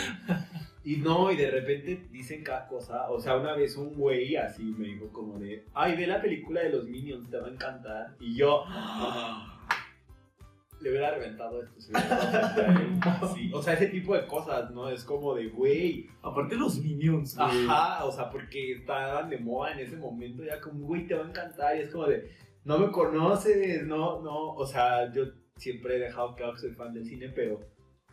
Y 0.83 0.97
no, 0.97 1.31
y 1.31 1.37
de 1.37 1.51
repente 1.51 2.07
dicen 2.11 2.43
cada 2.43 2.67
cosa. 2.67 3.11
O 3.11 3.21
sea, 3.21 3.37
una 3.37 3.55
vez 3.55 3.77
un 3.77 3.95
güey 3.95 4.37
así 4.37 4.63
me 4.63 4.89
dijo 4.89 5.09
como 5.13 5.39
de, 5.39 5.67
ay, 5.75 5.97
ve 5.97 6.07
la 6.07 6.23
película 6.23 6.63
de 6.63 6.71
los 6.71 6.85
Minions, 6.85 7.29
te 7.31 7.37
va 7.37 7.49
a 7.49 7.51
encantar. 7.51 8.17
Y 8.19 8.35
yo, 8.35 8.65
le 10.81 10.91
hubiera 10.91 11.11
reventado 11.11 11.63
esto. 11.63 11.81
se 11.81 11.93
hubiera. 11.93 13.21
O 13.53 13.63
sea, 13.63 13.75
ese 13.75 13.89
tipo 13.89 14.15
de 14.15 14.27
cosas, 14.27 14.71
¿no? 14.71 14.89
Es 14.89 15.05
como 15.05 15.35
de, 15.35 15.49
güey, 15.49 16.09
Aparte 16.23 16.57
los 16.57 16.79
minions, 16.79 17.37
güey. 17.37 17.67
Ajá, 17.67 18.05
o 18.05 18.13
sea, 18.13 18.31
porque 18.31 18.73
estaban 18.73 19.29
de 19.29 19.39
moda 19.39 19.73
en 19.73 19.81
ese 19.81 19.97
momento, 19.97 20.43
ya 20.43 20.61
como, 20.61 20.87
güey, 20.87 21.07
te 21.07 21.15
va 21.15 21.25
a 21.25 21.29
encantar, 21.29 21.77
y 21.77 21.81
es 21.81 21.91
como 21.91 22.07
de, 22.07 22.31
no 22.65 22.79
me 22.79 22.91
conoces, 22.91 23.87
no, 23.87 24.21
no, 24.23 24.55
o 24.55 24.67
sea, 24.67 25.13
yo 25.13 25.25
siempre 25.57 25.97
he 25.97 25.99
dejado 25.99 26.35
claro 26.35 26.55
que 26.55 26.61
soy 26.61 26.73
fan 26.73 26.95
del 26.95 27.05
cine, 27.05 27.29
pero 27.29 27.61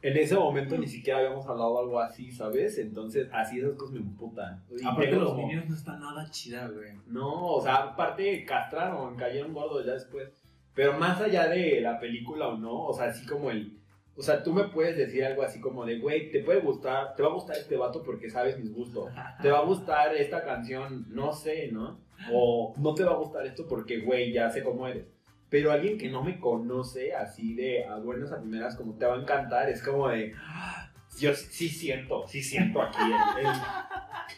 en 0.02 0.18
ese 0.18 0.36
momento 0.36 0.78
ni 0.78 0.88
siquiera 0.88 1.20
habíamos 1.20 1.48
hablado 1.48 1.80
algo 1.80 2.00
así, 2.00 2.32
¿sabes? 2.32 2.78
Entonces, 2.78 3.28
así 3.34 3.60
esas 3.60 3.74
cosas 3.76 3.94
me 3.96 4.00
emputan. 4.02 4.64
Y 4.70 4.86
Aparte 4.86 5.12
los 5.14 5.30
como- 5.32 5.48
minions 5.48 5.70
no 5.70 5.76
están 5.76 6.00
nada 6.00 6.30
chida, 6.30 6.68
güey. 6.68 6.92
No, 7.08 7.54
o 7.56 7.62
sea, 7.62 7.76
aparte 7.78 8.46
castraron, 8.46 9.16
cayeron 9.16 9.54
gordos 9.54 9.86
ya 9.86 9.94
después, 9.94 10.30
pero 10.74 10.94
más 11.00 11.20
allá 11.22 11.48
de 11.48 11.82
la 11.82 12.00
película 12.00 12.48
o 12.50 12.58
no, 12.58 12.86
o 12.86 12.94
sea, 12.94 13.06
así 13.08 13.26
como 13.26 13.50
el... 13.52 13.74
O 14.20 14.22
sea, 14.24 14.42
tú 14.42 14.52
me 14.52 14.64
puedes 14.70 14.98
decir 14.98 15.24
algo 15.24 15.44
así 15.44 15.60
como 15.60 15.86
de, 15.86 16.00
güey, 16.00 16.32
te 16.32 16.44
puede 16.44 16.60
gustar, 16.62 17.14
te 17.16 17.22
va 17.22 17.30
a 17.30 17.34
gustar 17.34 17.56
este 17.58 17.78
vato 17.78 18.02
porque 18.02 18.32
sabes 18.32 18.58
mis 18.58 18.74
gustos 18.74 19.12
te 19.44 19.52
va 19.52 19.60
a 19.60 19.64
gustar 19.64 20.16
esta 20.16 20.44
canción, 20.44 21.06
no 21.10 21.32
sé, 21.34 21.70
¿no? 21.72 22.00
O 22.34 22.74
no 22.80 22.96
te 22.96 23.04
va 23.04 23.12
a 23.12 23.18
gustar 23.18 23.46
esto 23.46 23.68
porque, 23.68 24.00
güey, 24.00 24.32
ya 24.34 24.50
sé 24.50 24.64
cómo 24.64 24.88
eres. 24.88 25.06
Pero 25.50 25.72
alguien 25.72 25.98
que 25.98 26.10
no 26.10 26.24
me 26.24 26.40
conoce 26.40 27.14
así 27.16 27.54
de 27.56 27.86
a 27.86 27.96
buenas 27.96 28.32
a 28.32 28.40
primeras 28.42 28.76
como 28.76 28.94
te 28.96 29.06
va 29.06 29.16
a 29.16 29.22
encantar, 29.22 29.70
es 29.70 29.82
como 29.82 30.10
de... 30.10 30.34
Yo 31.20 31.34
sí 31.34 31.70
siento, 31.70 32.28
sí 32.28 32.44
siento 32.44 32.82
aquí 32.82 33.00
el... 33.02 33.46
el- 33.46 33.52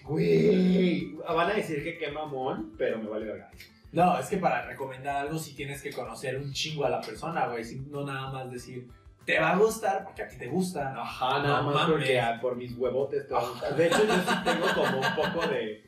Güey, 0.05 1.13
van 1.27 1.49
a 1.51 1.53
decir 1.53 1.83
que 1.83 1.97
qué 1.97 2.11
mamón, 2.11 2.73
pero 2.77 2.99
me 2.99 3.09
vale 3.09 3.25
verga. 3.25 3.49
No, 3.91 4.17
es 4.19 4.27
que 4.27 4.37
para 4.37 4.65
recomendar 4.65 5.15
algo 5.17 5.37
sí 5.39 5.55
tienes 5.55 5.81
que 5.81 5.91
conocer 5.91 6.37
un 6.37 6.51
chingo 6.53 6.85
a 6.85 6.89
la 6.89 7.01
persona, 7.01 7.47
güey. 7.47 7.63
No 7.89 8.05
nada 8.05 8.31
más 8.31 8.51
decir, 8.51 8.87
te 9.25 9.39
va 9.39 9.51
a 9.51 9.57
gustar 9.57 10.03
porque 10.05 10.23
a 10.23 10.27
ti 10.27 10.37
te 10.37 10.47
gusta. 10.47 10.93
Ajá, 10.99 11.41
nada 11.41 11.61
No 11.61 11.67
más 11.67 11.75
mames. 11.75 11.91
porque 11.91 12.19
ah, 12.19 12.39
por 12.41 12.55
mis 12.55 12.75
huevotes 12.77 13.27
te 13.27 13.33
va 13.33 13.41
a 13.41 13.49
gustar. 13.49 13.75
De 13.75 13.87
hecho, 13.87 14.05
yo 14.05 14.13
sí 14.13 14.35
tengo 14.43 14.65
como 14.75 14.97
un 14.99 15.15
poco 15.15 15.47
de, 15.47 15.83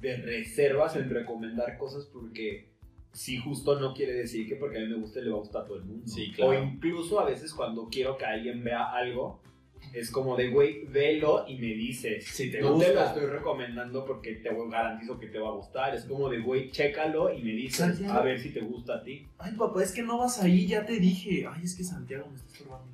de 0.00 0.16
reservas 0.16 0.96
en 0.96 1.08
recomendar 1.08 1.76
cosas 1.78 2.06
porque 2.12 2.68
sí 3.16 3.38
justo 3.38 3.80
no 3.80 3.94
quiere 3.94 4.12
decir 4.12 4.46
que 4.46 4.56
porque 4.56 4.76
a 4.76 4.80
mí 4.82 4.88
me 4.88 4.96
guste 4.96 5.22
le 5.22 5.30
va 5.30 5.36
a 5.36 5.40
gustar 5.40 5.62
a 5.62 5.64
todo 5.64 5.78
el 5.78 5.84
mundo. 5.84 6.06
Sí, 6.06 6.32
claro. 6.32 6.50
O 6.50 6.54
incluso 6.54 7.18
a 7.18 7.24
veces 7.24 7.52
cuando 7.54 7.88
quiero 7.88 8.16
que 8.18 8.26
alguien 8.26 8.62
vea 8.62 8.90
algo, 8.90 9.40
es 9.94 10.10
como 10.10 10.36
de, 10.36 10.50
güey, 10.50 10.84
velo 10.84 11.46
y 11.48 11.56
me 11.56 11.68
dices. 11.68 12.26
Si 12.26 12.50
te 12.50 12.60
no 12.60 12.74
gusta. 12.74 12.88
te 12.88 12.94
lo 12.94 13.04
estoy 13.04 13.26
recomendando 13.26 14.04
porque 14.04 14.34
te 14.34 14.50
garantizo 14.70 15.18
que 15.18 15.28
te 15.28 15.38
va 15.38 15.48
a 15.48 15.52
gustar. 15.52 15.94
Es 15.94 16.04
como 16.04 16.28
de, 16.28 16.40
güey, 16.40 16.70
chécalo 16.70 17.32
y 17.32 17.42
me 17.42 17.52
dices 17.52 17.78
Santiago. 17.78 18.12
a 18.12 18.22
ver 18.22 18.38
si 18.38 18.50
te 18.50 18.60
gusta 18.60 18.96
a 18.96 19.02
ti. 19.02 19.26
Ay, 19.38 19.52
papá, 19.52 19.82
es 19.82 19.92
que 19.92 20.02
no 20.02 20.18
vas 20.18 20.42
ahí, 20.42 20.66
ya 20.66 20.84
te 20.84 20.98
dije. 20.98 21.46
Ay, 21.50 21.62
es 21.64 21.74
que 21.74 21.84
Santiago 21.84 22.28
me 22.28 22.36
está 22.36 22.52
estorbando. 22.52 22.86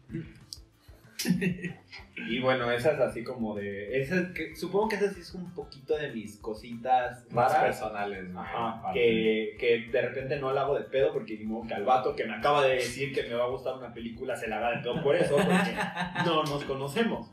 Y 2.28 2.40
bueno, 2.40 2.70
esa 2.70 2.92
es 2.92 3.00
así 3.00 3.24
como 3.24 3.54
de. 3.54 4.00
Esa, 4.00 4.32
que, 4.32 4.54
supongo 4.54 4.88
que 4.88 4.96
esa 4.96 5.12
sí 5.12 5.20
es 5.20 5.34
un 5.34 5.52
poquito 5.54 5.96
de 5.96 6.12
mis 6.12 6.36
cositas 6.36 7.26
Más 7.30 7.52
raras. 7.52 7.78
personales. 7.78 8.24
Ajá, 8.36 8.92
que, 8.92 9.56
que 9.58 9.88
de 9.90 10.02
repente 10.02 10.36
no 10.38 10.52
la 10.52 10.62
hago 10.62 10.78
de 10.78 10.84
pedo 10.84 11.12
porque 11.12 11.36
ni 11.36 11.44
modo 11.44 11.66
que 11.66 11.74
al 11.74 11.84
vato 11.84 12.14
que 12.14 12.24
me 12.24 12.34
acaba 12.34 12.64
de 12.66 12.74
decir 12.76 13.12
que 13.14 13.24
me 13.24 13.34
va 13.34 13.44
a 13.44 13.48
gustar 13.48 13.76
una 13.76 13.92
película 13.92 14.36
se 14.36 14.48
la 14.48 14.58
haga 14.58 14.76
de 14.76 14.82
pedo 14.82 15.02
por 15.02 15.16
eso, 15.16 15.36
porque 15.36 15.74
no 16.24 16.44
nos 16.44 16.64
conocemos 16.64 17.30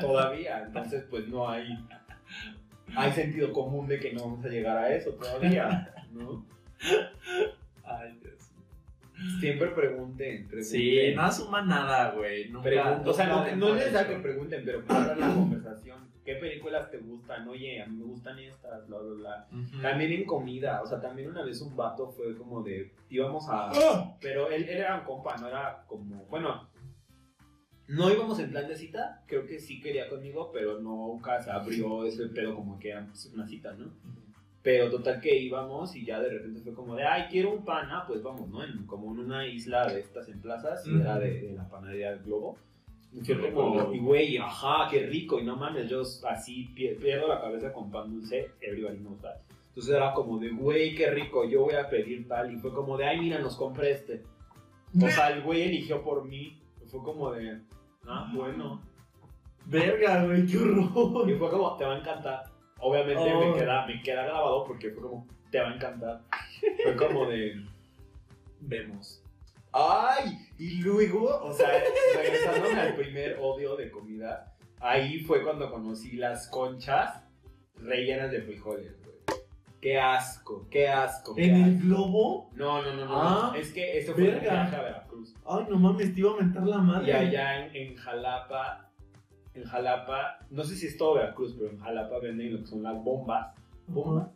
todavía. 0.00 0.62
Entonces, 0.66 1.04
pues 1.10 1.28
no 1.28 1.48
hay, 1.48 1.78
hay 2.96 3.12
sentido 3.12 3.52
común 3.52 3.86
de 3.88 3.98
que 3.98 4.12
no 4.12 4.22
vamos 4.22 4.44
a 4.44 4.48
llegar 4.48 4.76
a 4.76 4.94
eso 4.94 5.10
todavía, 5.12 5.92
¿no? 6.12 6.44
Ay, 7.84 8.18
Dios. 8.20 8.41
Siempre 9.40 9.68
pregunten, 9.68 10.46
pregunten. 10.48 10.64
Sí, 10.64 11.14
no 11.14 11.22
asuman 11.22 11.68
nada, 11.68 12.10
güey. 12.12 12.48
Nunca- 12.50 12.62
o 13.10 13.12
sea, 13.12 13.26
no, 13.26 13.56
no 13.56 13.74
les 13.74 13.92
da 13.92 14.06
que 14.08 14.16
pregunten, 14.16 14.62
pero 14.64 14.84
para 14.84 15.16
la 15.16 15.34
conversación. 15.34 16.10
¿Qué 16.24 16.36
películas 16.36 16.88
te 16.90 16.98
gustan? 16.98 17.48
Oye, 17.48 17.82
a 17.82 17.86
mí 17.86 17.96
me 17.96 18.04
gustan 18.04 18.38
estas, 18.38 18.86
bla, 18.86 18.98
bla, 18.98 19.14
bla. 19.14 19.48
También 19.82 20.12
en 20.12 20.24
comida, 20.24 20.80
o 20.80 20.86
sea, 20.86 21.00
también 21.00 21.28
una 21.28 21.42
vez 21.42 21.60
un 21.60 21.74
vato 21.76 22.08
fue 22.12 22.36
como 22.36 22.62
de, 22.62 22.92
íbamos 23.10 23.48
a... 23.48 23.70
¡Ah! 23.70 24.16
Pero 24.20 24.48
él, 24.48 24.62
él 24.68 24.76
era 24.76 24.98
un 25.00 25.04
compa, 25.04 25.36
no 25.38 25.48
era 25.48 25.82
como, 25.88 26.24
bueno, 26.26 26.68
no 27.88 28.08
íbamos 28.10 28.38
en 28.38 28.50
plan 28.50 28.68
de 28.68 28.76
cita, 28.76 29.22
creo 29.26 29.46
que 29.46 29.58
sí 29.58 29.80
quería 29.80 30.08
conmigo, 30.08 30.50
pero 30.52 30.78
nunca 30.80 31.42
se 31.42 31.50
abrió 31.50 32.06
ese 32.06 32.28
pedo 32.28 32.54
como 32.54 32.78
que 32.78 32.90
era 32.90 33.04
una 33.34 33.46
cita, 33.48 33.72
¿no? 33.72 33.92
Pero 34.62 34.88
total 34.90 35.20
que 35.20 35.36
íbamos 35.36 35.96
y 35.96 36.04
ya 36.04 36.20
de 36.20 36.28
repente 36.30 36.60
fue 36.60 36.72
como 36.74 36.94
de, 36.94 37.04
ay, 37.04 37.24
quiero 37.30 37.50
un 37.52 37.64
pan, 37.64 37.88
ah, 37.90 38.04
pues 38.06 38.22
vamos, 38.22 38.48
¿no? 38.48 38.62
En, 38.64 38.86
como 38.86 39.12
en 39.12 39.18
una 39.20 39.44
isla 39.46 39.86
de 39.92 40.00
estas 40.00 40.28
en 40.28 40.40
plazas, 40.40 40.86
y 40.86 40.90
Ujú. 40.92 41.00
era 41.00 41.18
de, 41.18 41.40
de 41.40 41.52
la 41.54 41.68
panadería 41.68 42.10
del 42.10 42.22
Globo. 42.22 42.56
Globo. 43.12 43.52
como, 43.52 43.92
y 43.92 43.98
güey, 43.98 44.36
ajá, 44.38 44.88
qué 44.90 45.04
rico, 45.06 45.38
y 45.40 45.44
no 45.44 45.56
mames, 45.56 45.90
yo 45.90 46.00
así 46.28 46.70
pie- 46.74 46.96
pierdo 46.98 47.26
la 47.28 47.40
cabeza 47.40 47.72
con 47.72 47.90
pan 47.90 48.10
dulce, 48.10 48.52
everybody 48.60 48.98
knows 48.98 49.20
that. 49.20 49.34
Entonces 49.68 49.94
era 49.94 50.12
como 50.14 50.38
de, 50.38 50.50
güey, 50.50 50.94
qué 50.94 51.10
rico, 51.10 51.44
yo 51.44 51.62
voy 51.62 51.74
a 51.74 51.90
pedir 51.90 52.28
tal, 52.28 52.52
y 52.54 52.56
fue 52.58 52.72
como 52.72 52.96
de, 52.96 53.04
ay, 53.06 53.18
mira, 53.20 53.38
nos 53.40 53.56
compré 53.56 53.90
este. 53.90 54.22
O 54.96 55.08
sea, 55.08 55.28
el 55.30 55.42
güey 55.42 55.62
eligió 55.62 56.02
por 56.02 56.24
mí, 56.26 56.58
fue 56.86 57.02
como 57.02 57.32
de, 57.32 57.58
ah, 58.06 58.30
bueno. 58.34 58.80
Verga, 59.66 60.24
güey, 60.24 60.46
qué 60.46 60.58
horror. 60.58 61.28
Y 61.30 61.34
fue 61.34 61.50
como, 61.50 61.76
te 61.76 61.84
va 61.84 61.94
a 61.96 61.98
encantar. 61.98 62.44
Obviamente 62.82 63.22
Oh. 63.32 63.40
me, 63.52 63.58
queda, 63.58 63.86
me 63.86 64.02
queda 64.02 64.24
grabado 64.24 64.64
porque 64.66 64.90
fue 64.90 65.02
como, 65.02 65.26
te 65.50 65.60
va 65.60 65.70
a 65.70 65.74
encantar. 65.74 66.20
Fue 66.82 66.96
como 66.96 67.26
de, 67.26 67.64
Vemos. 68.60 69.22
¡ay! 69.72 70.36
Y 70.58 70.82
luego, 70.82 71.40
o 71.42 71.52
sea, 71.52 71.68
regresándome 72.16 72.80
al 72.80 72.94
primer 72.94 73.38
odio 73.40 73.76
de 73.76 73.90
comida, 73.90 74.54
ahí 74.80 75.20
fue 75.20 75.42
cuando 75.42 75.70
conocí 75.70 76.16
las 76.16 76.48
conchas 76.48 77.24
rellenas 77.76 78.30
de 78.30 78.42
frijoles, 78.42 79.00
güey. 79.02 79.16
¡Qué 79.80 79.98
asco! 79.98 80.68
¡Qué 80.70 80.88
asco! 80.88 81.34
qué 81.34 81.46
¿En 81.46 81.62
el 81.64 81.78
globo? 81.80 82.50
No, 82.54 82.82
no, 82.82 82.94
no, 82.94 83.04
no. 83.06 83.20
Ah, 83.20 83.54
es 83.56 83.72
que 83.72 83.98
eso 83.98 84.12
fue 84.14 84.24
en 84.24 84.28
un 84.28 84.34
verga. 84.40 84.52
viaje 84.52 84.76
a 84.76 84.82
Veracruz. 84.82 85.34
Ay, 85.44 85.66
no 85.68 85.78
mames, 85.78 86.14
te 86.14 86.20
iba 86.20 86.32
a 86.32 86.36
mentar 86.36 86.62
la 86.64 86.78
madre. 86.78 87.08
Y 87.08 87.12
allá 87.12 87.66
en, 87.66 87.74
en 87.76 87.96
Jalapa, 87.96 88.91
en 89.54 89.64
Jalapa, 89.64 90.38
no 90.50 90.64
sé 90.64 90.76
si 90.76 90.86
es 90.86 90.96
todo 90.96 91.14
Veracruz, 91.14 91.54
pero 91.58 91.70
en 91.70 91.78
Jalapa 91.78 92.18
venden 92.18 92.54
lo 92.54 92.60
que 92.60 92.66
son 92.66 92.82
las 92.82 93.02
bombas. 93.02 93.54
¿Bombas? 93.86 94.28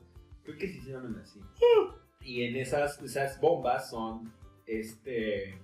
Creo 0.44 0.58
que 0.58 0.68
sí 0.68 0.80
se 0.80 0.92
llaman 0.92 1.18
así. 1.22 1.40
Y 2.20 2.44
en 2.44 2.56
esas, 2.56 3.00
esas 3.02 3.40
bombas 3.40 3.90
son, 3.90 4.32
este, 4.66 5.58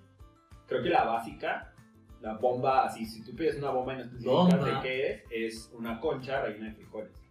creo 0.66 0.82
que 0.82 0.88
la 0.88 1.04
básica, 1.04 1.72
la 2.20 2.34
bomba, 2.34 2.84
así, 2.84 3.04
si 3.04 3.22
tú 3.24 3.34
pides 3.34 3.56
una 3.56 3.70
bomba 3.70 3.94
y 3.94 3.96
no 3.96 4.02
especificas 4.04 4.64
de 4.64 4.80
qué 4.82 5.10
es, 5.10 5.22
es 5.30 5.72
una 5.76 6.00
concha 6.00 6.42
rellena 6.42 6.68
de 6.68 6.74
frijoles. 6.74 7.22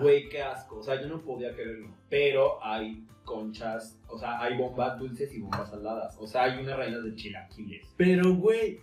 Güey, 0.00 0.28
qué 0.28 0.42
asco. 0.42 0.78
O 0.78 0.82
sea, 0.82 1.00
yo 1.00 1.08
no 1.08 1.20
podía 1.22 1.54
creerlo. 1.54 1.94
Pero 2.08 2.62
hay 2.64 3.04
conchas, 3.24 3.98
o 4.08 4.18
sea, 4.18 4.40
hay 4.40 4.56
bombas 4.56 4.98
dulces 4.98 5.32
y 5.34 5.40
bombas 5.40 5.70
saladas. 5.70 6.16
O 6.18 6.26
sea, 6.26 6.44
hay 6.44 6.60
unas 6.60 6.76
rellenas 6.76 7.04
de 7.04 7.14
chilaquiles. 7.14 7.94
Pero, 7.96 8.34
güey, 8.34 8.80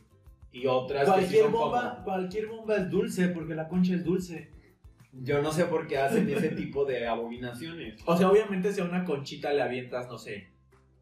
Y 0.54 0.68
otras 0.68 1.02
que 1.02 1.06
sí 1.06 1.12
cualquier 1.20 1.44
son 1.44 1.52
bomba, 1.52 1.92
como- 1.96 2.04
cualquier 2.06 2.48
bomba 2.48 2.76
es 2.78 2.90
dulce 2.90 3.28
porque 3.30 3.56
la 3.56 3.68
concha 3.68 3.96
es 3.96 4.04
dulce. 4.06 4.50
Yo 5.12 5.42
no 5.42 5.52
sé 5.52 5.66
por 5.66 5.86
qué 5.88 5.98
hacen 5.98 6.28
ese 6.30 6.50
tipo 6.50 6.86
de 6.86 7.06
abominaciones. 7.08 8.02
O 8.06 8.16
sea, 8.18 8.30
obviamente 8.32 8.72
si 8.72 8.80
a 8.82 8.86
una 8.86 9.04
conchita 9.04 9.52
le 9.54 9.62
avientas, 9.62 10.08
no 10.08 10.18
sé, 10.18 10.48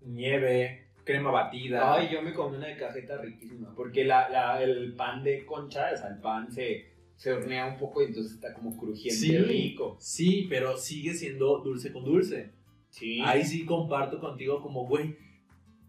nieve, 0.05 0.87
crema 1.03 1.31
batida. 1.31 1.93
Ay, 1.95 2.09
yo 2.11 2.21
me 2.21 2.33
comí 2.33 2.57
una 2.57 2.67
de 2.67 2.77
cajeta 2.77 3.17
riquísima. 3.17 3.73
Porque 3.75 4.03
la, 4.05 4.29
la- 4.29 4.61
el 4.63 4.93
pan 4.95 5.23
de 5.23 5.45
concha, 5.45 5.89
o 5.93 5.97
sea, 5.97 6.07
el 6.09 6.17
pan 6.19 6.51
se, 6.51 6.87
se 7.15 7.31
hornea 7.31 7.67
un 7.67 7.77
poco 7.77 8.01
y 8.01 8.05
entonces 8.07 8.33
está 8.33 8.53
como 8.53 8.75
crujiente 8.77 9.19
Sí. 9.19 9.37
rico. 9.37 9.95
Sí, 9.99 10.47
pero 10.49 10.77
sigue 10.77 11.13
siendo 11.13 11.59
dulce 11.59 11.91
con 11.91 12.03
dulce. 12.03 12.51
Sí. 12.89 13.21
Ahí 13.23 13.43
sí 13.45 13.65
comparto 13.65 14.19
contigo 14.19 14.61
como, 14.61 14.85
güey, 14.87 15.15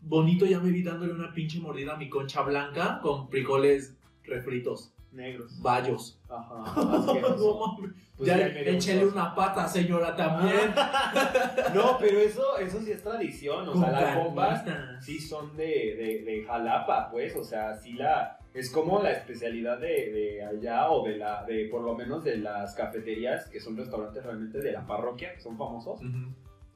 bonito 0.03 0.47
ya 0.47 0.61
me 0.61 0.71
vi 0.71 0.83
dándole 0.83 1.13
una 1.13 1.33
pinche 1.33 1.61
mordida 1.61 1.95
a 1.95 1.97
mi 1.97 2.09
concha 2.09 2.43
blanca 2.43 3.01
con 3.03 3.29
frijoles 3.29 3.97
refritos, 4.25 4.93
negros. 5.13 5.61
bayos. 5.61 6.19
Ajá. 6.29 6.65
No. 7.37 7.77
Pues 8.17 8.29
ya 8.29 9.05
una 9.05 9.35
pata, 9.35 9.67
señora, 9.67 10.15
también. 10.15 10.73
No, 11.75 11.97
pero 11.99 12.19
eso, 12.21 12.57
eso 12.59 12.81
sí 12.81 12.93
es 12.93 13.03
tradición. 13.03 13.69
O 13.69 13.73
Con 13.73 13.81
sea, 13.83 13.91
las 13.91 14.17
bombas 14.17 14.65
sí 15.01 15.19
son 15.19 15.57
de, 15.57 15.65
de, 15.65 16.23
de 16.25 16.45
Jalapa, 16.47 17.11
pues. 17.11 17.35
O 17.37 17.43
sea, 17.43 17.75
sí 17.75 17.95
la. 17.95 18.39
Es 18.55 18.71
como 18.71 19.03
la 19.03 19.13
especialidad 19.13 19.79
de, 19.79 20.13
de 20.13 20.45
allá 20.45 20.91
o 20.91 21.05
de 21.05 21.17
la. 21.17 21.43
de 21.45 21.67
por 21.69 21.83
lo 21.83 21.95
menos 21.97 22.23
de 22.23 22.37
las 22.37 22.75
cafeterías, 22.75 23.49
que 23.49 23.59
son 23.61 23.77
restaurantes 23.77 24.23
realmente 24.23 24.61
de 24.61 24.73
la 24.73 24.87
parroquia, 24.87 25.35
que 25.35 25.41
son 25.41 25.57
famosos. 25.57 26.01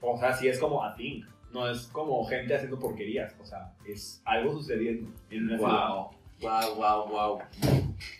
O 0.01 0.19
sea, 0.19 0.33
sí 0.33 0.49
es 0.49 0.59
como 0.59 0.83
a 0.83 0.95
thing. 0.97 1.23
No 1.53 1.69
es 1.71 1.87
como 1.87 2.25
gente 2.27 2.55
haciendo 2.55 2.79
porquerías. 2.79 3.35
O 3.41 3.45
sea, 3.45 3.75
es 3.87 4.21
algo 4.25 4.53
sucediendo 4.53 5.09
en 5.31 5.45
una 5.45 5.59
ciudad. 5.59 5.89
Wow, 5.89 6.11
wow, 6.41 6.77
wow, 6.77 7.09
wow. 7.09 7.39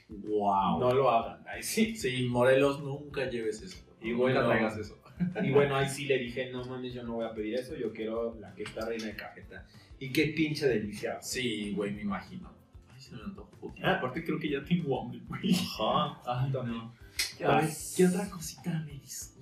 Wow. 0.09 0.81
No 0.81 0.95
lo 0.95 1.11
hagan. 1.11 1.47
Ahí 1.47 1.63
sí. 1.63 1.97
Sí, 1.97 2.27
Morelos, 2.29 2.81
nunca 2.83 3.29
lleves 3.29 3.63
eso. 3.63 3.79
Y 4.01 4.11
nunca 4.11 4.23
bueno, 4.23 4.47
traigas 4.47 4.77
eso. 4.77 4.99
Y 5.43 5.51
bueno, 5.51 5.77
ahí 5.77 5.89
sí 5.89 6.05
le 6.05 6.19
dije, 6.19 6.51
no 6.51 6.63
mames, 6.67 6.93
yo 6.93 7.03
no 7.03 7.15
voy 7.15 7.25
a 7.25 7.33
pedir 7.33 7.55
eso, 7.55 7.75
yo 7.75 7.91
quiero 7.93 8.37
la 8.39 8.55
que 8.55 8.65
está 8.65 8.85
reina 8.85 9.07
de 9.07 9.17
cajeta. 9.17 9.67
Y 9.99 10.13
qué 10.13 10.27
pinche 10.37 10.69
delicia. 10.69 11.21
Sí, 11.23 11.73
güey, 11.75 11.93
me 11.93 12.03
imagino. 12.03 12.53
Ay, 12.93 13.01
se 13.01 13.15
me 13.15 13.23
antojó. 13.23 13.51
poquito. 13.57 13.87
Aparte 13.87 14.23
creo 14.23 14.39
que 14.39 14.51
ya 14.51 14.63
tengo 14.63 15.01
hambre, 15.01 15.21
güey. 15.27 15.55
Ajá. 15.55 16.21
Ay, 16.27 16.51
no. 16.51 16.93
A 17.47 17.61
ver, 17.61 17.71
¿qué 17.97 18.07
otra 18.07 18.29
cosita 18.29 18.71
me 18.85 18.93
disgusta? 18.93 19.36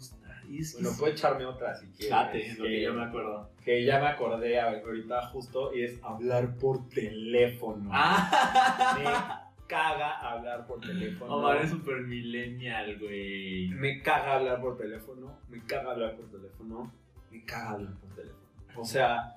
Es 0.60 0.74
Bueno, 0.74 0.90
puedo 0.98 1.12
echarme 1.12 1.44
otra 1.44 1.74
si 1.74 1.86
quieres. 1.88 2.10
Date, 2.10 2.54
lo 2.58 2.64
que 2.64 2.70
que, 2.70 2.82
yo 2.82 2.94
me 2.94 3.04
acuerdo. 3.04 3.50
que 3.64 3.84
ya 3.84 3.98
me 4.00 4.06
acordé 4.08 4.60
a- 4.60 4.70
ahorita 4.70 5.26
justo 5.28 5.74
y 5.74 5.82
es 5.84 6.02
hablar 6.02 6.56
por 6.56 6.88
teléfono. 6.88 7.90
Ah, 7.92 9.50
Me 9.60 9.66
caga 9.66 10.18
hablar 10.20 10.66
por 10.66 10.80
teléfono. 10.80 11.36
Omar 11.36 11.56
es 11.64 11.70
super 11.70 12.00
millennial, 12.02 12.98
güey. 12.98 13.68
Me 13.70 14.02
caga 14.02 14.34
hablar 14.36 14.60
por 14.60 14.76
teléfono. 14.76 15.38
Me 15.48 15.64
caga 15.64 15.92
hablar 15.92 16.16
por 16.16 16.30
teléfono. 16.30 16.92
Me 17.30 17.44
caga 17.44 17.70
hablar 17.70 17.94
por 17.94 18.10
teléfono. 18.14 18.44
O 18.76 18.84
sea, 18.84 19.34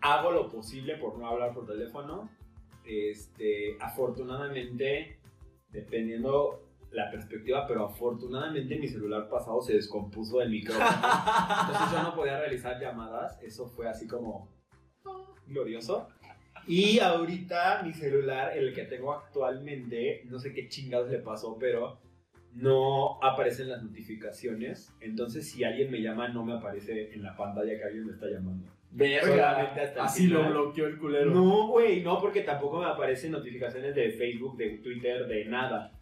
hago 0.00 0.30
lo 0.32 0.48
posible 0.48 0.96
por 0.96 1.18
no 1.18 1.28
hablar 1.28 1.52
por 1.52 1.66
teléfono. 1.66 2.30
Este, 2.84 3.76
afortunadamente, 3.80 5.18
dependiendo 5.70 6.62
la 6.92 7.10
perspectiva, 7.10 7.66
pero 7.66 7.84
afortunadamente 7.84 8.76
mi 8.78 8.88
celular 8.88 9.28
pasado 9.28 9.60
se 9.62 9.74
descompuso 9.74 10.38
del 10.38 10.50
micrófono. 10.50 10.86
Entonces 10.86 11.92
yo 11.92 12.02
no 12.02 12.14
podía 12.14 12.38
realizar 12.38 12.80
llamadas. 12.80 13.40
Eso 13.42 13.68
fue 13.68 13.88
así 13.88 14.06
como 14.06 14.48
glorioso. 15.46 16.08
Y 16.66 16.98
ahorita 16.98 17.82
mi 17.84 17.92
celular, 17.92 18.56
el 18.56 18.74
que 18.74 18.84
tengo 18.84 19.12
actualmente, 19.12 20.22
no 20.26 20.38
sé 20.38 20.52
qué 20.52 20.68
chingados 20.68 21.10
le 21.10 21.18
pasó, 21.18 21.56
pero 21.58 22.00
no 22.52 23.22
aparecen 23.22 23.68
las 23.68 23.82
notificaciones. 23.82 24.92
Entonces 25.00 25.50
si 25.50 25.64
alguien 25.64 25.90
me 25.90 26.02
llama, 26.02 26.28
no 26.28 26.44
me 26.44 26.54
aparece 26.54 27.12
en 27.14 27.22
la 27.22 27.36
pantalla 27.36 27.76
que 27.76 27.84
alguien 27.84 28.06
me 28.06 28.12
está 28.12 28.26
llamando. 28.28 28.70
Verga. 28.92 29.60
Hasta 29.60 30.04
Así 30.04 30.26
lo 30.26 30.48
bloqueó 30.50 30.86
el 30.86 30.98
culero. 30.98 31.30
No, 31.30 31.68
güey, 31.68 32.02
no, 32.02 32.20
porque 32.20 32.42
tampoco 32.42 32.80
me 32.80 32.86
aparecen 32.86 33.30
notificaciones 33.30 33.94
de 33.94 34.10
Facebook, 34.10 34.56
de 34.56 34.78
Twitter, 34.78 35.28
de 35.28 35.44
nada. 35.44 35.99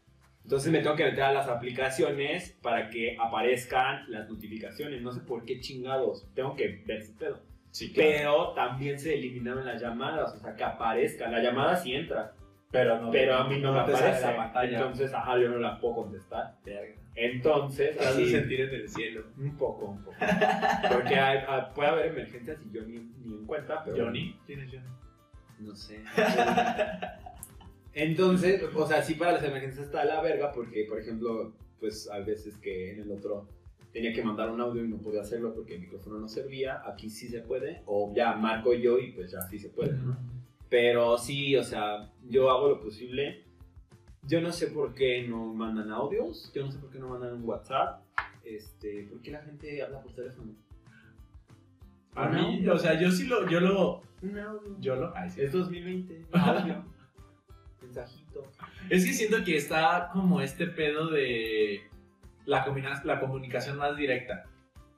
Entonces 0.49 0.73
me 0.73 0.79
tengo 0.81 0.97
que 0.97 1.05
meter 1.05 1.25
a 1.25 1.33
las 1.35 1.47
aplicaciones 1.47 2.57
para 2.63 2.89
que 2.89 3.19
aparezcan 3.21 4.11
las 4.11 4.31
notificaciones. 4.31 5.03
No 5.03 5.13
sé 5.13 5.21
por 5.21 5.45
qué 5.45 5.61
chingados. 5.61 6.27
Tengo 6.35 6.57
que 6.57 6.83
ver 6.87 7.03
ese 7.03 7.13
pedo. 7.19 7.39
Sí, 7.71 7.93
claro. 7.93 8.09
Pero 8.11 8.49
también 8.55 8.99
se 8.99 9.13
eliminaron 9.13 9.67
las 9.67 9.79
llamadas, 9.83 10.33
o 10.35 10.39
sea, 10.39 10.57
que 10.57 10.65
aparezca. 10.65 11.29
La 11.29 11.43
llamada 11.43 11.77
sí 11.77 11.95
entra, 11.95 12.33
Pero, 12.71 12.99
no, 12.99 13.11
pero 13.11 13.35
a 13.37 13.45
mí 13.47 13.59
no, 13.61 13.75
me 13.75 13.81
te 13.85 13.93
sale 13.93 14.07
aparece. 14.07 14.27
la 14.27 14.37
pantalla. 14.39 14.79
Entonces, 14.79 15.13
ajá, 15.13 15.39
yo 15.39 15.51
no 15.51 15.59
la 15.59 15.79
puedo 15.79 15.97
contestar. 15.97 16.55
Verga. 16.65 16.95
Entonces, 17.15 17.99
Te 17.99 18.07
así, 18.07 18.31
sentir 18.31 18.61
en 18.63 18.75
el 18.75 18.89
cielo. 18.89 19.25
un 19.37 19.55
poco, 19.59 19.85
un 19.85 20.03
poco. 20.03 20.17
Porque 20.91 21.15
hay- 21.15 21.45
hay- 21.47 21.63
puede 21.75 21.91
haber 21.91 22.07
emergencias 22.07 22.57
y 22.67 22.75
yo 22.75 22.81
ni, 22.87 23.01
ni 23.23 23.35
en 23.35 23.45
cuenta, 23.47 23.85
pero... 23.85 24.03
Johnny, 24.07 24.35
¿tienes 24.47 24.71
Johnny? 24.73 24.89
No 25.59 25.75
sé. 25.77 26.03
Entonces, 27.95 28.63
o 28.75 28.87
sea, 28.87 29.03
sí 29.03 29.15
para 29.15 29.33
las 29.33 29.43
emergencias 29.45 29.87
está 29.87 30.05
la 30.05 30.21
verga 30.23 30.53
porque, 30.53 30.85
por 30.89 30.99
ejemplo, 31.01 31.53
pues 31.81 32.09
hay 32.11 32.25
veces 32.25 32.57
que 32.59 32.93
en 32.93 33.01
el 33.01 33.11
otro 33.11 33.49
tenía 33.93 34.13
que 34.13 34.23
mandar 34.23 34.51
un 34.51 34.61
audio 34.61 34.85
y 34.85 34.89
no 34.89 34.99
podía 34.99 35.23
hacerlo 35.23 35.55
porque 35.55 35.75
el 35.77 35.81
micrófono 35.81 36.19
no 36.19 36.29
servía. 36.29 36.83
Aquí 36.87 37.09
sí 37.11 37.29
se 37.29 37.41
puede. 37.41 37.83
O 37.87 38.13
ya 38.15 38.35
marco 38.37 38.73
yo 38.75 38.99
y 38.99 39.13
pues 39.13 39.31
ya 39.33 39.41
sí 39.43 39.59
se 39.59 39.71
puede, 39.71 39.95
¿no? 39.95 40.17
Pero 40.69 41.17
sí, 41.19 41.57
o 41.57 41.65
sea, 41.65 42.13
yo 42.29 42.51
hago 42.51 42.69
lo 42.69 42.81
posible. 42.81 43.45
Yo 44.23 44.41
no 44.43 44.53
sé 44.53 44.67
por 44.69 44.95
qué 44.95 45.27
no 45.27 45.55
mandan 45.55 45.91
audios. 45.91 46.53
Yo 46.55 46.65
no 46.67 46.71
sé 46.71 46.79
por 46.79 46.91
qué 46.91 46.99
no 46.99 47.09
mandan 47.09 47.33
un 47.35 47.45
WhatsApp. 47.45 48.03
Este, 48.45 49.05
¿por 49.11 49.21
qué 49.23 49.31
la 49.31 49.41
gente 49.43 49.83
habla 49.83 50.03
por 50.03 50.13
teléfono? 50.13 50.53
A 52.15 52.29
¿Un 52.29 52.35
mí, 52.35 52.57
audio? 52.59 52.75
o 52.75 52.79
sea, 52.79 53.01
yo 53.01 53.11
sí 53.11 53.27
lo, 53.27 53.49
yo 53.49 53.61
lo, 53.61 54.03
Un 54.23 54.39
audio. 54.39 54.77
yo 54.81 54.97
lo, 54.97 55.17
ay, 55.17 55.31
sí. 55.31 55.41
Es 55.41 55.53
2020. 55.53 56.27
Audio. 56.33 56.85
Mensajito. 57.99 58.45
Es 58.91 59.05
que 59.05 59.13
siento 59.13 59.45
que 59.45 59.57
está 59.57 60.11
como 60.13 60.41
este 60.41 60.67
pedo 60.67 61.11
de 61.11 61.83
la, 62.47 62.67
la 63.05 63.21
comunicación 63.21 63.77
más 63.77 63.97
directa. 63.97 64.45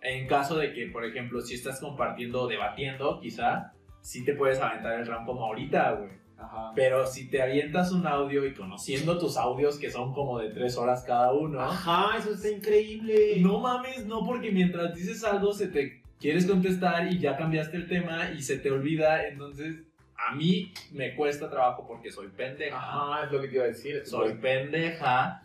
En 0.02 0.26
caso 0.26 0.56
de 0.56 0.72
que, 0.72 0.86
por 0.86 1.04
ejemplo, 1.04 1.40
si 1.40 1.54
estás 1.54 1.80
compartiendo 1.80 2.42
o 2.42 2.46
debatiendo, 2.48 3.20
quizá, 3.20 3.72
sí 4.00 4.24
te 4.24 4.34
puedes 4.34 4.58
aventar 4.60 4.98
el 4.98 5.06
round 5.06 5.26
como 5.26 5.44
ahorita, 5.44 5.92
güey. 5.92 6.10
Ajá. 6.38 6.72
Pero 6.74 7.06
si 7.06 7.28
te 7.28 7.42
avientas 7.42 7.92
un 7.92 8.06
audio 8.06 8.46
y 8.46 8.54
conociendo 8.54 9.18
tus 9.18 9.36
audios 9.36 9.78
que 9.78 9.90
son 9.90 10.14
como 10.14 10.38
de 10.38 10.48
tres 10.50 10.78
horas 10.78 11.04
cada 11.06 11.34
uno, 11.34 11.60
Ajá, 11.60 12.16
eso 12.16 12.32
está 12.32 12.48
increíble. 12.48 13.36
no 13.40 13.60
mames, 13.60 14.06
no 14.06 14.24
porque 14.24 14.50
mientras 14.50 14.94
dices 14.94 15.22
algo 15.22 15.52
se 15.52 15.66
te 15.66 16.02
quieres 16.18 16.46
contestar 16.46 17.12
y 17.12 17.18
ya 17.18 17.36
cambiaste 17.36 17.76
el 17.76 17.88
tema 17.88 18.30
y 18.30 18.40
se 18.40 18.56
te 18.58 18.70
olvida, 18.70 19.26
entonces 19.26 19.82
a 20.28 20.34
mí 20.34 20.72
me 20.92 21.14
cuesta 21.14 21.48
trabajo 21.48 21.86
porque 21.86 22.10
soy 22.10 22.28
pendeja. 22.28 22.76
Ajá, 22.76 23.24
es 23.24 23.32
lo 23.32 23.40
que 23.40 23.48
te 23.48 23.54
iba 23.54 23.64
a 23.64 23.68
decir. 23.68 24.06
soy 24.06 24.34
pendeja. 24.34 25.42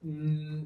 Mm, 0.00 0.64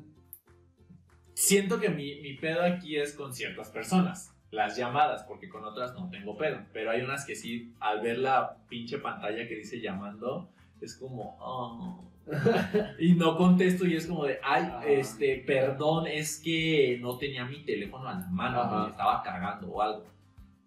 siento 1.34 1.78
que 1.80 1.88
mi, 1.88 2.20
mi 2.20 2.34
pedo 2.34 2.62
aquí 2.62 2.96
es 2.96 3.14
con 3.14 3.32
ciertas 3.34 3.70
personas. 3.70 4.32
Las 4.50 4.76
llamadas, 4.76 5.24
porque 5.24 5.48
con 5.48 5.64
otras 5.64 5.92
no 5.94 6.08
tengo 6.08 6.36
pedo. 6.36 6.60
Pero 6.72 6.90
hay 6.90 7.02
unas 7.02 7.24
que 7.26 7.34
sí, 7.34 7.74
al 7.80 8.00
ver 8.00 8.18
la 8.18 8.56
pinche 8.68 8.98
pantalla 8.98 9.46
que 9.48 9.56
dice 9.56 9.80
llamando, 9.80 10.48
es 10.80 10.96
como. 10.96 11.36
"Oh". 11.40 12.02
y 12.98 13.14
no 13.14 13.36
contesto 13.36 13.86
y 13.86 13.94
es 13.94 14.06
como 14.06 14.24
de, 14.24 14.40
ay, 14.42 14.64
Ajá. 14.64 14.84
este, 14.86 15.44
perdón, 15.46 16.06
es 16.08 16.40
que 16.40 16.98
no 17.00 17.18
tenía 17.18 17.44
mi 17.44 17.64
teléfono 17.64 18.08
a 18.08 18.14
la 18.14 18.26
mano, 18.30 18.88
estaba 18.88 19.22
cargando 19.22 19.68
o 19.68 19.80
algo. 19.82 20.04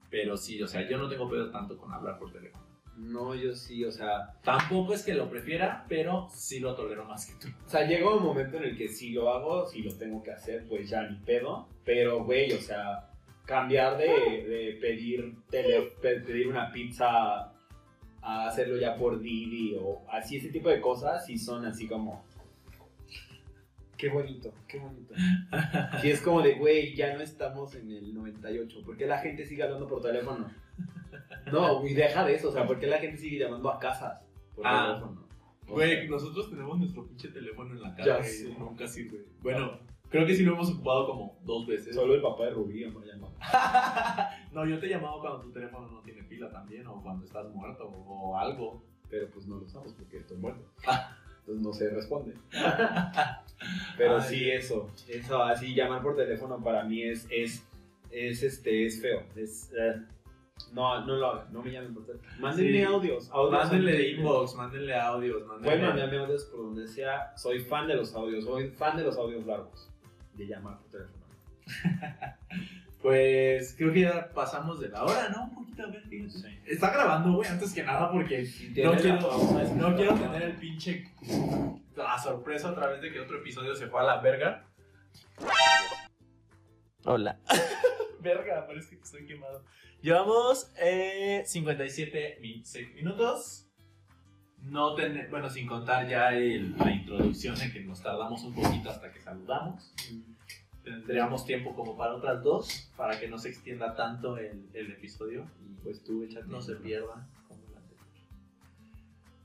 Pero 0.10 0.36
sí, 0.38 0.62
o 0.62 0.68
sea, 0.68 0.88
yo 0.90 0.98
no 0.98 1.08
tengo 1.08 1.30
pedo 1.30 1.52
tanto 1.52 1.78
con 1.78 1.94
hablar 1.94 2.18
por 2.18 2.32
teléfono. 2.32 2.64
No, 2.98 3.34
yo 3.34 3.56
sí, 3.56 3.86
o 3.86 3.92
sea. 3.92 4.34
Tampoco 4.44 4.94
es 4.94 5.04
que 5.04 5.14
lo 5.14 5.30
prefiera, 5.30 5.86
pero 5.88 6.28
sí 6.32 6.60
lo 6.60 6.76
tolero 6.76 7.06
más 7.06 7.26
que 7.28 7.34
tú. 7.40 7.48
O 7.66 7.70
sea, 7.70 7.86
llega 7.88 8.14
un 8.14 8.24
momento 8.24 8.58
en 8.58 8.64
el 8.66 8.78
que 8.78 8.90
si 8.90 9.12
lo 9.12 9.30
hago, 9.34 9.66
si 9.68 9.82
lo 9.84 9.96
tengo 9.96 10.22
que 10.22 10.32
hacer, 10.32 10.66
pues 10.68 10.90
ya 10.90 11.04
ni 11.04 11.16
pedo. 11.20 11.68
Pero, 11.86 12.24
güey, 12.26 12.52
o 12.52 12.60
sea, 12.60 13.10
cambiar 13.46 13.98
de, 13.98 14.06
de 14.06 14.78
pedir, 14.82 15.34
tele- 15.50 15.94
pe- 16.02 16.20
pedir 16.20 16.48
una 16.50 16.72
pizza 16.74 17.54
a 18.22 18.48
hacerlo 18.48 18.78
ya 18.78 18.96
por 18.96 19.20
Didi 19.22 19.78
o 19.82 20.02
así, 20.12 20.36
ese 20.38 20.50
tipo 20.50 20.68
de 20.70 20.82
cosas, 20.82 21.26
sí 21.26 21.38
son 21.38 21.66
así 21.66 21.88
como. 21.88 22.26
Qué 24.00 24.08
bonito, 24.08 24.54
qué 24.66 24.80
bonito. 24.80 25.14
Y 26.02 26.10
es 26.10 26.22
como 26.22 26.42
de, 26.42 26.54
güey, 26.56 26.96
ya 26.96 27.14
no 27.16 27.22
estamos 27.22 27.76
en 27.76 27.92
el 27.92 28.14
98. 28.14 28.82
¿Por 28.86 28.96
qué 28.96 29.06
la 29.06 29.18
gente 29.18 29.46
sigue 29.46 29.62
hablando 29.64 29.88
por 29.90 30.02
teléfono? 30.02 30.50
No, 31.52 31.86
y 31.86 31.94
deja 31.94 32.24
de 32.26 32.36
eso, 32.36 32.48
o 32.48 32.52
sea, 32.54 32.66
¿por 32.66 32.80
qué 32.80 32.88
la 32.88 33.00
gente 33.00 33.18
sigue 33.18 33.38
llamando 33.40 33.70
a 33.70 33.78
casas 33.78 34.22
por 34.56 34.66
Ah. 34.66 34.88
teléfono? 34.88 35.28
O 35.68 35.74
Güey, 35.74 35.98
sea, 35.98 36.10
nosotros 36.10 36.50
tenemos 36.50 36.80
nuestro 36.80 37.06
pinche 37.08 37.28
teléfono 37.28 37.74
en 37.74 37.82
la 37.82 37.90
Ya 37.98 38.18
casa 38.18 38.24
sé. 38.24 38.50
y 38.50 38.54
nunca 38.58 38.88
sirve. 38.88 39.26
Bueno, 39.42 39.80
creo 40.10 40.26
que 40.26 40.34
sí 40.34 40.44
lo 40.46 40.54
hemos 40.54 40.72
ocupado 40.72 41.06
como 41.06 41.38
dos 41.44 41.68
veces. 41.68 41.94
Solo 41.94 42.16
el 42.16 42.22
papá 42.22 42.46
de 42.46 42.52
Rubí 42.52 42.86
me 42.86 43.06
llamó. 43.06 43.34
no, 44.54 44.66
yo 44.66 44.80
te 44.80 44.86
he 44.86 44.90
llamado 44.90 45.20
cuando 45.20 45.42
tu 45.42 45.52
teléfono 45.52 45.90
no 45.92 46.02
tiene 46.04 46.24
pila 46.24 46.50
también, 46.50 46.88
o 46.88 47.02
cuando 47.04 47.26
estás 47.26 47.50
muerto, 47.54 47.84
o 47.86 48.38
algo. 48.38 48.82
pero 49.10 49.28
pues 49.32 49.46
no 49.48 49.58
lo 49.58 49.66
usamos 49.66 49.92
porque 49.94 50.18
estoy 50.18 50.38
muerto. 50.38 50.64
Entonces 51.50 51.66
no 51.66 51.74
se 51.74 51.90
responde. 51.90 52.34
Pero 53.98 54.18
Ay, 54.18 54.24
sí, 54.30 54.52
eso. 54.52 54.90
Eso, 55.08 55.42
así 55.44 55.74
llamar 55.74 56.02
por 56.02 56.16
teléfono 56.16 56.64
para 56.64 56.84
mí 56.84 57.04
es, 57.04 57.28
es, 57.32 57.68
es, 58.12 58.44
este, 58.44 58.86
es 58.86 59.02
feo. 59.02 59.24
Es, 59.36 59.72
eh, 59.78 59.96
no, 60.74 61.06
no 61.06 61.16
lo 61.16 61.28
hagan, 61.28 61.52
no 61.54 61.64
me 61.64 61.72
llamen 61.72 61.94
por 61.94 62.06
teléfono. 62.06 62.32
Mándenme 62.40 62.72
Sí. 62.72 62.84
audios. 62.84 63.30
audios 63.32 63.64
Mándenle 63.64 64.10
inbox, 64.12 64.56
mándenle 64.56 64.96
audios, 64.96 65.44
Pueden 65.44 65.62
mándenle... 65.64 65.88
mandarme 65.88 66.18
audios 66.20 66.46
por 66.46 66.60
donde 66.66 66.88
sea. 66.88 67.36
Soy 67.36 67.60
fan 67.60 67.88
de 67.88 67.96
los 67.96 68.14
audios. 68.14 68.46
Soy 68.46 68.70
fan 68.70 68.96
de 68.98 69.04
los 69.04 69.18
audios 69.18 69.46
largos. 69.46 69.90
De 70.36 70.46
llamar 70.48 70.78
por 70.80 70.92
teléfono. 70.92 71.26
Pues 73.02 73.76
creo 73.78 73.94
que 73.94 74.02
ya 74.02 74.30
pasamos 74.34 74.80
de 74.82 74.90
la 74.90 75.04
hora, 75.06 75.30
¿no? 75.30 75.44
Un 75.46 75.56
poquito, 75.56 75.84
a 75.84 75.88
ver, 75.88 76.02
fíjate. 76.08 76.32
Sí. 76.38 76.60
Está 76.68 76.92
grabando, 76.92 77.34
güey, 77.34 77.50
antes 77.50 77.72
que 77.74 77.84
nada, 77.84 78.12
porque 78.12 78.42
no 78.84 78.94
quiero, 78.98 79.20
pausa, 79.20 79.74
no 79.76 79.96
tener 79.96 80.42
el 80.44 80.58
pinche... 80.58 81.10
La 81.96 82.18
sorpresa 82.18 82.72
otra 82.72 82.88
vez 82.88 83.02
de 83.02 83.12
que 83.12 83.20
otro 83.20 83.38
episodio 83.40 83.76
se 83.76 83.88
fue 83.88 84.00
a 84.02 84.04
la 84.04 84.22
verga. 84.22 84.66
Hola. 87.06 87.40
verga, 88.22 88.66
parece 88.68 88.98
que 88.98 89.04
estoy 89.04 89.26
quemado. 89.26 89.64
Llevamos 90.02 90.72
eh, 90.82 91.44
57 91.46 92.38
min- 92.42 92.66
seis 92.66 92.94
minutos. 92.94 93.66
No 94.62 94.96
ten- 94.96 95.28
bueno, 95.30 95.50
sin 95.50 95.68
contar 95.68 96.08
ya 96.08 96.34
el- 96.34 96.78
la 96.78 96.92
introducción 96.92 97.60
en 97.62 97.72
que 97.72 97.82
nos 97.82 98.02
tardamos 98.02 98.44
un 98.44 98.54
poquito 98.54 98.90
hasta 98.90 99.12
que 99.12 99.20
saludamos. 99.22 99.94
Tendríamos 100.84 101.46
tiempo 101.46 101.76
como 101.76 101.96
para 101.98 102.16
otras 102.16 102.42
dos, 102.44 102.92
para 102.96 103.20
que 103.20 103.28
no 103.28 103.38
se 103.38 103.50
extienda 103.50 103.96
tanto 103.96 104.38
el, 104.38 104.68
el 104.74 104.92
episodio 104.92 105.46
y 105.62 105.74
Pues 105.84 106.04
tú 106.04 106.24
échate. 106.24 106.48
no 106.48 106.62
se 106.62 106.76
pierda. 106.76 107.28
como 107.48 107.62
anterior. 107.78 108.06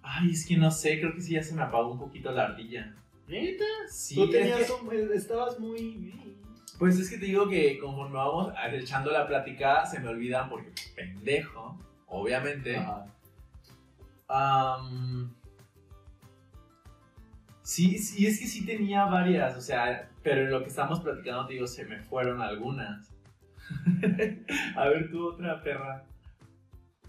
Ay, 0.02 0.30
es 0.30 0.46
que 0.46 0.56
no 0.56 0.70
sé, 0.70 1.00
creo 1.00 1.14
que 1.14 1.20
sí 1.20 1.32
ya 1.34 1.42
se 1.42 1.54
me 1.54 1.62
apagó 1.62 1.92
un 1.92 1.98
poquito 1.98 2.30
la 2.32 2.44
ardilla. 2.46 2.94
¿Neta? 3.26 3.64
Sí, 3.88 4.14
Tú 4.16 4.24
es 4.24 4.30
tenías 4.30 4.66
que- 4.70 4.72
un- 4.72 5.12
estabas 5.12 5.58
muy... 5.58 6.34
Pues 6.78 6.98
es 6.98 7.08
que 7.08 7.18
te 7.18 7.26
digo 7.26 7.48
que 7.48 7.78
conforme 7.78 8.16
vamos 8.16 8.52
echando 8.72 9.10
la 9.12 9.26
plática, 9.26 9.86
se 9.86 10.00
me 10.00 10.08
olvidan 10.08 10.48
porque 10.48 10.72
pendejo, 10.96 11.78
obviamente. 12.06 12.76
Ajá. 12.76 13.06
Am, 14.26 15.32
sí, 17.62 17.98
sí, 17.98 18.26
es 18.26 18.38
que 18.40 18.46
sí 18.46 18.66
tenía 18.66 19.04
varias, 19.04 19.56
o 19.56 19.60
sea, 19.60 20.10
pero 20.24 20.40
en 20.40 20.50
lo 20.50 20.62
que 20.62 20.70
estamos 20.70 21.00
platicando, 21.00 21.46
te 21.46 21.52
digo, 21.52 21.66
se 21.66 21.84
me 21.84 22.00
fueron 22.00 22.40
algunas. 22.40 23.14
A 24.76 24.88
ver, 24.88 25.10
tú 25.10 25.28
otra 25.28 25.62
perra. 25.62 26.04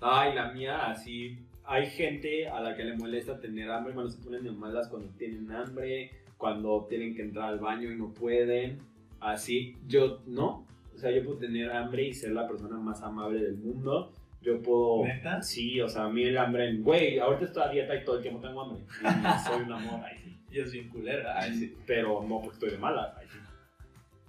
Ay, 0.02 0.36
la 0.36 0.52
mía, 0.52 0.86
así. 0.88 1.40
Hay 1.64 1.88
gente 1.88 2.48
a 2.50 2.60
la 2.60 2.76
que 2.76 2.84
le 2.84 2.96
molesta 2.96 3.40
tener 3.40 3.72
hambre, 3.72 3.94
cuando 3.94 4.12
se 4.12 4.22
ponen 4.22 4.44
de 4.44 4.52
malas 4.52 4.90
cuando 4.90 5.08
tienen 5.18 5.50
hambre, 5.50 6.12
cuando 6.38 6.86
tienen 6.90 7.16
que 7.16 7.24
entrar 7.24 7.50
al 7.50 7.60
baño 7.60 7.90
y 7.90 7.96
no 7.96 8.14
pueden. 8.14 8.80
Así, 9.22 9.78
yo 9.88 10.22
no. 10.28 10.68
O 10.94 10.98
sea, 10.98 11.10
yo 11.10 11.24
puedo 11.24 11.40
tener 11.40 11.72
hambre 11.72 12.04
y 12.04 12.14
ser 12.14 12.34
la 12.34 12.48
persona 12.48 12.78
más 12.78 13.02
amable 13.02 13.42
del 13.42 13.56
mundo. 13.56 14.12
Yo 14.42 14.62
puedo. 14.62 15.06
¿Neta? 15.06 15.42
Sí, 15.42 15.80
o 15.80 15.88
sea, 15.88 16.04
a 16.04 16.10
mí 16.10 16.24
el 16.24 16.38
hambre. 16.38 16.78
Güey, 16.78 17.18
ahorita 17.18 17.46
estoy 17.46 17.64
a 17.64 17.70
dieta 17.70 17.96
y 17.96 18.04
todo 18.04 18.18
el 18.18 18.22
tiempo 18.22 18.42
tengo 18.42 18.62
hambre. 18.62 18.84
Y 19.02 19.48
soy 19.48 19.64
un 19.64 19.72
amor, 19.72 20.02
ay, 20.04 20.18
sí. 20.22 20.25
Y 20.56 20.60
es 20.62 20.72
bien 20.72 20.90
culera. 20.90 21.40
Ay, 21.40 21.54
sí. 21.54 21.76
Pero 21.86 22.24
no 22.28 22.40
porque 22.42 22.54
estoy 22.56 22.70
de 22.72 22.78
malas. 22.78 23.14
ay, 23.20 23.28
sí. 23.32 23.38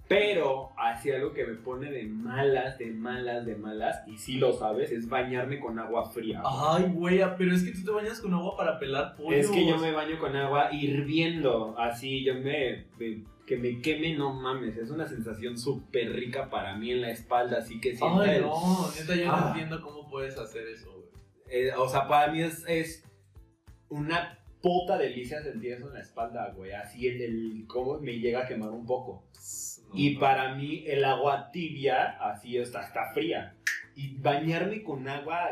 Pero 0.09 0.69
así 0.77 1.11
algo 1.11 1.33
que 1.33 1.45
me 1.45 1.55
pone 1.55 1.91
de 1.91 2.03
malas, 2.03 2.77
de 2.77 2.87
malas, 2.91 3.45
de 3.45 3.55
malas, 3.57 4.07
y 4.07 4.17
sí 4.17 4.37
lo 4.37 4.53
sabes, 4.53 4.89
es 4.93 5.09
bañarme 5.09 5.59
con 5.59 5.77
agua 5.79 6.09
fría. 6.09 6.41
Ay, 6.45 6.85
güey, 6.93 7.19
pero 7.37 7.53
es 7.53 7.61
que 7.63 7.71
tú 7.71 7.83
te 7.83 7.91
bañas 7.91 8.21
con 8.21 8.33
agua 8.33 8.55
para 8.55 8.79
pelar 8.79 9.17
pollo. 9.17 9.35
Es 9.35 9.49
que 9.49 9.67
yo 9.67 9.77
me 9.77 9.91
baño 9.91 10.17
con 10.17 10.33
agua 10.33 10.69
hirviendo, 10.73 11.77
así 11.77 12.23
yo 12.23 12.35
me, 12.35 12.85
me- 12.97 13.25
que 13.45 13.57
me 13.57 13.81
queme, 13.81 14.15
no 14.15 14.33
mames, 14.33 14.77
es 14.77 14.91
una 14.91 15.07
sensación 15.09 15.57
súper 15.57 16.13
rica 16.13 16.49
para 16.49 16.77
mí 16.77 16.91
en 16.91 17.01
la 17.01 17.11
espalda, 17.11 17.57
así 17.59 17.81
que 17.81 17.95
siento 17.97 18.21
Ay, 18.21 18.35
el- 18.37 18.41
no, 18.43 18.89
neta, 18.97 19.13
yo 19.15 19.25
no 19.25 19.33
Ah. 19.33 19.47
entiendo 19.49 19.81
cómo 19.81 20.09
puedes 20.09 20.37
hacer 20.37 20.67
eso, 20.69 20.89
güey. 20.93 21.07
eh, 21.49 21.71
o 21.77 21.87
sea, 21.89 22.07
para 22.07 22.31
mí 22.31 22.41
es, 22.41 22.63
es 22.67 23.03
una 23.89 24.39
puta 24.61 24.97
delicia 24.97 25.41
sentir 25.41 25.73
eso 25.73 25.87
en 25.87 25.93
la 25.93 25.99
espalda, 26.01 26.51
güey, 26.55 26.71
así 26.71 27.07
el, 27.07 27.21
el 27.21 27.65
cómo 27.67 27.99
me 27.99 28.13
llega 28.19 28.41
a 28.43 28.47
quemar 28.47 28.69
un 28.71 28.85
poco. 28.85 29.23
No, 29.89 29.93
Y 29.99 30.13
no. 30.15 30.19
para 30.19 30.55
mí 30.55 30.83
el 30.87 31.03
agua 31.05 31.49
tibia, 31.51 32.17
así 32.19 32.57
está, 32.57 32.83
está 32.83 33.11
fría. 33.13 33.55
Y 33.95 34.17
bañarme 34.17 34.83
con 34.83 35.07
agua 35.07 35.49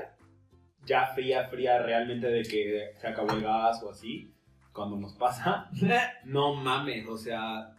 ya 0.86 1.08
fría, 1.08 1.48
fría, 1.48 1.80
realmente 1.82 2.28
de 2.28 2.44
que 2.44 2.92
se 3.00 3.08
acabó 3.08 3.32
el 3.34 3.42
gas 3.42 3.82
o 3.84 3.90
así, 3.92 4.32
cuando 4.74 4.98
nos 4.98 5.14
pasa, 5.16 5.70
no 6.26 6.54
mames, 6.56 7.08
o 7.08 7.18
sea, 7.18 7.76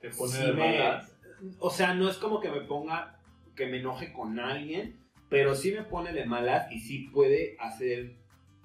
Te 0.00 0.10
pone 0.10 0.32
sí 0.32 0.42
de 0.46 0.52
me- 0.52 0.78
malas. 0.78 1.16
o 1.58 1.70
sea, 1.70 1.94
no 1.94 2.08
es 2.08 2.16
como 2.18 2.38
que 2.40 2.50
me 2.50 2.60
ponga, 2.60 3.18
que 3.56 3.66
me 3.66 3.78
enoje 3.78 4.12
con 4.12 4.38
alguien, 4.38 5.00
pero 5.30 5.54
sí 5.54 5.72
me 5.72 5.82
pone 5.82 6.12
de 6.12 6.26
malas 6.26 6.70
y 6.70 6.78
sí 6.80 7.08
puede 7.12 7.56
hacer, 7.58 8.14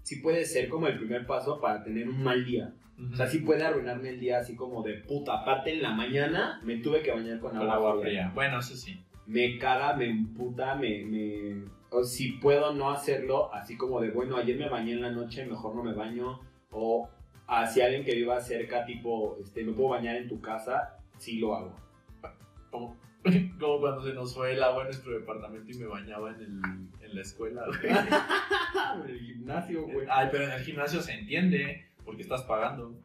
sí 0.04 0.18
puede 0.18 0.46
ser 0.46 0.70
como 0.70 0.88
el 0.88 0.98
primer 0.98 1.26
paso 1.26 1.60
para 1.60 1.84
tener 1.84 2.08
un 2.10 2.24
mal 2.24 2.46
día. 2.46 2.74
O 3.12 3.16
sea, 3.16 3.28
sí 3.28 3.40
puede 3.40 3.64
arruinarme 3.64 4.10
el 4.10 4.20
día 4.20 4.40
así 4.40 4.56
como 4.56 4.84
de 4.84 4.96
puta. 4.96 5.34
Aparte 5.42 5.72
en 5.74 5.82
la 5.82 5.92
mañana 5.92 6.60
me 6.64 6.78
tuve 6.78 7.02
que 7.02 7.12
bañar 7.12 7.40
con 7.40 7.52
Con 7.52 7.62
agua, 7.62 7.76
agua 7.76 8.02
fría. 8.02 8.24
fría. 8.24 8.32
Bueno, 8.36 8.60
eso 8.60 8.76
sí. 8.76 9.00
Me 9.26 9.58
caga, 9.58 9.94
me 9.96 10.10
emputa, 10.10 10.76
me... 10.76 11.06
me... 11.06 11.64
O 11.92 12.04
si 12.04 12.34
puedo 12.34 12.74
no 12.74 12.92
hacerlo, 12.92 13.54
así 13.54 13.78
como 13.78 14.00
de, 14.02 14.12
bueno, 14.12 14.36
ayer 14.38 14.58
me 14.58 14.70
bañé 14.70 14.94
en 14.94 15.02
la 15.02 15.12
noche, 15.12 15.46
mejor 15.46 15.76
no 15.76 15.84
me 15.84 15.94
baño. 15.94 16.40
O 16.72 17.10
hacia 17.48 17.86
alguien 17.86 18.04
que 18.04 18.16
viva 18.16 18.40
cerca, 18.42 18.86
tipo, 18.86 19.38
este, 19.42 19.64
me 19.64 19.72
puedo 19.74 19.90
bañar 19.90 20.18
en 20.18 20.28
tu 20.28 20.40
casa, 20.42 20.98
sí 21.18 21.40
lo 21.40 21.56
hago. 21.56 21.76
como, 22.70 22.96
como 23.60 23.80
cuando 23.80 24.04
se 24.04 24.14
nos 24.14 24.34
fue 24.34 24.54
el 24.54 24.64
agua 24.64 24.84
en 24.84 24.88
nuestro 24.88 25.14
departamento 25.14 25.72
y 25.72 25.78
me 25.78 25.86
bañaba 25.86 26.32
en, 26.32 26.42
el, 26.42 27.08
en 27.10 27.16
la 27.16 27.22
escuela, 27.22 27.64
güey. 27.66 27.80
En 29.04 29.10
el 29.10 29.20
gimnasio, 29.20 29.84
güey. 29.84 30.08
Ay, 30.10 30.30
pero 30.32 30.46
en 30.46 30.52
el 30.52 30.62
gimnasio 30.62 31.02
se 31.02 31.14
entiende, 31.14 31.88
porque 32.06 32.22
estás 32.22 32.44
pagando. 32.44 33.00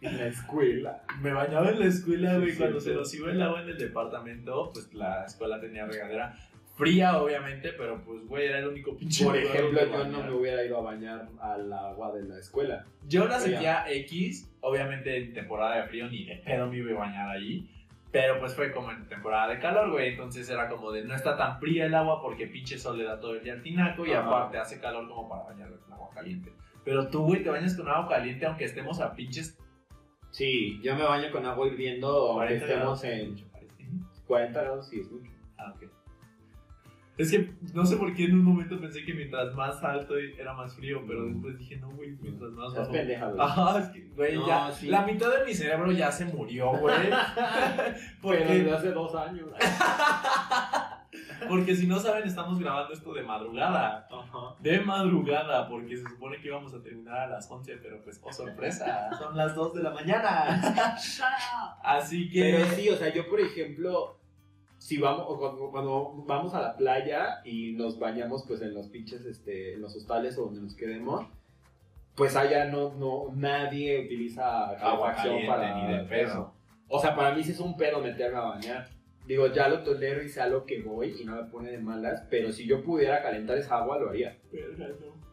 En 0.00 0.18
la 0.18 0.26
escuela. 0.26 1.02
Me 1.22 1.32
bañaba 1.32 1.70
en 1.70 1.80
la 1.80 1.86
escuela, 1.86 2.36
güey, 2.38 2.52
Sí, 2.52 2.58
cuando 2.58 2.80
sí. 2.80 2.90
se 2.90 2.94
nos 2.94 3.12
iba 3.14 3.30
el 3.30 3.40
agua 3.40 3.62
en 3.62 3.70
el 3.70 3.78
departamento, 3.78 4.70
pues 4.72 4.92
la 4.92 5.24
escuela 5.24 5.60
tenía 5.60 5.86
regadera. 5.86 6.36
Fría, 6.76 7.16
obviamente, 7.16 7.72
pero 7.72 8.02
pues, 8.04 8.26
güey, 8.26 8.46
era 8.46 8.58
el 8.58 8.68
único 8.68 8.94
pinche 8.96 9.24
Por 9.24 9.36
ejemplo, 9.36 9.80
yo 9.80 10.04
no 10.04 10.22
me 10.22 10.30
hubiera 10.32 10.62
ido 10.62 10.76
a 10.76 10.82
bañar 10.82 11.26
al 11.40 11.72
agua 11.72 12.12
de 12.14 12.24
la 12.24 12.38
escuela. 12.38 12.84
Yo 13.08 13.26
la 13.26 13.40
sentía 13.40 13.90
X, 13.90 14.52
obviamente 14.60 15.16
en 15.16 15.32
temporada 15.32 15.76
de 15.76 15.88
frío, 15.88 16.08
ni 16.10 16.26
de 16.26 16.36
pedo 16.36 16.66
me 16.66 16.76
iba 16.76 16.92
a 16.92 17.06
bañar 17.06 17.30
ahí. 17.30 17.66
Pero 18.12 18.38
pues 18.38 18.54
fue 18.54 18.72
como 18.72 18.90
en 18.92 19.06
temporada 19.08 19.48
de 19.48 19.58
calor, 19.58 19.90
güey. 19.90 20.10
Entonces 20.10 20.48
era 20.48 20.68
como 20.68 20.90
de 20.92 21.04
no 21.04 21.14
está 21.14 21.36
tan 21.36 21.58
fría 21.58 21.86
el 21.86 21.94
agua 21.94 22.22
porque 22.22 22.46
pinche 22.46 22.78
sol 22.78 22.96
le 22.98 23.04
da 23.04 23.18
todo 23.20 23.34
el 23.34 23.42
día 23.42 23.52
al 23.54 23.62
tinaco 23.62 24.06
y 24.06 24.12
Ajá. 24.12 24.26
aparte 24.26 24.58
hace 24.58 24.80
calor 24.80 25.08
como 25.08 25.28
para 25.28 25.42
bañarme 25.44 25.76
con 25.78 25.92
agua 25.92 26.08
caliente. 26.14 26.52
Pero 26.84 27.08
tú, 27.08 27.24
güey, 27.24 27.42
te 27.42 27.50
bañas 27.50 27.76
con 27.76 27.88
agua 27.88 28.08
caliente 28.08 28.46
aunque 28.46 28.64
estemos 28.64 29.00
a 29.00 29.12
pinches 29.14 29.58
Sí, 30.30 30.80
yo 30.82 30.94
me 30.96 31.02
baño 31.02 31.30
con 31.32 31.46
agua 31.46 31.66
hirviendo 31.66 32.08
aunque 32.08 32.58
40 32.58 32.64
estemos 32.66 33.02
grados. 33.02 33.04
en 33.04 33.36
40 34.26 34.60
grados, 34.62 34.88
sí, 34.88 35.00
es 35.00 35.10
mucho. 35.10 35.30
Ah, 35.58 35.72
ok. 35.74 35.90
Es 37.18 37.30
que 37.30 37.50
no 37.72 37.86
sé 37.86 37.96
por 37.96 38.12
qué 38.14 38.24
en 38.24 38.34
un 38.34 38.44
momento 38.44 38.78
pensé 38.78 39.02
que 39.04 39.14
mientras 39.14 39.54
más 39.54 39.82
alto 39.82 40.16
era 40.18 40.52
más 40.52 40.74
frío, 40.76 41.02
pero 41.06 41.24
después 41.26 41.58
dije, 41.58 41.76
no, 41.78 41.90
güey, 41.92 42.10
mientras 42.20 42.50
más 42.52 42.74
bajo. 42.74 42.92
pendeja, 42.92 43.26
güey. 43.28 43.40
Ajá, 43.40 43.78
es 43.78 43.86
que, 43.88 44.00
güey, 44.14 44.36
No, 44.36 44.46
ya. 44.46 44.70
sí. 44.72 44.88
La 44.88 45.02
mitad 45.02 45.30
de 45.38 45.44
mi 45.46 45.54
cerebro 45.54 45.90
ya 45.92 46.12
se 46.12 46.26
murió, 46.26 46.72
güey. 46.72 46.94
Pero 47.06 47.94
porque, 48.20 48.44
desde 48.44 48.74
hace 48.74 48.92
dos 48.92 49.14
años. 49.14 49.48
porque 51.48 51.74
si 51.74 51.86
no 51.86 51.98
saben, 51.98 52.24
estamos 52.24 52.58
grabando 52.58 52.92
esto 52.92 53.12
de 53.14 53.22
madrugada. 53.22 54.06
Ajá. 54.10 54.54
De 54.60 54.80
madrugada, 54.80 55.68
porque 55.68 55.96
se 55.96 56.02
supone 56.02 56.38
que 56.40 56.48
íbamos 56.48 56.74
a 56.74 56.82
terminar 56.82 57.18
a 57.18 57.26
las 57.28 57.50
11, 57.50 57.76
pero 57.78 58.02
pues, 58.02 58.20
oh 58.22 58.32
sorpresa, 58.32 59.10
son 59.18 59.36
las 59.36 59.54
2 59.54 59.74
de 59.74 59.82
la 59.82 59.90
mañana. 59.90 60.62
Así 61.82 62.28
que. 62.30 62.40
Pero 62.42 62.64
sí, 62.76 62.88
o 62.90 62.96
sea, 62.96 63.12
yo 63.12 63.28
por 63.28 63.40
ejemplo, 63.40 64.15
si 64.86 64.98
vamos, 64.98 65.26
o 65.28 65.36
cuando, 65.36 65.68
cuando 65.72 66.14
vamos 66.28 66.54
a 66.54 66.60
la 66.62 66.76
playa 66.76 67.40
y 67.44 67.72
nos 67.72 67.98
bañamos 67.98 68.44
pues 68.46 68.62
en 68.62 68.72
los 68.72 68.86
pinches, 68.86 69.26
este, 69.26 69.74
en 69.74 69.82
los 69.82 69.96
hostales 69.96 70.38
o 70.38 70.44
donde 70.44 70.60
nos 70.60 70.76
quedemos, 70.76 71.26
pues 72.14 72.36
allá 72.36 72.66
no, 72.66 72.94
no, 72.94 73.34
nadie 73.34 74.04
utiliza 74.04 74.70
Agua 74.78 75.12
caliente, 75.12 75.74
ni 75.74 75.92
de 75.92 76.04
pedo. 76.04 76.28
eso. 76.28 76.54
O 76.86 77.00
sea, 77.00 77.16
para 77.16 77.34
mí 77.34 77.42
sí 77.42 77.50
es 77.50 77.58
un 77.58 77.76
pedo 77.76 78.00
meterme 78.00 78.38
a 78.38 78.42
bañar. 78.42 78.88
Digo, 79.26 79.48
ya 79.48 79.66
lo 79.66 79.82
tolero 79.82 80.22
y 80.22 80.28
sé 80.28 80.40
a 80.40 80.46
lo 80.46 80.64
que 80.64 80.80
voy 80.80 81.16
y 81.20 81.24
no 81.24 81.34
me 81.34 81.50
pone 81.50 81.72
de 81.72 81.78
malas, 81.78 82.22
pero 82.30 82.52
si 82.52 82.64
yo 82.64 82.84
pudiera 82.84 83.20
calentar 83.22 83.58
esa 83.58 83.78
agua, 83.78 83.98
lo 83.98 84.10
haría. 84.10 84.38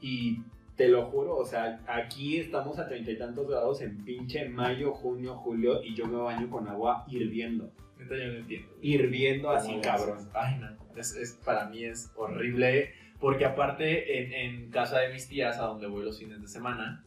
Y 0.01 0.39
te 0.75 0.87
lo 0.87 1.11
juro, 1.11 1.37
o 1.37 1.45
sea, 1.45 1.79
aquí 1.85 2.39
estamos 2.39 2.79
a 2.79 2.87
treinta 2.87 3.11
y 3.11 3.19
tantos 3.19 3.47
grados 3.47 3.81
en 3.81 4.03
pinche 4.03 4.49
mayo, 4.49 4.95
junio, 4.95 5.35
julio 5.35 5.83
y 5.83 5.93
yo 5.93 6.07
me 6.07 6.17
baño 6.17 6.49
con 6.49 6.67
agua 6.67 7.05
hirviendo. 7.07 7.69
Neta, 8.03 8.15
yo 8.17 8.31
no 8.33 8.37
entiendo. 8.39 8.69
Hirviendo 8.81 9.49
así, 9.51 9.69
¿Cómo 9.69 9.81
cabrón. 9.81 10.29
Ay, 10.33 10.57
no. 10.59 10.69
Es, 10.97 11.15
es- 11.15 11.33
para 11.45 11.65
mí 11.69 11.83
es 11.83 12.11
horrible. 12.15 12.93
Porque 13.19 13.45
aparte, 13.45 14.19
en, 14.21 14.33
en 14.33 14.69
casa 14.71 14.99
de 14.99 15.13
mis 15.13 15.27
tías, 15.27 15.57
a 15.57 15.63
donde 15.63 15.87
voy 15.87 16.03
los 16.03 16.19
fines 16.19 16.41
de 16.41 16.47
semana, 16.47 17.05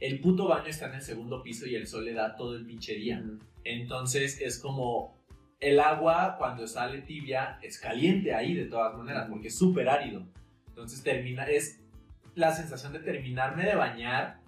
el 0.00 0.20
puto 0.20 0.46
baño 0.48 0.66
está 0.68 0.86
en 0.86 0.94
el 0.94 1.02
segundo 1.02 1.42
piso 1.42 1.66
y 1.66 1.74
el 1.74 1.86
sol 1.86 2.04
le 2.04 2.12
da 2.12 2.36
todo 2.36 2.56
el 2.56 2.64
pinche 2.64 2.94
día. 2.94 3.22
Entonces 3.64 4.40
es 4.40 4.58
como 4.58 5.16
el 5.60 5.80
agua 5.80 6.36
cuando 6.38 6.66
sale 6.66 7.00
tibia 7.00 7.58
es 7.62 7.78
caliente 7.80 8.34
ahí 8.34 8.54
de 8.54 8.66
todas 8.66 8.94
maneras 8.96 9.26
porque 9.30 9.48
es 9.48 9.56
súper 9.58 9.88
árido. 9.88 10.26
Entonces 10.68 11.02
termina, 11.02 11.44
es 11.44 11.80
la 12.34 12.52
sensación 12.52 12.92
de 12.92 12.98
terminarme 12.98 13.64
de 13.64 13.74
bañar, 13.74 14.40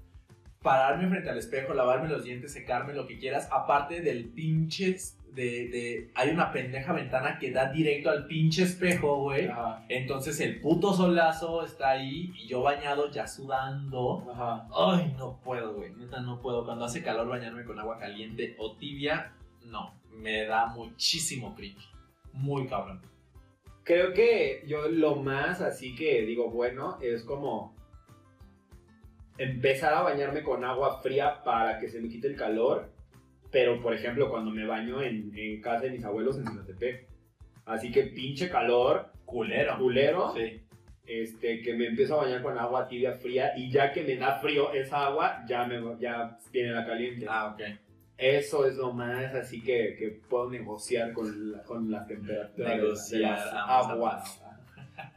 pararme 0.62 1.08
frente 1.08 1.30
al 1.30 1.38
espejo, 1.38 1.72
lavarme 1.74 2.08
los 2.08 2.24
dientes, 2.24 2.52
secarme 2.52 2.92
lo 2.92 3.06
que 3.06 3.18
quieras, 3.18 3.48
aparte 3.50 4.02
del 4.02 4.26
pinche 4.26 4.96
de, 5.36 5.68
de 5.68 6.10
hay 6.14 6.30
una 6.30 6.50
pendeja 6.50 6.94
ventana 6.94 7.38
que 7.38 7.52
da 7.52 7.70
directo 7.70 8.10
al 8.10 8.26
pinche 8.26 8.62
espejo, 8.62 9.20
güey. 9.22 9.46
Ajá, 9.48 9.84
Entonces 9.88 10.40
el 10.40 10.60
puto 10.60 10.94
solazo 10.94 11.62
está 11.64 11.90
ahí 11.90 12.32
y 12.34 12.48
yo 12.48 12.62
bañado 12.62 13.10
ya 13.10 13.26
sudando. 13.28 14.26
ajá. 14.32 14.66
Ay, 14.74 15.14
no 15.18 15.38
puedo, 15.44 15.74
güey. 15.74 15.92
Neta, 15.94 16.20
no 16.22 16.40
puedo. 16.40 16.64
Cuando 16.64 16.86
hace 16.86 17.02
calor 17.02 17.28
bañarme 17.28 17.64
con 17.64 17.78
agua 17.78 17.98
caliente 17.98 18.56
o 18.58 18.76
tibia, 18.76 19.32
no. 19.66 19.94
Me 20.10 20.46
da 20.46 20.66
muchísimo 20.68 21.54
cringe. 21.54 21.86
Muy 22.32 22.66
cabrón. 22.66 23.02
Creo 23.84 24.14
que 24.14 24.64
yo 24.66 24.88
lo 24.88 25.16
más 25.16 25.60
así 25.60 25.94
que 25.94 26.22
digo, 26.22 26.50
bueno, 26.50 26.98
es 27.02 27.22
como 27.22 27.76
empezar 29.38 29.92
a 29.92 30.00
bañarme 30.00 30.42
con 30.42 30.64
agua 30.64 31.00
fría 31.02 31.42
para 31.44 31.78
que 31.78 31.88
se 31.88 32.00
me 32.00 32.08
quite 32.08 32.26
el 32.28 32.36
calor. 32.36 32.90
Pero, 33.56 33.80
por 33.80 33.94
ejemplo, 33.94 34.28
cuando 34.28 34.50
me 34.50 34.66
baño 34.66 35.00
en, 35.00 35.32
en 35.34 35.62
casa 35.62 35.84
de 35.84 35.92
mis 35.92 36.04
abuelos 36.04 36.36
en 36.36 36.46
Zinatepec. 36.46 37.08
Así 37.64 37.90
que 37.90 38.02
pinche 38.02 38.50
calor, 38.50 39.06
Culero. 39.24 39.78
culero. 39.78 40.34
Sí. 40.36 40.60
este, 41.06 41.62
que 41.62 41.72
me 41.72 41.86
empiezo 41.86 42.20
a 42.20 42.24
bañar 42.24 42.42
con 42.42 42.58
agua 42.58 42.86
tibia 42.86 43.14
fría 43.14 43.52
y 43.56 43.70
ya 43.70 43.92
que 43.92 44.02
me 44.02 44.16
da 44.16 44.40
frío 44.40 44.74
esa 44.74 45.06
agua, 45.06 45.42
ya, 45.48 45.64
me, 45.64 45.80
ya 45.98 46.36
viene 46.52 46.72
la 46.72 46.84
caliente. 46.84 47.24
Ah, 47.30 47.54
ok. 47.54 47.62
Eso 48.18 48.66
es 48.66 48.76
lo 48.76 48.92
más 48.92 49.34
así 49.34 49.62
que, 49.62 49.96
que 49.98 50.20
puedo 50.28 50.50
negociar 50.50 51.14
con, 51.14 51.52
la, 51.52 51.62
con 51.62 51.90
las 51.90 52.06
temperaturas 52.06 53.08
de 53.08 53.20
las 53.20 53.40
aguas. 53.54 54.42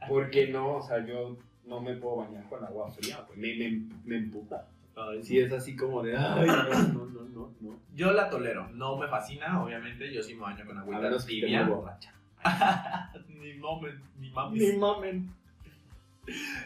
Porque 0.08 0.48
no, 0.48 0.78
o 0.78 0.82
sea, 0.82 1.06
yo 1.06 1.36
no 1.66 1.82
me 1.82 1.94
puedo 1.98 2.16
bañar 2.16 2.48
con 2.48 2.64
agua 2.64 2.90
fría, 2.90 3.26
güey. 3.28 3.58
me, 3.58 3.70
me, 3.70 3.90
me 4.06 4.16
emputa. 4.16 4.66
Ay, 5.00 5.24
Sí, 5.24 5.39
es 5.39 5.52
así 5.54 5.76
como 5.76 6.02
de, 6.04 6.16
ay, 6.18 6.45
no, 6.47 6.64
no, 6.64 7.06
no, 7.06 7.24
no, 7.30 7.54
no. 7.62 7.80
Yo 7.95 8.12
la 8.12 8.30
tolero. 8.30 8.68
No 8.70 8.97
me 8.97 9.08
fascina, 9.08 9.62
obviamente. 9.64 10.12
Yo 10.14 10.22
sí 10.24 10.36
me 10.36 10.41
baño 10.41 10.66
con 10.66 10.78
A 10.78 10.82
agüita 10.82 11.02
menos 11.02 11.26
que 11.26 11.34
esté 11.36 11.45
tibia. 11.47 11.64
muy 11.64 11.76
borracha. 11.76 12.14
ni 13.30 13.54
mames, 13.56 13.95
ni 14.20 14.30
mames. 14.32 14.78
mamen. 14.78 15.34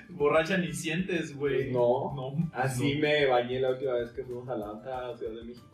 Borracha 0.09 0.57
ni 0.57 0.73
sientes, 0.73 1.36
güey. 1.38 1.63
Pues 1.63 1.73
no. 1.73 2.13
No. 2.15 2.49
Así 2.53 2.95
no. 2.95 3.01
me 3.01 3.25
bañé 3.27 3.59
la 3.59 3.71
última 3.71 3.93
vez 3.93 4.11
que 4.11 4.23
fuimos 4.23 4.47
a 4.49 4.55
la 4.55 4.71
otra 4.71 5.15
Ciudad 5.17 5.34
de 5.36 5.43
México. 5.45 5.67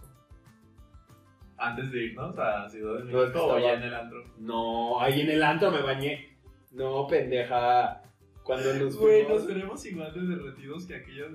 Antes 1.57 1.91
de 1.91 2.05
irnos 2.05 2.37
a 2.37 2.69
Ciudad 2.69 2.99
de 3.03 3.11
No, 3.11 3.23
es 3.23 3.29
que 3.31 3.37
México 3.37 3.45
o 3.45 3.57
estaba- 3.57 3.61
ya 3.61 3.73
en 3.73 3.83
el 3.83 3.93
antro. 3.93 4.23
No, 4.37 5.01
ahí 5.01 5.21
en 5.21 5.29
el 5.31 5.43
antro 5.43 5.71
me 5.71 5.81
bañé. 5.81 6.37
No, 6.71 7.07
pendeja. 7.07 8.01
Cuando 8.49 8.73
nos 8.73 8.97
Güey, 8.97 9.23
fuimos- 9.25 9.41
nos 9.41 9.47
veremos 9.47 9.85
igual 9.85 10.13
de 10.13 10.35
derretidos 10.35 10.85
que 10.87 10.95
aquellas. 10.95 11.27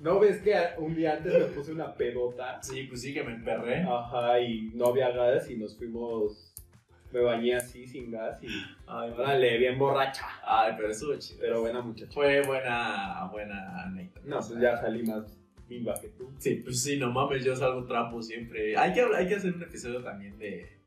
¿No 0.00 0.18
ves 0.20 0.40
que 0.42 0.54
un 0.78 0.94
día 0.94 1.14
antes 1.16 1.32
me 1.34 1.44
puse 1.46 1.72
una 1.72 1.92
pedota? 1.94 2.62
sí, 2.62 2.84
pues 2.84 3.02
sí 3.02 3.12
que 3.12 3.22
me 3.22 3.32
emperré. 3.34 3.82
Ajá, 3.82 4.40
y 4.40 4.70
no 4.74 4.86
había 4.86 5.10
gas 5.10 5.50
y 5.50 5.56
nos 5.56 5.76
fuimos. 5.76 6.54
Me 7.12 7.20
bañé 7.20 7.56
así, 7.56 7.86
sin 7.88 8.12
gas 8.12 8.40
y. 8.42 8.46
Ay, 8.86 9.10
Órale, 9.10 9.58
bien 9.58 9.76
borracha. 9.76 10.26
Ay, 10.44 10.74
pero 10.76 10.90
estuvo 10.90 11.16
chido. 11.16 11.40
Pero 11.40 11.60
buena 11.62 11.80
muchacha. 11.82 12.12
Fue 12.12 12.40
buena, 12.42 13.28
buena 13.32 13.82
anécdota. 13.82 14.20
No, 14.26 14.36
pues 14.38 14.60
ya 14.60 14.76
salí 14.76 15.02
más 15.02 15.36
bimba 15.68 16.00
que 16.00 16.08
tú. 16.10 16.30
Sí, 16.38 16.60
pues 16.64 16.80
sí, 16.82 16.96
no 16.96 17.10
mames, 17.10 17.44
yo 17.44 17.56
salgo 17.56 17.84
trapo 17.86 18.22
siempre. 18.22 18.76
Hay 18.76 18.92
que, 18.92 19.02
hay 19.16 19.26
que 19.28 19.34
hacer 19.34 19.52
un 19.54 19.62
episodio 19.64 20.02
también 20.04 20.38
de, 20.38 20.79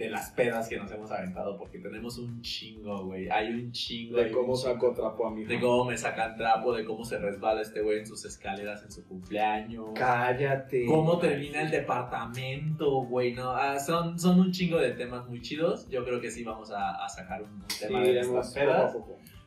de 0.00 0.08
las 0.08 0.30
pedas 0.30 0.66
que 0.66 0.78
nos 0.78 0.90
hemos 0.90 1.10
aventado, 1.10 1.58
porque 1.58 1.78
tenemos 1.78 2.16
un 2.16 2.40
chingo, 2.40 3.04
güey. 3.04 3.28
Hay 3.28 3.52
un 3.52 3.70
chingo. 3.70 4.16
De 4.16 4.32
cómo 4.32 4.56
saco 4.56 4.94
trapo 4.94 5.26
a 5.26 5.30
mi 5.30 5.44
De 5.44 5.60
cómo 5.60 5.84
me 5.84 5.96
sacan 5.98 6.36
trapo, 6.36 6.72
de 6.72 6.86
cómo 6.86 7.04
se 7.04 7.18
resbala 7.18 7.60
este 7.60 7.82
güey 7.82 7.98
en 7.98 8.06
sus 8.06 8.24
escaleras 8.24 8.82
en 8.82 8.90
su 8.90 9.04
cumpleaños. 9.04 9.90
Cállate. 9.94 10.86
Cómo 10.86 11.18
termina 11.18 11.60
el 11.60 11.70
departamento, 11.70 13.02
güey, 13.02 13.34
¿no? 13.34 13.50
Ah, 13.50 13.78
son, 13.78 14.18
son 14.18 14.40
un 14.40 14.52
chingo 14.52 14.78
de 14.78 14.92
temas 14.92 15.28
muy 15.28 15.42
chidos. 15.42 15.86
Yo 15.90 16.02
creo 16.02 16.18
que 16.18 16.30
sí 16.30 16.44
vamos 16.44 16.70
a, 16.70 17.04
a 17.04 17.08
sacar 17.10 17.42
un, 17.42 17.50
un 17.50 17.64
Sí, 17.68 17.86
tema 17.86 18.00
de 18.00 18.20
estas 18.20 18.54
pedas. 18.54 18.96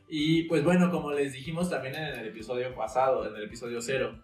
Y 0.07 0.43
pues 0.43 0.63
bueno, 0.63 0.91
como 0.91 1.11
les 1.13 1.33
dijimos 1.33 1.71
también 1.71 1.95
en 1.95 2.19
el 2.19 2.27
episodio 2.27 2.75
pasado, 2.75 3.27
en 3.27 3.35
el 3.35 3.45
episodio 3.45 3.81
cero, 3.81 4.19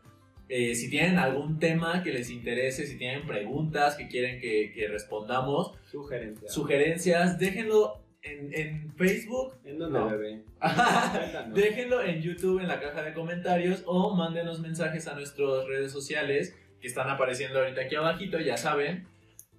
eh, 0.49 0.75
si 0.75 0.89
tienen 0.89 1.17
algún 1.19 1.59
tema 1.59 2.03
que 2.03 2.11
les 2.11 2.29
interese, 2.29 2.85
si 2.87 2.97
tienen 2.97 3.25
preguntas 3.27 3.95
que 3.95 4.07
quieren 4.07 4.41
que, 4.41 4.71
que 4.73 4.87
respondamos, 4.87 5.73
Sugerencia. 5.89 6.49
sugerencias, 6.49 7.37
déjenlo 7.39 8.01
en, 8.21 8.53
en 8.53 8.93
Facebook, 8.97 9.53
¿En 9.63 9.79
dónde, 9.79 9.99
No. 9.99 10.09
bebé? 10.09 10.43
Déjenlo 11.53 12.03
en 12.03 12.21
YouTube 12.21 12.59
en 12.59 12.67
la 12.67 12.79
caja 12.81 13.01
de 13.03 13.13
comentarios 13.13 13.83
o 13.85 14.13
mándenos 14.15 14.59
mensajes 14.59 15.07
a 15.07 15.13
nuestras 15.15 15.65
redes 15.67 15.91
sociales 15.91 16.55
que 16.81 16.87
están 16.87 17.09
apareciendo 17.09 17.59
ahorita 17.59 17.81
aquí 17.81 17.95
abajito, 17.95 18.39
ya 18.39 18.57
saben. 18.57 19.07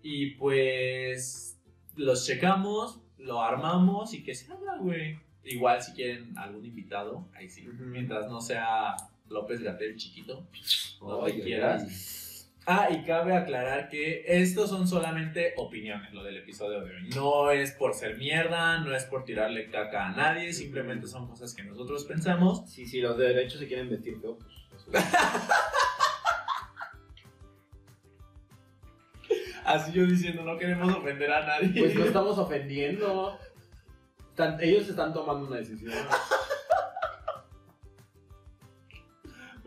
Y 0.02 0.32
pues 0.36 1.58
los 1.96 2.26
checamos, 2.26 3.00
lo 3.18 3.42
armamos 3.42 4.12
y 4.14 4.22
que 4.22 4.34
se 4.34 4.52
haga, 4.52 4.76
güey. 4.78 5.18
Igual 5.44 5.82
si 5.82 5.92
quieren 5.92 6.36
algún 6.36 6.64
invitado, 6.66 7.26
ahí 7.34 7.48
sí. 7.48 7.66
Mientras 7.78 8.28
no 8.28 8.40
sea 8.40 8.94
López 9.30 9.62
Gatel 9.62 9.96
chiquito, 9.96 10.46
lo 11.00 11.24
que 11.24 11.40
quieras. 11.40 12.48
Ah, 12.66 12.88
y 12.90 13.02
cabe 13.04 13.34
aclarar 13.34 13.88
que 13.88 14.22
estos 14.26 14.68
son 14.68 14.86
solamente 14.86 15.54
opiniones, 15.56 16.12
lo 16.12 16.22
del 16.22 16.36
episodio 16.36 16.82
de 16.82 16.94
hoy. 16.94 17.08
No 17.14 17.50
es 17.50 17.72
por 17.72 17.94
ser 17.94 18.16
mierda, 18.18 18.78
no 18.80 18.94
es 18.94 19.04
por 19.04 19.24
tirarle 19.24 19.70
caca 19.70 20.06
a 20.08 20.12
nadie, 20.12 20.52
simplemente 20.52 21.06
son 21.06 21.26
cosas 21.26 21.54
que 21.54 21.62
nosotros 21.62 22.04
pensamos. 22.04 22.70
Sí, 22.70 22.86
sí, 22.86 23.00
los 23.00 23.16
de 23.16 23.28
derecho 23.28 23.58
se 23.58 23.66
quieren 23.66 23.88
vestir 23.88 24.20
feo, 24.20 24.36
pues. 24.38 25.04
Así 29.64 29.92
yo 29.92 30.04
diciendo, 30.06 30.42
no 30.42 30.58
queremos 30.58 30.92
ofender 30.96 31.30
a 31.32 31.46
nadie. 31.46 31.70
Pues 31.80 31.94
no 31.94 32.04
estamos 32.04 32.38
ofendiendo. 32.38 33.38
Están- 34.30 34.58
ellos 34.60 34.88
están 34.88 35.12
tomando 35.12 35.46
una 35.46 35.56
decisión. 35.58 35.92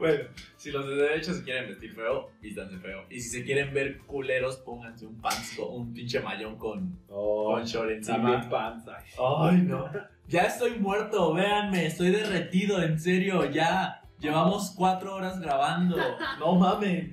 Bueno, 0.03 0.23
si 0.57 0.69
los 0.71 0.85
de 0.87 0.95
derecho 0.95 1.33
se 1.33 1.43
quieren 1.43 1.69
vestir 1.69 1.93
feo, 1.93 2.29
vístanse 2.41 2.77
feo. 2.79 3.05
Y 3.09 3.21
si 3.21 3.29
se 3.29 3.43
quieren 3.45 3.73
ver 3.73 3.99
culeros, 3.99 4.57
pónganse 4.57 5.05
un 5.05 5.15
pants, 5.21 5.55
con- 5.57 5.73
un 5.73 5.93
pinche 5.93 6.19
mayón 6.19 6.57
con, 6.57 6.99
Oh, 7.07 7.53
con 7.53 7.63
short 7.63 7.89
encima. 7.91 8.49
panza. 8.49 8.97
Ay, 9.17 9.57
no. 9.61 9.89
Ya 10.27 10.41
estoy 10.43 10.71
muerto, 10.79 11.33
véanme, 11.33 11.85
estoy 11.85 12.09
derretido, 12.11 12.81
en 12.83 12.99
serio, 12.99 13.49
ya. 13.49 14.01
Llevamos 14.19 14.73
cuatro 14.77 15.15
horas 15.15 15.39
grabando. 15.39 15.97
No 16.39 16.55
mamen. 16.55 17.11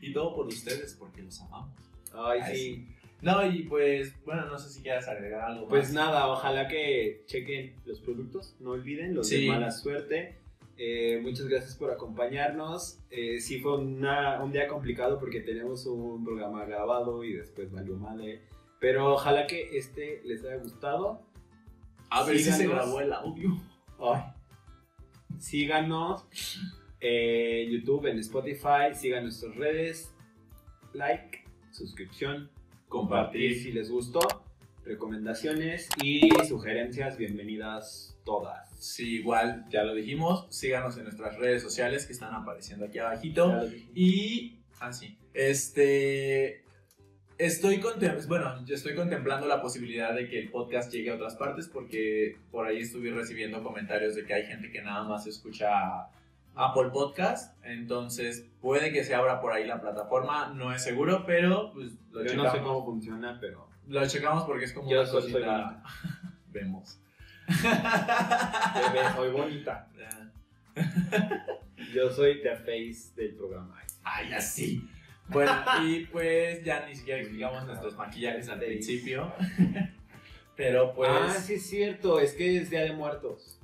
Y 0.00 0.12
todo 0.14 0.34
por 0.34 0.46
ustedes, 0.46 0.94
porque 0.98 1.22
los 1.22 1.40
amamos. 1.42 1.74
Ay, 2.14 2.40
Ay, 2.42 2.56
sí. 2.56 2.86
No, 3.22 3.44
y 3.46 3.64
pues, 3.64 4.14
bueno, 4.24 4.46
no 4.46 4.58
sé 4.58 4.70
si 4.70 4.80
quieras 4.82 5.06
agregar 5.08 5.42
algo 5.42 5.68
Pues 5.68 5.88
más. 5.88 6.06
nada, 6.06 6.26
ojalá 6.28 6.68
que 6.68 7.22
chequen 7.26 7.74
los 7.84 8.00
productos, 8.00 8.56
no 8.60 8.70
olviden 8.70 9.14
los 9.14 9.28
Sí. 9.28 9.42
de 9.42 9.48
mala 9.52 9.70
suerte. 9.70 10.36
Eh, 10.82 11.20
muchas 11.22 11.46
gracias 11.46 11.76
por 11.76 11.90
acompañarnos. 11.90 13.00
Eh, 13.10 13.38
sí 13.38 13.60
fue 13.60 13.76
una- 13.76 14.42
un 14.42 14.50
día 14.50 14.66
complicado 14.66 15.18
porque 15.18 15.40
tenemos 15.40 15.84
un 15.84 16.24
programa 16.24 16.64
grabado 16.64 17.22
y 17.22 17.34
después 17.34 17.70
valió 17.70 17.96
madre. 17.96 18.40
Pero 18.80 19.12
ojalá 19.12 19.46
que 19.46 19.76
este 19.76 20.22
les 20.24 20.42
haya 20.42 20.56
gustado. 20.56 21.20
A 22.08 22.24
ver 22.24 22.38
si 22.38 22.44
se 22.44 22.52
síganos. 22.52 22.74
grabó 22.76 23.00
el 23.02 23.12
audio. 23.12 23.50
Ay. 23.98 24.22
Síganos 25.38 26.24
eh, 27.00 27.64
en 27.66 27.72
YouTube, 27.72 28.06
en 28.06 28.18
Spotify, 28.18 28.94
sigan 28.94 29.24
nuestras 29.24 29.54
redes, 29.56 30.14
like, 30.94 31.44
suscripción, 31.70 32.50
compartir 32.88 33.54
si 33.62 33.72
les 33.72 33.90
gustó, 33.90 34.20
recomendaciones 34.84 35.88
y 36.02 36.30
sugerencias, 36.48 37.16
bienvenidas 37.16 38.18
todas. 38.24 38.70
Sí, 38.78 39.16
igual, 39.16 39.66
ya 39.70 39.84
lo 39.84 39.94
dijimos. 39.94 40.46
Síganos 40.50 40.96
en 40.96 41.04
nuestras 41.04 41.36
redes 41.36 41.62
sociales 41.62 42.06
que 42.06 42.12
están 42.12 42.34
apareciendo 42.34 42.86
aquí 42.86 42.98
abajito. 42.98 43.68
Y. 43.94 44.58
Ah, 44.80 44.92
sí. 44.92 45.16
Este. 45.34 46.64
Estoy, 47.38 47.82
bueno, 48.28 48.62
yo 48.66 48.74
estoy 48.74 48.94
contemplando 48.94 49.46
la 49.46 49.62
posibilidad 49.62 50.14
de 50.14 50.28
que 50.28 50.38
el 50.38 50.50
podcast 50.50 50.92
llegue 50.92 51.10
a 51.10 51.14
otras 51.14 51.36
partes 51.36 51.68
porque 51.68 52.36
por 52.50 52.66
ahí 52.66 52.80
estuve 52.80 53.10
recibiendo 53.12 53.62
comentarios 53.62 54.14
de 54.14 54.26
que 54.26 54.34
hay 54.34 54.44
gente 54.44 54.70
que 54.70 54.82
nada 54.82 55.04
más 55.04 55.26
escucha 55.26 56.10
Apple 56.54 56.90
Podcast. 56.92 57.56
Entonces 57.64 58.46
puede 58.60 58.92
que 58.92 59.04
se 59.04 59.14
abra 59.14 59.40
por 59.40 59.54
ahí 59.54 59.66
la 59.66 59.80
plataforma, 59.80 60.52
no 60.54 60.70
es 60.74 60.82
seguro, 60.82 61.24
pero 61.26 61.72
pues, 61.72 61.92
lo, 62.10 62.20
Yo 62.24 62.28
checamos, 62.28 62.44
no 62.44 62.52
sé 62.52 62.62
cómo 62.62 62.84
funciona, 62.84 63.38
pero 63.40 63.69
lo 63.90 64.06
checamos 64.08 64.44
porque 64.44 64.64
es 64.64 64.72
como 64.72 64.90
Yo 64.90 65.00
una 65.00 65.08
soy- 65.10 65.32
cosita. 65.32 65.82
Vemos. 66.48 67.00
bebé, 67.46 69.00
soy 69.14 69.30
bonita. 69.30 69.88
Yo 71.92 72.10
soy 72.10 72.40
the 72.42 72.56
face 72.56 73.12
del 73.16 73.34
programa. 73.34 73.76
Ay, 74.04 74.32
así. 74.32 74.88
Bueno, 75.28 75.52
y 75.84 76.06
pues 76.06 76.64
ya 76.64 76.86
ni 76.86 76.94
siquiera 76.94 77.20
explicamos 77.20 77.64
nuestros 77.66 77.96
maquillajes 77.96 78.48
al 78.48 78.58
principio. 78.60 79.32
Pero 80.56 80.92
pues. 80.94 81.10
Ah, 81.12 81.30
sí 81.34 81.54
es 81.54 81.66
cierto, 81.68 82.18
es 82.20 82.32
que 82.34 82.56
es 82.58 82.70
Día 82.70 82.82
de 82.82 82.92
Muertos. 82.92 83.58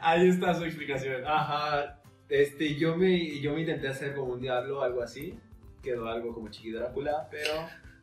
Ahí 0.00 0.28
está 0.28 0.54
su 0.54 0.64
explicación. 0.64 1.22
Ajá, 1.26 2.00
este, 2.28 2.76
yo 2.76 2.96
me, 2.96 3.40
yo 3.40 3.52
me 3.54 3.60
intenté 3.60 3.88
hacer 3.88 4.14
como 4.14 4.34
un 4.34 4.40
diablo, 4.40 4.82
algo 4.82 5.02
así. 5.02 5.38
Quedó 5.86 6.08
algo 6.08 6.34
como 6.34 6.48
Chiqui 6.48 6.72
Drácula, 6.72 7.28
pero 7.30 7.52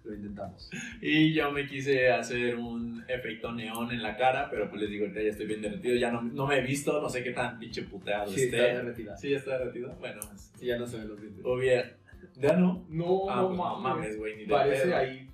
lo 0.05 0.13
intentamos. 0.15 0.69
Y 1.01 1.33
yo 1.33 1.51
me 1.51 1.67
quise 1.67 2.09
hacer 2.11 2.55
un 2.55 3.03
efecto 3.09 3.51
neón 3.51 3.91
en 3.91 4.01
la 4.01 4.15
cara, 4.15 4.49
pero 4.49 4.69
pues 4.69 4.81
les 4.83 4.89
digo, 4.89 5.05
ya 5.07 5.19
estoy 5.19 5.45
bien 5.47 5.61
derretido. 5.61 5.95
Ya 5.97 6.09
no, 6.11 6.21
no 6.21 6.47
me 6.47 6.59
he 6.59 6.61
visto, 6.61 7.01
no 7.01 7.09
sé 7.09 7.21
qué 7.23 7.31
tan 7.31 7.59
pinche 7.59 7.81
puteado 7.83 8.31
Sí, 8.31 8.43
está 8.43 8.55
esté. 8.57 8.73
derretida. 8.75 9.17
Sí, 9.17 9.31
ya 9.31 9.37
está 9.37 9.57
derretido. 9.57 9.93
Bueno, 9.99 10.21
pues, 10.29 10.51
Sí, 10.57 10.65
ya 10.67 10.77
no 10.77 10.87
se 10.87 10.97
ven 10.97 11.09
los 11.09 11.19
dientes. 11.19 11.43
hubiera. 11.45 11.91
¿Ya 12.37 12.53
no? 12.53 12.85
No, 12.87 13.29
Ah, 13.29 13.45
pues 13.45 13.57
no 13.57 13.79
mames, 13.79 14.17
güey, 14.17 14.37
ni 14.37 14.43
de 14.45 14.49
Parece 14.49 14.83
pedo. 14.83 14.95
ahí, 14.97 15.29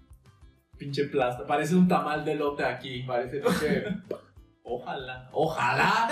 Pinche 0.78 1.06
plasta. 1.06 1.46
Parece 1.46 1.76
un 1.76 1.88
tamal 1.88 2.26
de 2.26 2.34
lote 2.36 2.64
aquí. 2.64 3.04
parece 3.04 3.42
pinche. 3.42 3.86
Ojalá. 4.64 5.30
Ojalá. 5.34 6.10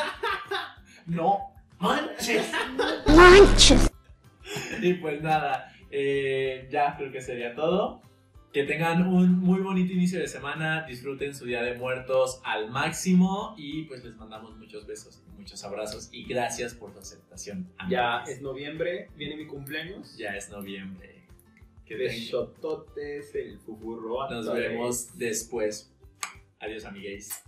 no 1.07 1.39
manches. 1.79 2.51
Manches. 3.07 3.89
Y 4.81 4.93
pues 4.95 5.21
nada, 5.21 5.71
eh, 5.91 6.67
ya 6.71 6.95
creo 6.97 7.11
que 7.11 7.21
sería 7.21 7.55
todo. 7.55 8.01
Que 8.53 8.63
tengan 8.63 9.07
un 9.07 9.39
muy 9.39 9.59
bonito 9.59 9.93
inicio 9.93 10.19
de 10.19 10.27
semana, 10.27 10.85
disfruten 10.87 11.35
su 11.35 11.45
Día 11.45 11.61
de 11.61 11.75
Muertos 11.75 12.41
al 12.43 12.71
máximo 12.71 13.53
y 13.57 13.83
pues 13.83 14.03
les 14.03 14.15
mandamos 14.15 14.57
muchos 14.57 14.87
besos, 14.87 15.21
muchos 15.37 15.63
abrazos 15.63 16.09
y 16.11 16.23
gracias 16.23 16.73
por 16.73 16.93
su 16.93 16.99
aceptación. 16.99 17.69
ya 17.89 18.15
amigos. 18.15 18.29
es 18.29 18.41
noviembre, 18.41 19.09
viene 19.15 19.35
mi 19.35 19.45
cumpleaños. 19.45 20.17
ya 20.17 20.35
es 20.35 20.49
noviembre. 20.49 21.17
Que 21.85 22.09
shototes, 22.09 23.33
el 23.35 23.59
fufurro. 23.59 24.29
Nos 24.29 24.51
vemos 24.53 25.17
después. 25.17 25.93
Adiós 26.59 26.83
amigues. 26.85 27.43